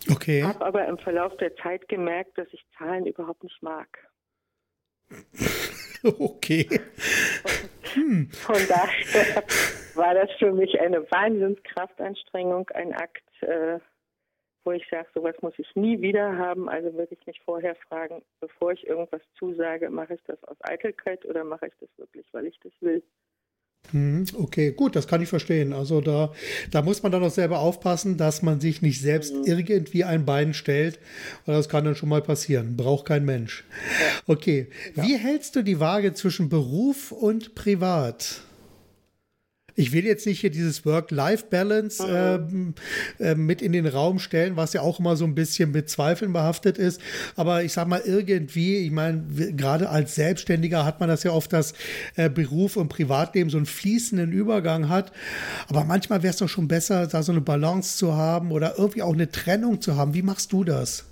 Okay. 0.09 0.43
Habe 0.43 0.65
aber 0.65 0.87
im 0.87 0.97
Verlauf 0.97 1.35
der 1.37 1.55
Zeit 1.57 1.87
gemerkt, 1.87 2.37
dass 2.37 2.47
ich 2.51 2.63
Zahlen 2.77 3.05
überhaupt 3.05 3.43
nicht 3.43 3.61
mag. 3.61 3.87
Okay. 6.03 6.67
Hm. 7.93 8.29
Von 8.31 8.55
daher 8.69 9.43
war 9.95 10.13
das 10.13 10.29
für 10.37 10.51
mich 10.51 10.79
eine 10.79 11.09
Wahnsinnskraftanstrengung, 11.09 12.69
ein 12.69 12.93
Akt, 12.93 13.23
äh, 13.41 13.79
wo 14.63 14.71
ich 14.71 14.85
sage, 14.89 15.07
sowas 15.13 15.35
muss 15.41 15.53
ich 15.57 15.75
nie 15.75 16.01
wieder 16.01 16.37
haben. 16.37 16.69
Also 16.69 16.93
würde 16.93 17.15
ich 17.19 17.25
mich 17.25 17.41
vorher 17.43 17.75
fragen, 17.87 18.21
bevor 18.39 18.73
ich 18.73 18.85
irgendwas 18.85 19.21
zusage, 19.39 19.89
mache 19.89 20.15
ich 20.15 20.23
das 20.25 20.41
aus 20.43 20.57
Eitelkeit 20.61 21.25
oder 21.25 21.43
mache 21.43 21.67
ich 21.67 21.73
das 21.79 21.89
wirklich, 21.97 22.27
weil 22.31 22.45
ich 22.45 22.59
das 22.59 22.73
will. 22.81 23.01
Hm, 23.91 24.25
okay, 24.34 24.71
gut, 24.71 24.95
das 24.95 25.07
kann 25.07 25.21
ich 25.21 25.30
verstehen. 25.30 25.71
Also 25.71 26.01
da, 26.01 26.34
da 26.71 26.82
muss 26.82 27.03
man 27.03 27.11
dann 27.11 27.23
auch 27.23 27.32
selber 27.32 27.59
aufpassen, 27.59 28.17
dass 28.17 28.41
man 28.41 28.59
sich 28.59 28.82
nicht 28.82 29.01
selbst 29.01 29.34
mhm. 29.34 29.43
irgendwie 29.45 30.03
ein 30.03 30.25
Bein 30.25 30.53
stellt. 30.53 30.99
Und 31.45 31.53
das 31.53 31.69
kann 31.69 31.86
dann 31.86 31.95
schon 31.95 32.09
mal 32.09 32.21
passieren. 32.21 32.75
Braucht 32.75 33.05
kein 33.05 33.23
Mensch. 33.25 33.63
Okay, 34.25 34.67
wie 34.95 35.17
hältst 35.17 35.55
du 35.55 35.63
die 35.63 35.80
Waage 35.80 36.13
zwischen 36.13 36.49
Beruf 36.49 37.11
und 37.11 37.55
Privat? 37.55 38.41
Ich 39.78 39.93
will 39.93 40.05
jetzt 40.05 40.25
nicht 40.25 40.41
hier 40.41 40.49
dieses 40.49 40.86
Work-Life-Balance 40.86 42.03
mhm. 42.49 42.73
äh, 43.19 43.32
äh, 43.32 43.36
mit 43.36 43.61
in 43.61 43.71
den 43.73 43.86
Raum 43.86 44.17
stellen, 44.17 44.57
was 44.57 44.73
ja 44.73 44.82
auch 44.82 44.99
immer 44.99 45.15
so 45.15 45.23
ein 45.23 45.36
bisschen 45.36 45.71
mit 45.71 45.88
Zweifeln 45.88 46.34
behaftet 46.34 46.80
ist. 46.80 46.99
Aber 47.36 47.61
ich 47.61 47.73
sag 47.73 47.88
mal, 47.88 48.01
irgendwie, 48.03 48.78
ich 48.78 48.91
meine, 48.91 49.23
gerade 49.55 49.89
als 49.89 50.15
Selbstständiger 50.15 50.84
hat 50.84 50.99
man 50.99 51.07
das 51.07 51.23
ja 51.23 51.32
oft, 51.32 51.53
dass 51.53 51.73
äh, 52.15 52.28
Beruf 52.28 52.75
und 52.75 52.89
Privatleben 52.89 53.51
so 53.51 53.57
einen 53.57 53.67
fließenden 53.67 54.32
Übergang 54.32 54.89
hat. 54.89 55.11
Aber 55.69 55.84
manchmal 55.84 56.23
wäre 56.23 56.32
es 56.32 56.38
doch 56.38 56.49
schon 56.49 56.67
besser, 56.67 57.05
da 57.05 57.21
so 57.21 57.32
eine 57.32 57.41
Balance 57.41 57.97
zu 57.97 58.15
haben 58.15 58.51
oder 58.51 58.80
irgendwie 58.80 59.03
auch 59.03 59.13
eine 59.13 59.30
Trennung 59.30 59.80
zu 59.80 59.95
haben. 59.95 60.15
Wie 60.15 60.23
machst 60.23 60.51
du 60.53 60.63
das? 60.63 61.05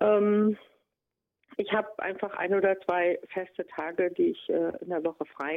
Ähm, 0.00 0.56
ich 1.58 1.72
habe 1.72 1.88
einfach 1.98 2.32
ein 2.36 2.54
oder 2.54 2.76
zwei 2.80 3.20
feste 3.32 3.64
Tage, 3.68 4.10
die 4.10 4.30
ich 4.30 4.48
äh, 4.48 4.72
in 4.80 4.88
der 4.88 5.04
Woche 5.04 5.24
frei 5.36 5.56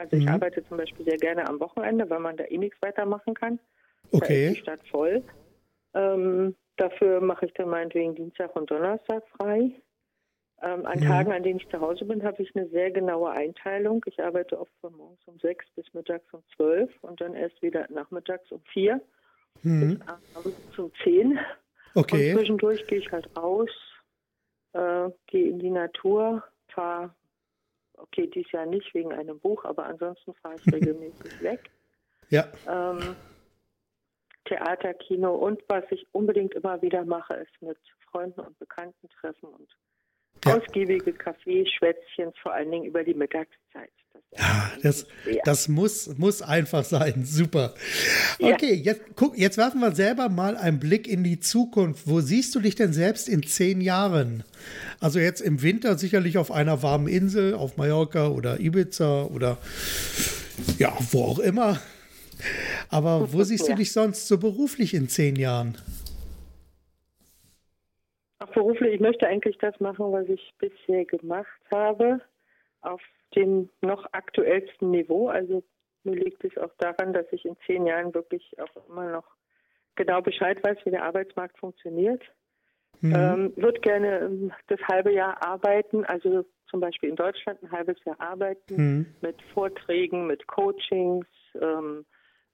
Also 0.00 0.16
ich 0.16 0.24
mhm. 0.24 0.32
arbeite 0.32 0.66
zum 0.66 0.78
Beispiel 0.78 1.04
sehr 1.04 1.18
gerne 1.18 1.46
am 1.46 1.60
Wochenende, 1.60 2.08
weil 2.08 2.20
man 2.20 2.38
da 2.38 2.44
eh 2.44 2.56
nichts 2.56 2.80
weitermachen 2.80 3.34
kann. 3.34 3.60
Okay. 4.12 4.46
Da 4.46 4.48
ist 4.48 4.56
die 4.56 4.60
Stadt 4.62 4.88
voll. 4.88 5.22
Ähm, 5.92 6.56
dafür 6.76 7.20
mache 7.20 7.44
ich 7.44 7.52
dann 7.52 7.68
meinetwegen 7.68 8.14
Dienstag 8.14 8.56
und 8.56 8.70
Donnerstag 8.70 9.22
frei. 9.36 9.72
Ähm, 10.62 10.86
an 10.86 11.00
mhm. 11.00 11.04
Tagen, 11.04 11.32
an 11.32 11.42
denen 11.42 11.60
ich 11.60 11.68
zu 11.68 11.80
Hause 11.82 12.06
bin, 12.06 12.22
habe 12.22 12.42
ich 12.42 12.56
eine 12.56 12.66
sehr 12.70 12.90
genaue 12.90 13.30
Einteilung. 13.30 14.02
Ich 14.06 14.22
arbeite 14.22 14.58
oft 14.58 14.72
von 14.80 14.94
morgens 14.94 15.20
um 15.26 15.38
sechs 15.38 15.66
bis 15.76 15.84
mittags 15.92 16.32
um 16.32 16.42
zwölf 16.56 16.90
und 17.02 17.20
dann 17.20 17.34
erst 17.34 17.60
wieder 17.60 17.86
nachmittags 17.90 18.50
um 18.50 18.62
vier 18.72 19.02
mhm. 19.62 19.98
bis 19.98 20.08
abends 20.08 20.78
um 20.78 20.90
zehn. 21.04 21.38
Okay. 21.94 22.30
Und 22.30 22.38
zwischendurch 22.38 22.86
gehe 22.86 23.00
ich 23.00 23.12
halt 23.12 23.28
raus, 23.36 23.70
äh, 24.72 25.10
gehe 25.26 25.50
in 25.50 25.58
die 25.58 25.70
Natur, 25.70 26.42
fahre 26.68 27.14
okay, 28.02 28.26
dies 28.26 28.50
Jahr 28.52 28.66
nicht 28.66 28.92
wegen 28.94 29.12
einem 29.12 29.38
Buch, 29.38 29.64
aber 29.64 29.86
ansonsten 29.86 30.34
fahre 30.34 30.56
ich 30.56 30.66
regelmäßig 30.72 31.42
weg. 31.42 31.70
Ja. 32.28 32.46
Ähm, 32.68 33.16
Theater, 34.44 34.94
Kino 34.94 35.34
und 35.34 35.62
was 35.68 35.84
ich 35.90 36.06
unbedingt 36.12 36.54
immer 36.54 36.80
wieder 36.82 37.04
mache, 37.04 37.34
ist 37.34 37.62
mit 37.62 37.78
Freunden 38.10 38.40
und 38.40 38.58
Bekannten 38.58 39.08
treffen 39.20 39.48
und 39.48 39.70
ja. 40.44 40.56
ausgiebige 40.56 41.12
Kaffeeschwätzchen, 41.12 42.32
vor 42.42 42.52
allen 42.52 42.70
Dingen 42.70 42.84
über 42.84 43.04
die 43.04 43.14
Mittagszeit. 43.14 43.92
Das 44.82 45.06
ja, 45.26 45.40
das, 45.44 45.68
muss, 45.68 46.16
muss 46.16 46.40
einfach 46.40 46.84
sein. 46.84 47.24
Super. 47.24 47.74
Okay, 48.38 48.74
ja. 48.74 48.92
jetzt, 48.92 49.02
guck, 49.16 49.36
jetzt 49.36 49.58
werfen 49.58 49.80
wir 49.80 49.92
selber 49.92 50.28
mal 50.28 50.56
einen 50.56 50.78
Blick 50.78 51.08
in 51.08 51.24
die 51.24 51.40
Zukunft. 51.40 52.06
Wo 52.06 52.20
siehst 52.20 52.54
du 52.54 52.60
dich 52.60 52.76
denn 52.76 52.92
selbst 52.92 53.28
in 53.28 53.42
zehn 53.42 53.80
Jahren? 53.80 54.44
Also 55.00 55.18
jetzt 55.18 55.40
im 55.40 55.62
Winter 55.62 55.98
sicherlich 55.98 56.38
auf 56.38 56.52
einer 56.52 56.82
warmen 56.82 57.08
Insel, 57.08 57.54
auf 57.54 57.76
Mallorca 57.76 58.28
oder 58.28 58.60
Ibiza 58.60 59.24
oder 59.24 59.58
ja, 60.78 60.96
wo 61.10 61.24
auch 61.24 61.38
immer. 61.40 61.80
Aber 62.88 63.32
wo 63.32 63.42
siehst 63.42 63.66
ja. 63.66 63.74
du 63.74 63.80
dich 63.80 63.92
sonst 63.92 64.28
so 64.28 64.38
beruflich 64.38 64.94
in 64.94 65.08
zehn 65.08 65.34
Jahren? 65.34 65.76
Ach, 68.38 68.48
beruflich, 68.52 68.94
ich 68.94 69.00
möchte 69.00 69.26
eigentlich 69.26 69.58
das 69.58 69.78
machen, 69.80 70.12
was 70.12 70.28
ich 70.28 70.54
bisher 70.58 71.04
gemacht 71.04 71.48
habe, 71.70 72.20
auf 72.80 73.00
dem 73.36 73.70
noch 73.80 74.06
aktuellsten 74.12 74.90
Niveau. 74.90 75.28
Also 75.28 75.62
mir 76.04 76.16
liegt 76.16 76.44
es 76.44 76.56
auch 76.56 76.72
daran, 76.78 77.12
dass 77.12 77.26
ich 77.32 77.44
in 77.44 77.56
zehn 77.66 77.86
Jahren 77.86 78.14
wirklich 78.14 78.58
auch 78.58 78.88
immer 78.88 79.10
noch 79.10 79.26
genau 79.96 80.22
Bescheid 80.22 80.62
weiß, 80.62 80.78
wie 80.84 80.90
der 80.90 81.04
Arbeitsmarkt 81.04 81.58
funktioniert. 81.58 82.22
Mhm. 83.00 83.14
Ähm, 83.14 83.52
würde 83.56 83.80
gerne 83.80 84.18
ähm, 84.20 84.52
das 84.68 84.80
halbe 84.80 85.12
Jahr 85.12 85.42
arbeiten, 85.42 86.04
also 86.04 86.44
zum 86.68 86.80
Beispiel 86.80 87.08
in 87.08 87.16
Deutschland 87.16 87.62
ein 87.62 87.70
halbes 87.70 87.96
Jahr 88.04 88.20
arbeiten 88.20 88.76
mhm. 88.76 89.06
mit 89.22 89.40
Vorträgen, 89.54 90.26
mit 90.26 90.46
Coachings, 90.46 91.26
ähm, 91.60 92.04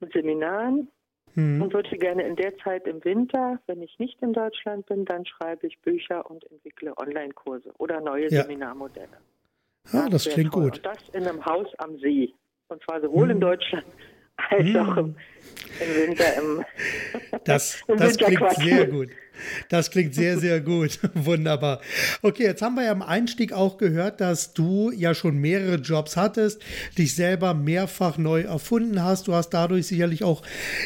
mit 0.01 0.13
Seminaren 0.13 0.89
mhm. 1.35 1.63
und 1.63 1.73
würde 1.73 1.97
gerne 1.99 2.27
in 2.27 2.37
der 2.37 2.57
Zeit 2.59 2.87
im 2.87 3.05
Winter, 3.05 3.61
wenn 3.67 3.83
ich 3.83 3.99
nicht 3.99 4.23
in 4.23 4.33
Deutschland 4.33 4.87
bin, 4.87 5.05
dann 5.05 5.27
schreibe 5.27 5.67
ich 5.67 5.81
Bücher 5.81 6.29
und 6.31 6.51
entwickle 6.51 6.97
Online-Kurse 6.97 7.73
oder 7.79 8.01
neue 8.01 8.31
ja. 8.31 8.43
Seminarmodelle. 8.43 9.19
Ja, 9.93 10.09
das, 10.09 10.25
das 10.25 10.35
klingt 10.35 10.53
toll. 10.53 10.65
gut. 10.65 10.77
Und 10.79 10.87
das 10.87 10.99
in 11.13 11.27
einem 11.27 11.45
Haus 11.45 11.67
am 11.79 11.99
See. 11.99 12.33
Und 12.69 12.83
zwar 12.83 13.01
sowohl 13.01 13.27
mhm. 13.27 13.33
in 13.33 13.41
Deutschland 13.41 13.87
als 14.37 14.67
hm. 14.67 14.77
auch 14.77 14.97
im, 14.97 15.17
im 15.81 16.09
Winter. 16.09 16.37
Im, 16.37 16.65
das, 17.45 17.79
das 17.97 18.17
klingt 18.17 18.53
sehr 18.57 18.87
gut. 18.87 19.09
Das 19.69 19.91
klingt 19.91 20.15
sehr, 20.15 20.39
sehr 20.39 20.61
gut. 20.61 20.99
Wunderbar. 21.15 21.81
Okay, 22.23 22.45
jetzt 22.45 22.63
haben 22.63 22.75
wir 22.75 22.85
ja 22.85 22.93
im 22.93 23.03
Einstieg 23.03 23.53
auch 23.53 23.79
gehört, 23.79 24.21
dass 24.21 24.55
du 24.55 24.91
ja 24.91 25.15
schon 25.15 25.39
mehrere 25.39 25.77
Jobs 25.77 26.17
hattest, 26.17 26.63
dich 26.97 27.15
selber 27.15 27.55
mehrfach 27.55 28.19
neu 28.19 28.43
erfunden 28.43 29.03
hast. 29.03 29.29
Du 29.29 29.35
hast 29.35 29.51
dadurch 29.51 29.87
sicherlich 29.87 30.25
auch 30.25 30.43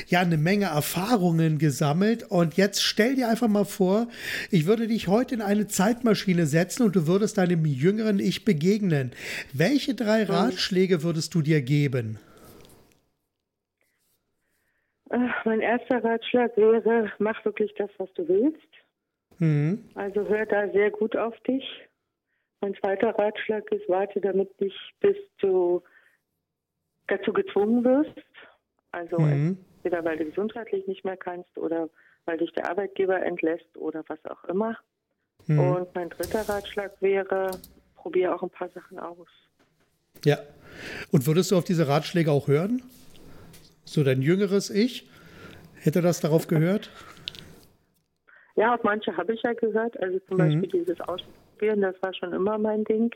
ja 0.08 0.20
eine 0.20 0.36
Menge 0.36 0.66
Erfahrungen 0.66 1.58
gesammelt. 1.58 2.24
Und 2.24 2.54
jetzt 2.54 2.82
stell 2.82 3.14
dir 3.14 3.28
einfach 3.28 3.48
mal 3.48 3.64
vor, 3.64 4.08
ich 4.50 4.66
würde 4.66 4.88
dich 4.88 5.08
heute 5.08 5.36
in 5.36 5.42
eine 5.42 5.68
Zeitmaschine 5.68 6.46
setzen 6.46 6.82
und 6.82 6.96
du 6.96 7.06
würdest 7.06 7.38
deinem 7.38 7.64
jüngeren 7.64 8.18
Ich 8.18 8.44
begegnen. 8.44 9.12
Welche 9.52 9.94
drei 9.94 10.26
hm. 10.26 10.34
Ratschläge 10.34 11.02
würdest 11.02 11.34
du 11.34 11.42
dir 11.42 11.62
geben? 11.62 12.18
Mein 15.44 15.60
erster 15.60 16.02
Ratschlag 16.04 16.56
wäre, 16.56 17.10
mach 17.18 17.44
wirklich 17.44 17.74
das, 17.76 17.90
was 17.98 18.12
du 18.14 18.28
willst. 18.28 18.68
Mhm. 19.38 19.84
Also 19.94 20.26
hör 20.28 20.46
da 20.46 20.68
sehr 20.70 20.90
gut 20.90 21.16
auf 21.16 21.38
dich. 21.40 21.64
Mein 22.60 22.74
zweiter 22.76 23.10
Ratschlag 23.18 23.70
ist, 23.72 23.88
warte 23.88 24.20
damit 24.20 24.60
nicht, 24.60 24.78
bis 25.00 25.16
du 25.38 25.82
dazu 27.08 27.32
gezwungen 27.32 27.82
wirst. 27.84 28.22
Also 28.92 29.18
mhm. 29.18 29.58
entweder 29.76 30.04
weil 30.04 30.18
du 30.18 30.26
gesundheitlich 30.26 30.86
nicht 30.86 31.04
mehr 31.04 31.16
kannst 31.16 31.56
oder 31.58 31.88
weil 32.26 32.38
dich 32.38 32.52
der 32.52 32.68
Arbeitgeber 32.70 33.20
entlässt 33.24 33.76
oder 33.76 34.04
was 34.06 34.24
auch 34.26 34.44
immer. 34.44 34.76
Mhm. 35.46 35.58
Und 35.58 35.94
mein 35.94 36.10
dritter 36.10 36.42
Ratschlag 36.42 36.92
wäre, 37.00 37.50
probier 37.96 38.34
auch 38.34 38.42
ein 38.42 38.50
paar 38.50 38.68
Sachen 38.68 38.98
aus. 38.98 39.28
Ja. 40.24 40.38
Und 41.10 41.26
würdest 41.26 41.50
du 41.50 41.56
auf 41.56 41.64
diese 41.64 41.88
Ratschläge 41.88 42.30
auch 42.30 42.46
hören? 42.46 42.82
So 43.90 44.04
dein 44.04 44.22
jüngeres 44.22 44.70
Ich, 44.70 45.10
hätte 45.74 46.00
das 46.00 46.20
darauf 46.20 46.46
gehört? 46.46 46.90
Ja, 48.54 48.76
auf 48.76 48.84
manche 48.84 49.16
habe 49.16 49.34
ich 49.34 49.42
ja 49.42 49.52
gehört. 49.52 50.00
Also 50.00 50.20
zum 50.28 50.36
mhm. 50.36 50.38
Beispiel 50.38 50.84
dieses 50.84 51.00
Ausprobieren, 51.00 51.80
das 51.80 52.00
war 52.00 52.14
schon 52.14 52.32
immer 52.32 52.56
mein 52.56 52.84
Ding. 52.84 53.12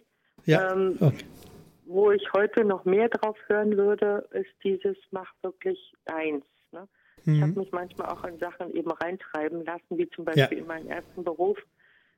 Ja. 0.46 0.72
Ähm, 0.72 0.96
okay. 0.98 1.24
Wo 1.86 2.10
ich 2.10 2.24
heute 2.32 2.64
noch 2.64 2.84
mehr 2.84 3.08
drauf 3.08 3.36
hören 3.46 3.76
würde, 3.76 4.26
ist 4.32 4.50
dieses 4.64 4.96
Mach 5.12 5.32
wirklich 5.42 5.78
deins. 6.06 6.44
Ne? 6.72 6.88
Mhm. 7.24 7.34
Ich 7.34 7.42
habe 7.42 7.60
mich 7.60 7.70
manchmal 7.70 8.08
auch 8.08 8.24
in 8.24 8.40
Sachen 8.40 8.74
eben 8.74 8.90
reintreiben 8.90 9.64
lassen, 9.64 9.96
wie 9.96 10.10
zum 10.10 10.24
Beispiel 10.24 10.58
ja. 10.58 10.62
in 10.64 10.66
meinem 10.66 10.88
ersten 10.88 11.22
Beruf. 11.22 11.56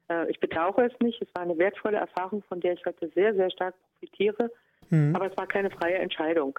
Äh, 0.09 0.31
ich 0.31 0.41
bedauere 0.41 0.87
es 0.87 0.99
nicht. 1.01 1.21
Es 1.21 1.29
war 1.35 1.43
eine 1.43 1.59
wertvolle 1.59 1.99
Erfahrung, 1.99 2.43
von 2.49 2.61
der 2.61 2.73
ich 2.73 2.87
heute 2.87 3.11
sehr, 3.15 3.35
sehr 3.35 3.51
stark 3.51 3.75
profitiere. 3.93 4.51
Mhm. 4.89 5.15
Aber 5.15 5.31
es 5.31 5.37
war 5.37 5.47
keine 5.47 5.69
freie 5.69 5.97
Entscheidung. 5.97 6.59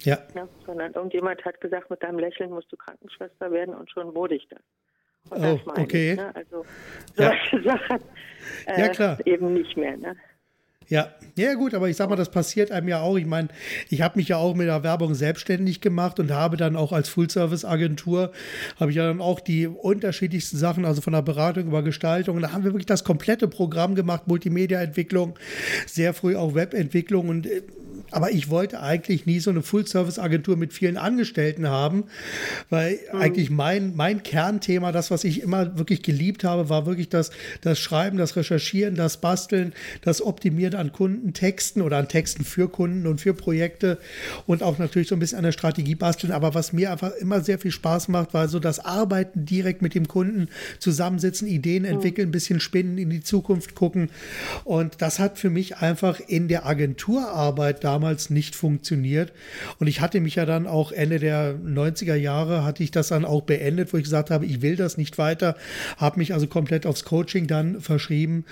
Ja. 0.00 0.18
ja. 0.34 0.48
Sondern 0.66 0.92
irgendjemand 0.92 1.44
hat 1.44 1.60
gesagt, 1.60 1.90
mit 1.90 2.02
deinem 2.02 2.18
Lächeln 2.18 2.50
musst 2.50 2.70
du 2.72 2.76
Krankenschwester 2.76 3.50
werden 3.50 3.74
und 3.74 3.90
schon 3.90 4.14
wurde 4.14 4.34
ich 4.34 4.46
das. 4.48 4.60
Und 5.30 5.44
oh, 5.44 5.60
das 5.64 5.78
okay. 5.78 6.12
Ich, 6.12 6.18
ne? 6.18 6.34
Also 6.34 6.64
solche 7.14 7.56
ja. 7.56 7.62
Sachen 7.78 8.00
äh, 8.66 8.80
ja, 8.80 8.88
klar. 8.88 9.26
eben 9.26 9.54
nicht 9.54 9.76
mehr. 9.76 9.96
Ne? 9.96 10.16
Ja, 10.88 11.14
ja 11.36 11.54
gut, 11.54 11.74
aber 11.74 11.88
ich 11.88 11.96
sag 11.96 12.10
mal, 12.10 12.16
das 12.16 12.30
passiert 12.30 12.70
einem 12.70 12.88
ja 12.88 13.00
auch. 13.00 13.16
Ich 13.16 13.26
meine, 13.26 13.48
ich 13.88 14.02
habe 14.02 14.18
mich 14.18 14.28
ja 14.28 14.36
auch 14.36 14.54
mit 14.54 14.68
der 14.68 14.82
Werbung 14.82 15.14
selbstständig 15.14 15.80
gemacht 15.80 16.20
und 16.20 16.30
habe 16.30 16.56
dann 16.56 16.76
auch 16.76 16.92
als 16.92 17.08
Full-Service-Agentur, 17.08 18.32
habe 18.78 18.90
ich 18.90 18.96
ja 18.96 19.06
dann 19.06 19.20
auch 19.20 19.40
die 19.40 19.66
unterschiedlichsten 19.66 20.58
Sachen, 20.58 20.84
also 20.84 21.00
von 21.00 21.14
der 21.14 21.22
Beratung 21.22 21.66
über 21.68 21.82
Gestaltung, 21.82 22.36
und 22.36 22.42
da 22.42 22.52
haben 22.52 22.64
wir 22.64 22.72
wirklich 22.72 22.86
das 22.86 23.04
komplette 23.04 23.48
Programm 23.48 23.94
gemacht, 23.94 24.26
Multimedia-Entwicklung, 24.26 25.38
sehr 25.86 26.12
früh 26.12 26.36
auch 26.36 26.54
Webentwicklung 26.54 27.28
und 27.28 27.46
äh, 27.46 27.62
aber 28.10 28.30
ich 28.32 28.50
wollte 28.50 28.80
eigentlich 28.80 29.26
nie 29.26 29.40
so 29.40 29.50
eine 29.50 29.62
Full-Service-Agentur 29.62 30.56
mit 30.56 30.72
vielen 30.72 30.96
Angestellten 30.96 31.68
haben, 31.68 32.04
weil 32.70 32.98
mhm. 33.12 33.20
eigentlich 33.20 33.50
mein, 33.50 33.96
mein 33.96 34.22
Kernthema, 34.22 34.92
das, 34.92 35.10
was 35.10 35.24
ich 35.24 35.42
immer 35.42 35.78
wirklich 35.78 36.02
geliebt 36.02 36.44
habe, 36.44 36.68
war 36.68 36.86
wirklich 36.86 37.08
das, 37.08 37.30
das 37.60 37.78
Schreiben, 37.78 38.18
das 38.18 38.36
Recherchieren, 38.36 38.94
das 38.94 39.18
Basteln, 39.18 39.72
das 40.02 40.22
Optimieren 40.22 40.74
an 40.74 40.92
Kundentexten 40.92 41.82
oder 41.82 41.98
an 41.98 42.08
Texten 42.08 42.44
für 42.44 42.68
Kunden 42.68 43.06
und 43.06 43.20
für 43.20 43.34
Projekte 43.34 43.98
und 44.46 44.62
auch 44.62 44.78
natürlich 44.78 45.08
so 45.08 45.16
ein 45.16 45.18
bisschen 45.18 45.38
an 45.38 45.44
der 45.44 45.52
Strategie 45.52 45.94
basteln. 45.94 46.32
Aber 46.32 46.54
was 46.54 46.72
mir 46.72 46.92
einfach 46.92 47.12
immer 47.16 47.40
sehr 47.40 47.58
viel 47.58 47.70
Spaß 47.72 48.08
macht, 48.08 48.34
war 48.34 48.48
so 48.48 48.58
das 48.58 48.84
Arbeiten 48.84 49.44
direkt 49.44 49.82
mit 49.82 49.94
dem 49.94 50.08
Kunden, 50.08 50.48
zusammensitzen, 50.78 51.48
Ideen 51.48 51.82
mhm. 51.82 51.90
entwickeln, 51.90 52.28
ein 52.28 52.32
bisschen 52.32 52.60
spinnen, 52.60 52.98
in 52.98 53.10
die 53.10 53.22
Zukunft 53.22 53.74
gucken. 53.74 54.10
Und 54.64 55.02
das 55.02 55.18
hat 55.18 55.38
für 55.38 55.50
mich 55.50 55.78
einfach 55.78 56.20
in 56.20 56.48
der 56.48 56.66
Agenturarbeit 56.66 57.82
damals 57.84 57.93
damals 57.94 58.28
nicht 58.28 58.56
funktioniert. 58.56 59.32
Und 59.78 59.86
ich 59.86 60.00
hatte 60.00 60.20
mich 60.20 60.34
ja 60.34 60.46
dann 60.46 60.66
auch 60.66 60.90
Ende 60.90 61.20
der 61.20 61.54
90er 61.54 62.16
Jahre, 62.16 62.64
hatte 62.64 62.82
ich 62.82 62.90
das 62.90 63.08
dann 63.08 63.24
auch 63.24 63.42
beendet, 63.42 63.92
wo 63.92 63.96
ich 63.96 64.02
gesagt 64.02 64.30
habe, 64.30 64.46
ich 64.46 64.62
will 64.62 64.74
das 64.74 64.96
nicht 64.96 65.16
weiter, 65.16 65.56
habe 65.96 66.18
mich 66.18 66.34
also 66.34 66.48
komplett 66.48 66.86
aufs 66.86 67.04
Coaching 67.04 67.46
dann 67.46 67.80
verschrieben 67.80 68.46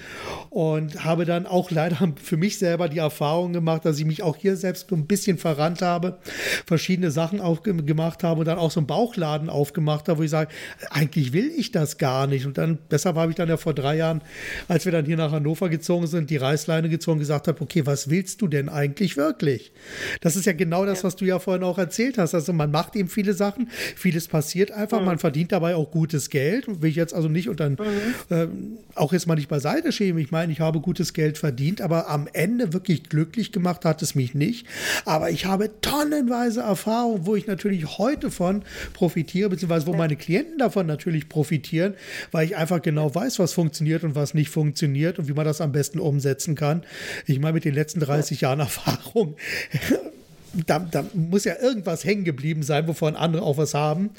und 0.51 1.05
habe 1.05 1.24
dann 1.24 1.47
auch 1.47 1.72
leider 1.72 2.12
für 2.22 2.36
mich 2.36 2.59
selber 2.59 2.88
die 2.88 2.99
Erfahrung 2.99 3.53
gemacht, 3.53 3.84
dass 3.84 3.99
ich 3.99 4.05
mich 4.05 4.22
auch 4.22 4.36
hier 4.36 4.57
selbst 4.57 4.90
so 4.90 4.95
ein 4.95 5.07
bisschen 5.07 5.38
verrannt 5.38 5.82
habe, 5.82 6.18
verschiedene 6.64 7.11
Sachen 7.11 7.40
aufgemacht 7.40 8.22
habe 8.22 8.40
und 8.40 8.47
dann 8.47 8.59
auch 8.59 8.70
so 8.70 8.78
einen 8.78 8.86
Bauchladen 8.86 9.51
aufgemacht 9.51 10.09
habe, 10.09 10.20
wo 10.20 10.22
ich 10.22 10.30
sage, 10.30 10.51
eigentlich 10.90 11.32
will 11.32 11.51
ich 11.57 11.72
das 11.72 11.99
gar 11.99 12.28
nicht. 12.28 12.47
Und 12.47 12.59
dann, 12.59 12.78
deshalb 12.93 13.16
habe 13.16 13.32
ich 13.32 13.36
dann 13.36 13.49
ja 13.49 13.57
vor 13.57 13.74
drei 13.74 13.97
Jahren, 13.97 14.22
als 14.68 14.84
wir 14.84 14.93
dann 14.93 15.05
hier 15.05 15.16
nach 15.16 15.32
Hannover 15.32 15.68
gezogen 15.68 16.07
sind, 16.07 16.30
die 16.30 16.36
Reißleine 16.36 16.88
gezogen, 16.88 17.18
gesagt 17.18 17.49
habe, 17.49 17.61
okay, 17.61 17.84
was 17.86 18.09
willst 18.09 18.40
du 18.40 18.47
denn 18.47 18.68
eigentlich 18.68 19.16
wirklich? 19.16 19.32
Wirklich. 19.33 19.72
Das 20.20 20.37
ist 20.37 20.45
ja 20.45 20.53
genau 20.53 20.85
das, 20.85 21.05
was 21.05 21.16
du 21.16 21.24
ja 21.24 21.39
vorhin 21.39 21.62
auch 21.62 21.78
erzählt 21.78 22.18
hast. 22.18 22.35
Also 22.35 22.53
man 22.53 22.70
macht 22.70 22.97
eben 22.97 23.09
viele 23.09 23.33
Sachen, 23.33 23.70
vieles 23.97 24.28
passiert 24.28 24.70
einfach, 24.70 25.01
mhm. 25.01 25.07
man 25.07 25.18
verdient 25.18 25.53
dabei 25.53 25.74
auch 25.74 25.91
gutes 25.91 26.28
Geld. 26.28 26.83
Will 26.83 26.91
ich 26.91 26.97
jetzt 26.97 27.14
also 27.14 27.28
nicht 27.28 27.49
und 27.49 27.61
dann 27.61 27.72
mhm. 27.72 28.37
äh, 28.37 28.47
auch 28.95 29.12
jetzt 29.12 29.26
mal 29.26 29.37
nicht 29.37 29.49
beiseite 29.49 29.91
schieben. 29.91 30.20
Ich 30.20 30.30
meine, 30.30 30.53
ich 30.53 30.61
habe 30.61 30.80
gutes 30.80 31.14
Geld 31.14 31.39
verdient, 31.39 31.80
aber 31.80 32.11
am 32.11 32.28
Ende 32.33 32.74
wirklich 32.74 33.05
glücklich 33.05 33.53
gemacht 33.53 33.85
hat 33.85 34.03
es 34.03 34.14
mich 34.14 34.35
nicht. 34.35 34.66
Aber 35.07 35.30
ich 35.30 35.47
habe 35.47 35.70
tonnenweise 35.80 36.61
Erfahrung, 36.61 37.24
wo 37.24 37.35
ich 37.35 37.47
natürlich 37.47 37.99
heute 37.99 38.30
von 38.30 38.62
profitiere, 38.93 39.49
beziehungsweise 39.49 39.87
wo 39.87 39.95
meine 39.95 40.16
Klienten 40.16 40.59
davon 40.59 40.87
natürlich 40.87 41.28
profitieren, 41.28 41.95
weil 42.33 42.47
ich 42.47 42.57
einfach 42.57 42.83
genau 42.83 43.14
weiß, 43.14 43.39
was 43.39 43.55
funktioniert 43.55 44.05
und 44.05 44.14
was 44.14 44.35
nicht 44.35 44.51
funktioniert 44.51 45.18
und 45.18 45.28
wie 45.28 45.33
man 45.33 45.47
das 45.47 45.61
am 45.61 45.72
besten 45.72 45.99
umsetzen 45.99 46.55
kann. 46.55 46.85
Ich 47.26 47.41
meine, 47.41 47.55
mit 47.55 47.64
den 47.64 47.74
letzten 47.74 48.01
30 48.01 48.43
Jahren 48.43 48.61
Erfahrung 48.83 49.22
da, 50.66 50.79
da, 50.79 51.05
muss 51.14 51.45
ja 51.45 51.55
irgendwas 51.61 52.05
hängen 52.05 52.25
geblieben 52.25 52.62
sein, 52.62 52.87
wovon 52.89 53.16
andere 53.16 53.43
auch 53.43 53.57
was 53.57 53.75
haben. 53.75 54.11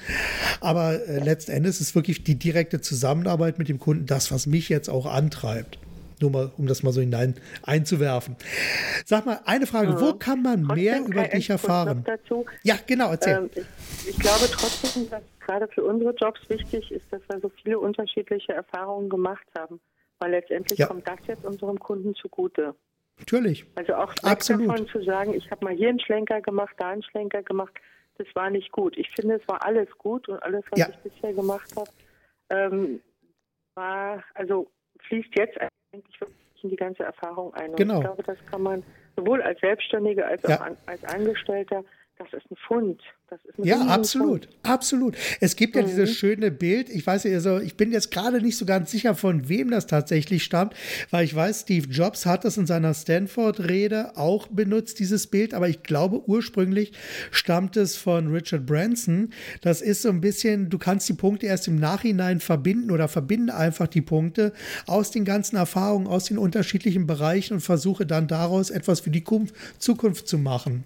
Aber 0.61 1.07
äh, 1.07 1.19
letzten 1.19 1.51
Endes 1.51 1.81
ist 1.81 1.95
wirklich 1.95 2.23
die 2.23 2.35
direkte 2.35 2.81
Zusammenarbeit 2.81 3.59
mit 3.59 3.69
dem 3.69 3.79
Kunden 3.79 4.05
das, 4.05 4.31
was 4.31 4.47
mich 4.47 4.69
jetzt 4.69 4.89
auch 4.89 5.05
antreibt. 5.05 5.77
Nur 6.21 6.31
mal, 6.31 6.51
um 6.57 6.67
das 6.67 6.83
mal 6.83 6.91
so 6.91 7.01
hinein 7.01 7.35
einzuwerfen. 7.63 8.35
Sag 9.05 9.25
mal, 9.25 9.41
eine 9.45 9.67
Frage, 9.67 9.93
mhm. 9.93 9.99
wo 9.99 10.13
kann 10.13 10.41
man 10.41 10.63
trotzdem 10.63 10.83
mehr 10.83 10.99
über 11.05 11.23
dich 11.23 11.49
erfahren? 11.49 12.05
Ja, 12.63 12.75
genau, 12.85 13.11
erzähl. 13.11 13.37
Ähm, 13.37 13.49
ich, 13.53 14.09
ich, 14.09 14.19
glaube 14.19 14.45
trotzdem, 14.51 15.09
dass 15.09 15.23
gerade 15.41 15.67
für 15.67 15.83
unsere 15.83 16.13
Jobs 16.15 16.39
wichtig 16.47 16.91
ist, 16.91 17.05
dass 17.11 17.21
wir 17.27 17.39
so 17.41 17.51
viele 17.61 17.79
unterschiedliche 17.79 18.53
Erfahrungen 18.53 19.09
gemacht 19.09 19.45
haben. 19.57 19.79
Weil 20.19 20.31
letztendlich 20.31 20.79
ja. 20.79 20.87
kommt 20.87 21.05
das 21.07 21.19
jetzt 21.27 21.43
unserem 21.43 21.79
Kunden 21.79 22.15
zugute. 22.15 22.75
Natürlich. 23.19 23.65
Also 23.75 23.95
auch 23.95 24.13
Absolut. 24.23 24.69
davon 24.69 24.87
zu 24.87 25.03
sagen, 25.03 25.33
ich 25.33 25.49
habe 25.51 25.63
mal 25.65 25.73
hier 25.73 25.89
einen 25.89 25.99
Schlenker 25.99 26.41
gemacht, 26.41 26.75
da 26.77 26.89
einen 26.89 27.03
Schlenker 27.03 27.43
gemacht, 27.43 27.73
das 28.17 28.27
war 28.35 28.49
nicht 28.49 28.71
gut. 28.71 28.97
Ich 28.97 29.09
finde, 29.11 29.35
es 29.35 29.47
war 29.47 29.65
alles 29.65 29.89
gut 29.97 30.29
und 30.29 30.41
alles, 30.43 30.63
was 30.71 30.79
ja. 30.79 30.89
ich 30.89 30.97
bisher 30.97 31.33
gemacht 31.33 31.73
habe, 31.75 31.89
ähm, 32.49 33.01
war, 33.75 34.23
also 34.33 34.69
fließt 35.07 35.35
jetzt 35.37 35.57
eigentlich 35.59 36.21
wirklich 36.21 36.63
in 36.63 36.69
die 36.69 36.75
ganze 36.75 37.03
Erfahrung 37.03 37.53
ein. 37.55 37.71
Und 37.71 37.77
genau. 37.77 37.95
ich 37.95 38.01
glaube, 38.01 38.23
das 38.23 38.37
kann 38.49 38.61
man 38.61 38.83
sowohl 39.15 39.41
als 39.41 39.59
Selbstständige 39.59 40.25
als 40.25 40.41
ja. 40.43 40.57
auch 40.57 40.61
an, 40.61 40.77
als 40.85 41.03
Angestellter 41.05 41.83
das 42.17 42.27
ist 42.33 42.51
ein 42.51 42.55
Fund. 42.67 43.01
Ein 43.31 43.63
ja, 43.63 43.81
absolut, 43.87 44.45
Fund. 44.45 44.57
absolut. 44.61 45.17
Es 45.39 45.55
gibt 45.55 45.75
ja 45.75 45.81
mhm. 45.81 45.87
dieses 45.87 46.15
schöne 46.15 46.51
Bild. 46.51 46.89
Ich 46.89 47.05
weiß 47.05 47.23
ja, 47.23 47.33
also 47.33 47.59
ich 47.59 47.75
bin 47.75 47.91
jetzt 47.91 48.11
gerade 48.11 48.39
nicht 48.39 48.57
so 48.57 48.65
ganz 48.65 48.91
sicher, 48.91 49.15
von 49.15 49.49
wem 49.49 49.71
das 49.71 49.87
tatsächlich 49.87 50.43
stammt, 50.43 50.75
weil 51.09 51.25
ich 51.25 51.33
weiß, 51.33 51.61
Steve 51.61 51.87
Jobs 51.89 52.27
hat 52.27 52.45
das 52.45 52.57
in 52.57 52.67
seiner 52.67 52.93
Stanford-Rede 52.93 54.15
auch 54.17 54.47
benutzt, 54.47 54.99
dieses 54.99 55.25
Bild, 55.25 55.55
aber 55.55 55.67
ich 55.67 55.81
glaube, 55.81 56.21
ursprünglich 56.29 56.93
stammt 57.31 57.77
es 57.77 57.95
von 57.97 58.27
Richard 58.27 58.67
Branson. 58.67 59.31
Das 59.61 59.81
ist 59.81 60.03
so 60.03 60.09
ein 60.09 60.21
bisschen, 60.21 60.69
du 60.69 60.77
kannst 60.77 61.09
die 61.09 61.13
Punkte 61.13 61.47
erst 61.47 61.67
im 61.67 61.77
Nachhinein 61.77 62.39
verbinden 62.39 62.91
oder 62.91 63.07
verbinde 63.07 63.55
einfach 63.55 63.87
die 63.87 64.01
Punkte 64.01 64.53
aus 64.85 65.09
den 65.09 65.25
ganzen 65.25 65.55
Erfahrungen, 65.55 66.05
aus 66.05 66.25
den 66.25 66.37
unterschiedlichen 66.37 67.07
Bereichen 67.07 67.55
und 67.55 67.61
versuche 67.61 68.05
dann 68.05 68.27
daraus 68.27 68.69
etwas 68.69 68.99
für 68.99 69.09
die 69.09 69.23
Zukunft 69.79 70.27
zu 70.27 70.37
machen. 70.37 70.83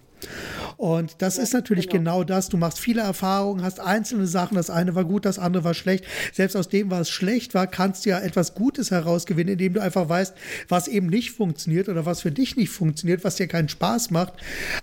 Und 0.78 1.24
das 1.24 1.38
ja, 1.38 1.44
ist 1.44 1.54
natürlich 1.54 1.90
genau. 1.90 2.20
genau. 2.20 2.24
das. 2.24 2.50
Du 2.50 2.58
machst 2.58 2.80
viele 2.80 3.02
Erfahrungen, 3.02 3.64
hast 3.64 3.80
einzelne 3.80 4.28
Sachen. 4.28 4.56
Das 4.56 4.70
eine 4.70 4.94
war 4.94 5.06
gut, 5.06 5.26
das 5.26 5.40
andere 5.40 5.64
war 5.64 5.74
schlecht. 5.74 6.06
Selbst 6.34 6.56
aus 6.56 6.70
dem, 6.70 6.92
was 6.92 7.10
schlecht 7.10 7.56
war, 7.56 7.66
kannst 7.66 8.06
du 8.06 8.12
ja 8.12 8.20
etwas 8.20 8.54
Gutes 8.54 8.92
herausgewinnen, 8.92 9.54
indem 9.54 9.74
du 9.74 9.82
einfach 9.82 10.08
weißt, 10.08 10.36
was 10.70 10.88
eben 10.88 11.08
nicht 11.08 11.32
funktioniert 11.32 11.90
oder 11.90 12.06
was 12.06 12.22
für 12.22 12.32
dich 12.32 12.56
nicht 12.56 12.70
funktioniert, 12.70 13.24
was 13.24 13.36
dir 13.36 13.48
keinen 13.48 13.70
Spaß 13.70 14.12
macht. 14.12 14.34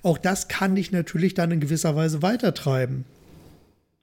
Auch 0.02 0.18
das 0.18 0.48
kann 0.48 0.74
dich 0.74 0.90
natürlich 0.90 1.34
dann 1.34 1.52
in 1.52 1.60
gewisser 1.60 1.94
Weise 1.94 2.22
weitertreiben. 2.22 3.04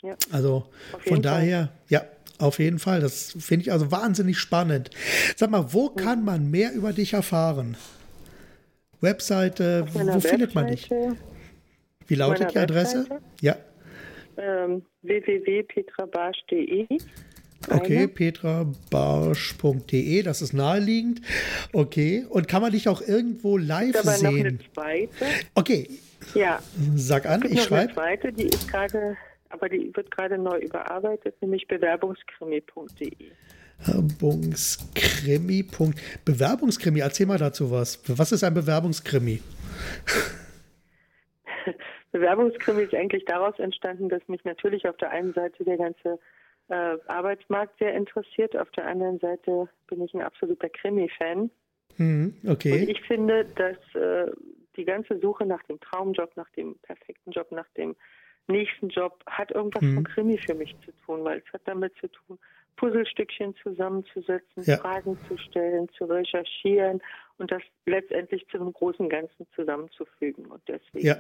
Ja. 0.02 0.16
Also 0.32 0.66
von 1.06 1.22
daher, 1.22 1.66
Fall. 1.66 1.72
ja, 1.90 2.04
auf 2.38 2.60
jeden 2.60 2.80
Fall. 2.80 3.02
Das 3.02 3.36
finde 3.38 3.64
ich 3.64 3.72
also 3.72 3.92
wahnsinnig 3.92 4.40
spannend. 4.40 4.90
Sag 5.36 5.52
mal, 5.52 5.74
wo 5.74 5.90
kann 5.90 6.24
man 6.24 6.50
mehr 6.50 6.74
über 6.74 6.94
dich 6.94 7.14
erfahren? 7.14 7.76
Webseite, 9.02 9.86
wo 9.92 10.00
Webseite, 10.00 10.28
findet 10.28 10.56
man 10.56 10.68
dich? 10.68 10.90
Wie 12.08 12.16
lautet 12.16 12.54
die 12.54 12.60
Adresse? 12.60 13.10
Webseite? 13.10 13.22
Ja. 13.42 13.58
Ähm, 14.38 14.84
www.petrabarsch.de. 15.02 16.88
Okay, 17.70 18.08
petrabarsch.de, 18.08 20.24
das 20.24 20.42
ist 20.42 20.54
naheliegend. 20.54 21.22
Okay, 21.74 22.26
und 22.28 22.48
kann 22.48 22.64
man 22.64 22.72
dich 22.72 22.90
auch 22.90 23.02
irgendwo 23.02 23.58
live 23.58 23.98
aber 23.98 24.14
sehen? 24.14 24.34
Noch 24.34 24.40
eine 24.40 24.58
zweite. 24.74 25.26
Okay. 25.54 25.88
Ja. 26.34 26.60
Sag 26.96 27.28
an, 27.28 27.44
ich 27.48 27.62
schreibe. 27.64 27.94
Zweite, 27.94 28.34
die 28.34 28.48
ist 28.48 28.68
gerade, 28.68 29.16
aber 29.50 29.70
die 29.70 29.92
wird 29.94 30.10
gerade 30.12 30.38
neu 30.38 30.60
überarbeitet, 30.60 31.42
nämlich 31.42 31.68
bewerbungskrimi.de. 31.68 33.32
Bewerbungskrimi. 33.86 35.66
Bewerbungskrimi, 36.26 37.00
erzähl 37.00 37.26
mal 37.26 37.38
dazu 37.38 37.72
was. 37.72 38.00
Was 38.08 38.32
ist 38.32 38.44
ein 38.44 38.54
Bewerbungskrimi? 38.54 39.42
Bewerbungskrimi 42.12 42.84
ist 42.84 42.94
eigentlich 42.94 43.26
daraus 43.26 43.58
entstanden, 43.60 44.10
dass 44.10 44.28
mich 44.28 44.44
natürlich 44.44 44.88
auf 44.88 44.98
der 44.98 45.12
einen 45.12 45.34
Seite 45.34 45.64
der 45.64 45.78
ganze 45.78 46.20
äh, 46.70 46.98
Arbeitsmarkt 47.08 47.78
sehr 47.80 47.94
interessiert, 47.94 48.56
auf 48.56 48.72
der 48.72 48.88
anderen 48.88 49.20
Seite 49.20 49.68
bin 49.88 50.02
ich 50.02 50.14
ein 50.14 50.22
absoluter 50.22 50.70
Krimi-Fan. 50.70 51.50
Hm, 51.98 52.36
okay. 52.48 52.74
Und 52.74 52.90
ich 52.90 53.02
finde, 53.02 53.46
dass 53.46 53.78
äh, 53.96 54.32
die 54.78 54.86
ganze 54.86 55.20
Suche 55.20 55.46
nach 55.46 55.64
dem 55.64 55.80
Traumjob, 55.80 56.36
nach 56.38 56.50
dem 56.52 56.76
perfekten 56.80 57.32
Job, 57.32 57.52
nach 57.52 57.68
dem 57.76 57.96
nächsten 58.48 58.90
Job 58.90 59.24
hat 59.28 59.52
irgendwas 59.52 59.82
hm. 59.82 59.96
von 59.96 60.04
Krimi 60.04 60.38
für 60.38 60.56
mich 60.56 60.76
zu 60.86 60.92
tun, 61.06 61.24
weil 61.24 61.44
es 61.46 61.54
hat 61.54 61.62
damit 61.66 61.94
zu 61.98 62.08
tun, 62.08 62.40
Puzzlestückchen 62.76 63.56
zusammenzusetzen, 63.62 64.64
ja. 64.64 64.78
Fragen 64.78 65.18
zu 65.28 65.38
stellen, 65.38 65.88
zu 65.98 66.06
recherchieren 66.06 67.02
und 67.38 67.52
das 67.52 67.62
letztendlich 67.86 68.48
zu 68.50 68.60
einem 68.60 68.74
großen 68.74 69.10
Ganzen 69.10 69.48
zusammenzufügen. 69.56 70.46
Und 70.46 70.62
deswegen 70.68 71.06
ja. 71.06 71.16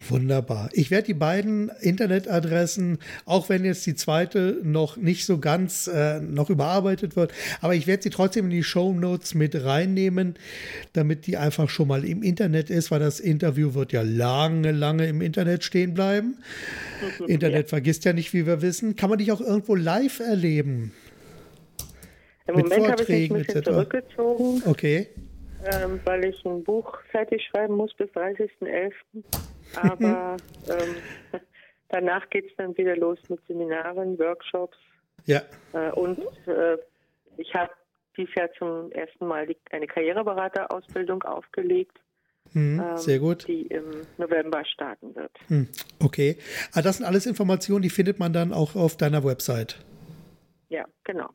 Wunderbar. 0.00 0.68
Ich 0.72 0.90
werde 0.90 1.06
die 1.06 1.14
beiden 1.14 1.70
Internetadressen, 1.80 2.98
auch 3.24 3.48
wenn 3.48 3.64
jetzt 3.64 3.86
die 3.86 3.94
zweite 3.94 4.60
noch 4.62 4.96
nicht 4.96 5.24
so 5.24 5.38
ganz 5.38 5.88
äh, 5.88 6.20
noch 6.20 6.50
überarbeitet 6.50 7.16
wird, 7.16 7.32
aber 7.60 7.74
ich 7.74 7.86
werde 7.86 8.02
sie 8.02 8.10
trotzdem 8.10 8.44
in 8.44 8.50
die 8.50 8.62
Show 8.62 8.92
Notes 8.92 9.34
mit 9.34 9.64
reinnehmen, 9.64 10.34
damit 10.92 11.26
die 11.26 11.38
einfach 11.38 11.70
schon 11.70 11.88
mal 11.88 12.04
im 12.04 12.22
Internet 12.22 12.70
ist, 12.70 12.90
weil 12.90 13.00
das 13.00 13.20
Interview 13.20 13.74
wird 13.74 13.92
ja 13.92 14.02
lange, 14.02 14.70
lange 14.70 15.06
im 15.06 15.22
Internet 15.22 15.64
stehen 15.64 15.94
bleiben. 15.94 16.36
Mhm, 17.18 17.26
Internet 17.28 17.68
vergisst 17.68 18.04
ja 18.04 18.12
nicht, 18.12 18.32
wie 18.32 18.46
wir 18.46 18.62
wissen. 18.62 18.96
Kann 18.96 19.10
man 19.10 19.18
dich 19.18 19.32
auch 19.32 19.40
irgendwo 19.40 19.74
live 19.74 20.20
erleben? 20.20 20.92
Im 22.46 22.56
mit 22.56 22.68
Moment 22.68 22.92
habe 22.92 23.02
ich 23.02 23.08
mich 23.08 23.30
ein 23.30 23.46
bisschen 23.46 23.64
zurückgezogen. 23.64 24.62
Okay. 24.66 25.08
Ähm, 25.64 25.98
weil 26.04 26.26
ich 26.26 26.44
ein 26.44 26.62
Buch 26.62 26.98
fertig 27.10 27.42
schreiben 27.50 27.74
muss 27.74 27.92
bis 27.94 28.08
30.11. 28.10 28.92
Aber 29.74 30.36
ähm, 30.68 30.96
danach 31.88 32.28
geht 32.30 32.50
es 32.50 32.56
dann 32.56 32.76
wieder 32.76 32.96
los 32.96 33.18
mit 33.28 33.40
Seminaren, 33.46 34.18
Workshops. 34.18 34.78
Ja. 35.24 35.42
Äh, 35.72 35.90
und 35.92 36.18
äh, 36.46 36.78
ich 37.36 37.54
habe 37.54 37.72
dieses 38.16 38.34
Jahr 38.34 38.48
zum 38.58 38.90
ersten 38.92 39.26
Mal 39.26 39.46
die, 39.46 39.56
eine 39.70 39.86
Karriereberaterausbildung 39.86 41.22
aufgelegt. 41.24 41.98
Hm, 42.52 42.80
ähm, 42.80 42.96
sehr 42.96 43.18
gut. 43.18 43.46
Die 43.48 43.66
im 43.66 44.02
November 44.18 44.64
starten 44.64 45.14
wird. 45.14 45.32
Hm, 45.48 45.68
okay. 46.02 46.38
Aber 46.70 46.78
ah, 46.78 46.82
das 46.82 46.98
sind 46.98 47.06
alles 47.06 47.26
Informationen, 47.26 47.82
die 47.82 47.90
findet 47.90 48.18
man 48.18 48.32
dann 48.32 48.52
auch 48.52 48.76
auf 48.76 48.96
deiner 48.96 49.24
Website. 49.24 49.78
Ja, 50.68 50.84
genau. 51.04 51.30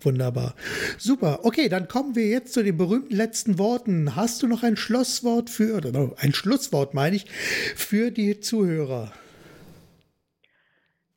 Wunderbar. 0.00 0.54
Super. 0.96 1.40
Okay, 1.42 1.68
dann 1.68 1.88
kommen 1.88 2.14
wir 2.14 2.26
jetzt 2.26 2.52
zu 2.52 2.62
den 2.62 2.76
berühmten 2.76 3.14
letzten 3.14 3.58
Worten. 3.58 4.16
Hast 4.16 4.42
du 4.42 4.46
noch 4.46 4.62
ein 4.62 4.76
Schlusswort 4.76 5.50
für, 5.50 5.76
oder 5.76 6.12
ein 6.18 6.32
Schlusswort 6.32 6.94
meine 6.94 7.16
ich, 7.16 7.30
für 7.30 8.10
die 8.10 8.40
Zuhörer? 8.40 9.12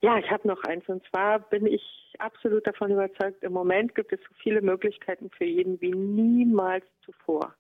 Ja, 0.02 0.18
ich 0.18 0.30
habe 0.32 0.48
noch 0.48 0.64
eins. 0.64 0.88
Und 0.88 1.06
zwar 1.10 1.40
bin 1.40 1.68
ich 1.68 1.84
absolut 2.18 2.66
davon 2.66 2.92
überzeugt, 2.92 3.44
im 3.44 3.54
Moment 3.54 3.96
gibt 3.96 4.12
es 4.12 4.20
so 4.20 4.34
viele 4.42 4.62
Möglichkeiten 4.62 5.30
für 5.30 5.46
jeden 5.46 5.80
wie 5.82 5.92
niemals 5.92 6.86
zuvor. 7.06 7.54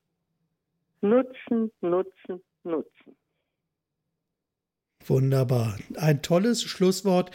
Nutzen, 1.01 1.71
nutzen, 1.81 2.41
nutzen. 2.63 3.15
Wunderbar. 5.07 5.77
Ein 5.95 6.21
tolles 6.21 6.63
Schlusswort. 6.63 7.31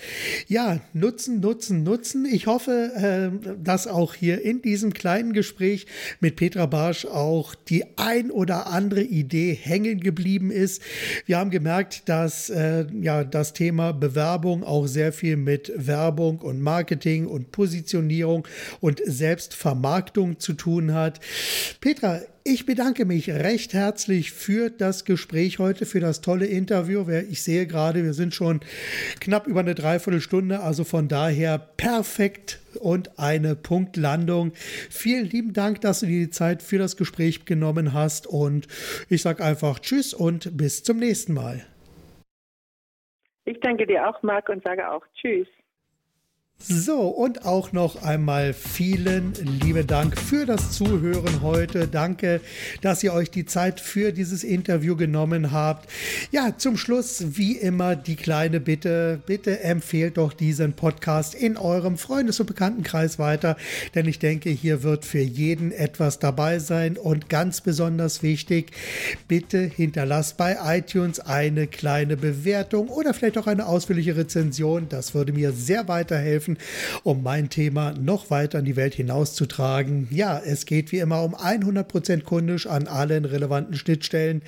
Ja, 0.46 0.80
nutzen, 0.92 1.40
nutzen, 1.40 1.82
nutzen. 1.82 2.24
Ich 2.24 2.46
hoffe, 2.46 3.32
äh, 3.42 3.54
dass 3.62 3.86
auch 3.86 4.14
hier 4.14 4.42
in 4.42 4.62
diesem 4.62 4.92
kleinen 4.92 5.32
Gespräch 5.32 5.86
mit 6.20 6.36
Petra 6.36 6.66
Barsch 6.66 7.06
auch 7.06 7.54
die 7.54 7.84
ein 7.96 8.30
oder 8.30 8.68
andere 8.68 9.02
Idee 9.02 9.52
hängen 9.52 10.00
geblieben 10.00 10.50
ist. 10.50 10.82
Wir 11.26 11.38
haben 11.38 11.50
gemerkt, 11.50 12.08
dass 12.08 12.50
äh, 12.50 12.86
ja 13.00 13.24
das 13.24 13.52
Thema 13.52 13.92
Bewerbung 13.92 14.62
auch 14.62 14.86
sehr 14.86 15.12
viel 15.12 15.36
mit 15.36 15.72
Werbung 15.76 16.38
und 16.38 16.60
Marketing 16.60 17.26
und 17.26 17.50
Positionierung 17.52 18.46
und 18.80 19.00
Selbstvermarktung 19.04 20.38
zu 20.38 20.52
tun 20.52 20.94
hat. 20.94 21.20
Petra, 21.80 22.20
ich 22.46 22.64
bedanke 22.64 23.06
mich 23.06 23.28
recht 23.28 23.74
herzlich 23.74 24.30
für 24.30 24.70
das 24.70 25.04
Gespräch 25.04 25.58
heute, 25.58 25.84
für 25.84 25.98
das 25.98 26.20
tolle 26.20 26.46
Interview. 26.46 27.04
Ich 27.28 27.42
sehe 27.42 27.66
gerade, 27.66 28.04
wir 28.04 28.14
sind 28.14 28.34
schon 28.34 28.60
knapp 29.20 29.48
über 29.48 29.60
eine 29.60 29.74
Dreiviertelstunde, 29.74 30.60
also 30.60 30.84
von 30.84 31.08
daher 31.08 31.58
perfekt 31.58 32.60
und 32.80 33.18
eine 33.18 33.56
Punktlandung. 33.56 34.52
Vielen 34.54 35.26
lieben 35.26 35.54
Dank, 35.54 35.80
dass 35.80 36.00
du 36.00 36.06
dir 36.06 36.26
die 36.26 36.30
Zeit 36.30 36.62
für 36.62 36.78
das 36.78 36.96
Gespräch 36.96 37.46
genommen 37.46 37.92
hast 37.92 38.28
und 38.28 38.68
ich 39.08 39.22
sage 39.22 39.42
einfach 39.42 39.80
Tschüss 39.80 40.14
und 40.14 40.56
bis 40.56 40.84
zum 40.84 40.98
nächsten 40.98 41.34
Mal. 41.34 41.66
Ich 43.44 43.58
danke 43.58 43.88
dir 43.88 44.08
auch, 44.08 44.22
Marc, 44.22 44.48
und 44.50 44.62
sage 44.62 44.88
auch 44.88 45.04
Tschüss. 45.20 45.48
So, 46.58 47.08
und 47.08 47.44
auch 47.44 47.72
noch 47.72 48.02
einmal 48.02 48.54
vielen 48.54 49.34
lieben 49.62 49.86
Dank 49.86 50.18
für 50.18 50.46
das 50.46 50.72
Zuhören 50.72 51.42
heute. 51.42 51.86
Danke, 51.86 52.40
dass 52.80 53.04
ihr 53.04 53.12
euch 53.12 53.30
die 53.30 53.44
Zeit 53.44 53.78
für 53.78 54.10
dieses 54.10 54.42
Interview 54.42 54.96
genommen 54.96 55.52
habt. 55.52 55.88
Ja, 56.32 56.56
zum 56.56 56.78
Schluss, 56.78 57.36
wie 57.36 57.52
immer, 57.52 57.94
die 57.94 58.16
kleine 58.16 58.58
Bitte. 58.58 59.20
Bitte 59.26 59.60
empfehlt 59.60 60.16
doch 60.16 60.32
diesen 60.32 60.72
Podcast 60.72 61.34
in 61.34 61.58
eurem 61.58 61.98
Freundes- 61.98 62.40
und 62.40 62.46
Bekanntenkreis 62.46 63.18
weiter, 63.18 63.56
denn 63.94 64.06
ich 64.08 64.18
denke, 64.18 64.48
hier 64.48 64.82
wird 64.82 65.04
für 65.04 65.20
jeden 65.20 65.72
etwas 65.72 66.18
dabei 66.18 66.58
sein. 66.58 66.96
Und 66.96 67.28
ganz 67.28 67.60
besonders 67.60 68.22
wichtig, 68.22 68.72
bitte 69.28 69.58
hinterlasst 69.58 70.38
bei 70.38 70.56
iTunes 70.64 71.20
eine 71.20 71.66
kleine 71.66 72.16
Bewertung 72.16 72.88
oder 72.88 73.12
vielleicht 73.12 73.36
auch 73.36 73.46
eine 73.46 73.66
ausführliche 73.66 74.16
Rezension. 74.16 74.88
Das 74.88 75.14
würde 75.14 75.32
mir 75.32 75.52
sehr 75.52 75.86
weiterhelfen 75.86 76.45
helfen, 76.46 76.58
um 77.02 77.22
mein 77.22 77.48
Thema 77.48 77.92
noch 77.92 78.30
weiter 78.30 78.58
in 78.58 78.64
die 78.64 78.76
Welt 78.76 78.94
hinauszutragen. 78.94 80.08
Ja, 80.10 80.38
es 80.38 80.66
geht 80.66 80.92
wie 80.92 80.98
immer 80.98 81.22
um 81.22 81.34
100% 81.34 82.22
kundisch 82.22 82.66
an 82.66 82.86
allen 82.86 83.24
relevanten 83.24 83.74
Schnittstellen. 83.74 84.42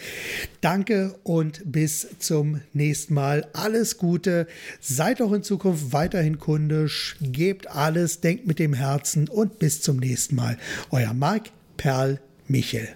Danke 0.60 1.14
und 1.24 1.62
bis 1.64 2.06
zum 2.18 2.60
nächsten 2.72 3.14
Mal. 3.14 3.46
Alles 3.52 3.98
Gute. 3.98 4.46
Seid 4.80 5.20
auch 5.22 5.32
in 5.32 5.42
Zukunft 5.42 5.92
weiterhin 5.92 6.38
kundisch. 6.38 7.16
Gebt 7.20 7.68
alles, 7.68 8.20
denkt 8.20 8.46
mit 8.46 8.58
dem 8.58 8.74
Herzen 8.74 9.28
und 9.28 9.58
bis 9.58 9.82
zum 9.82 9.98
nächsten 9.98 10.36
Mal. 10.36 10.56
Euer 10.90 11.14
Marc 11.14 11.50
Perl 11.76 12.20
Michel. 12.46 12.88